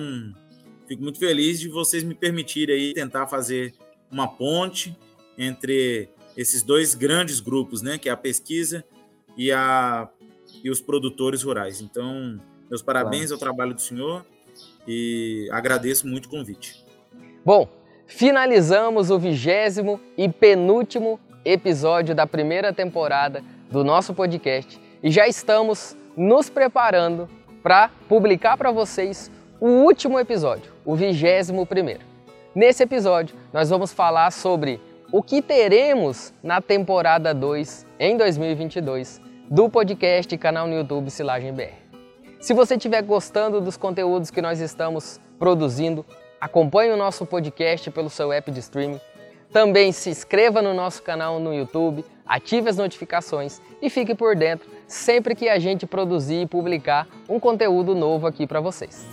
fico 0.88 1.04
muito 1.04 1.20
feliz 1.20 1.60
de 1.60 1.68
vocês 1.68 2.04
me 2.04 2.16
permitirem 2.16 2.76
aí 2.76 2.94
tentar 2.94 3.28
fazer 3.28 3.74
uma 4.10 4.28
ponte 4.28 4.98
entre 5.38 6.10
esses 6.38 6.64
dois 6.64 6.96
grandes 6.96 7.42
grupos, 7.42 7.82
né, 7.82 7.98
que 7.98 8.08
é 8.08 8.12
a 8.12 8.18
pesquisa 8.18 8.84
e, 9.36 9.52
a, 9.52 10.10
e 10.64 10.70
os 10.70 10.80
produtores 10.80 11.44
rurais. 11.44 11.82
Então, 11.82 12.40
meus 12.70 12.82
parabéns 12.82 13.28
claro. 13.28 13.34
ao 13.34 13.40
trabalho 13.40 13.74
do 13.74 13.82
senhor 13.82 14.26
e 14.88 15.48
agradeço 15.52 16.08
muito 16.08 16.26
o 16.26 16.30
convite. 16.30 16.84
Bom, 17.46 17.68
finalizamos 18.08 19.10
o 19.10 19.20
vigésimo 19.20 20.00
e 20.18 20.30
penúltimo 20.30 21.20
episódio 21.46 22.16
da 22.16 22.26
primeira 22.26 22.72
temporada 22.72 23.44
do 23.70 23.84
nosso 23.84 24.14
podcast 24.14 24.80
e 25.02 25.12
já 25.12 25.28
estamos 25.28 25.98
nos 26.16 26.50
preparando 26.50 27.30
para 27.62 27.90
publicar 28.08 28.58
para 28.58 28.72
vocês 28.72 29.32
o 29.60 29.68
último 29.68 30.20
episódio, 30.20 30.72
o 30.86 30.96
vigésimo 30.96 31.66
primeiro. 31.66 32.02
Nesse 32.54 32.84
episódio, 32.84 33.36
nós 33.52 33.70
vamos 33.70 33.92
falar 33.92 34.32
sobre 34.32 34.80
o 35.12 35.22
que 35.24 35.42
teremos 35.42 36.34
na 36.44 36.62
temporada 36.62 37.34
2 37.34 37.86
em 38.00 38.18
2022 38.18 39.22
do 39.50 39.70
podcast 39.70 40.34
e 40.34 40.38
canal 40.38 40.68
no 40.68 40.76
YouTube 40.76 41.10
Silagem 41.10 41.54
BR. 41.54 41.83
Se 42.44 42.54
você 42.54 42.76
estiver 42.76 43.02
gostando 43.02 43.62
dos 43.62 43.78
conteúdos 43.78 44.30
que 44.30 44.42
nós 44.42 44.60
estamos 44.60 45.18
produzindo, 45.40 46.06
acompanhe 46.42 46.92
o 46.92 46.98
nosso 46.98 47.26
podcast 47.26 47.90
pelo 47.90 48.10
seu 48.10 48.34
app 48.34 48.52
de 48.52 48.60
streaming. 48.60 49.00
Também 49.50 49.94
se 49.94 50.10
inscreva 50.10 50.62
no 50.62 50.74
nosso 50.74 51.02
canal 51.04 51.40
no 51.40 51.54
YouTube, 51.54 52.04
ative 52.26 52.68
as 52.68 52.76
notificações 52.76 53.62
e 53.82 53.90
fique 53.90 54.14
por 54.14 54.36
dentro 54.36 54.70
sempre 54.86 55.36
que 55.36 55.48
a 55.48 55.58
gente 55.58 55.86
produzir 55.86 56.42
e 56.42 56.46
publicar 56.46 57.08
um 57.30 57.40
conteúdo 57.40 57.96
novo 57.96 58.28
aqui 58.28 58.46
para 58.46 58.60
vocês. 58.60 59.08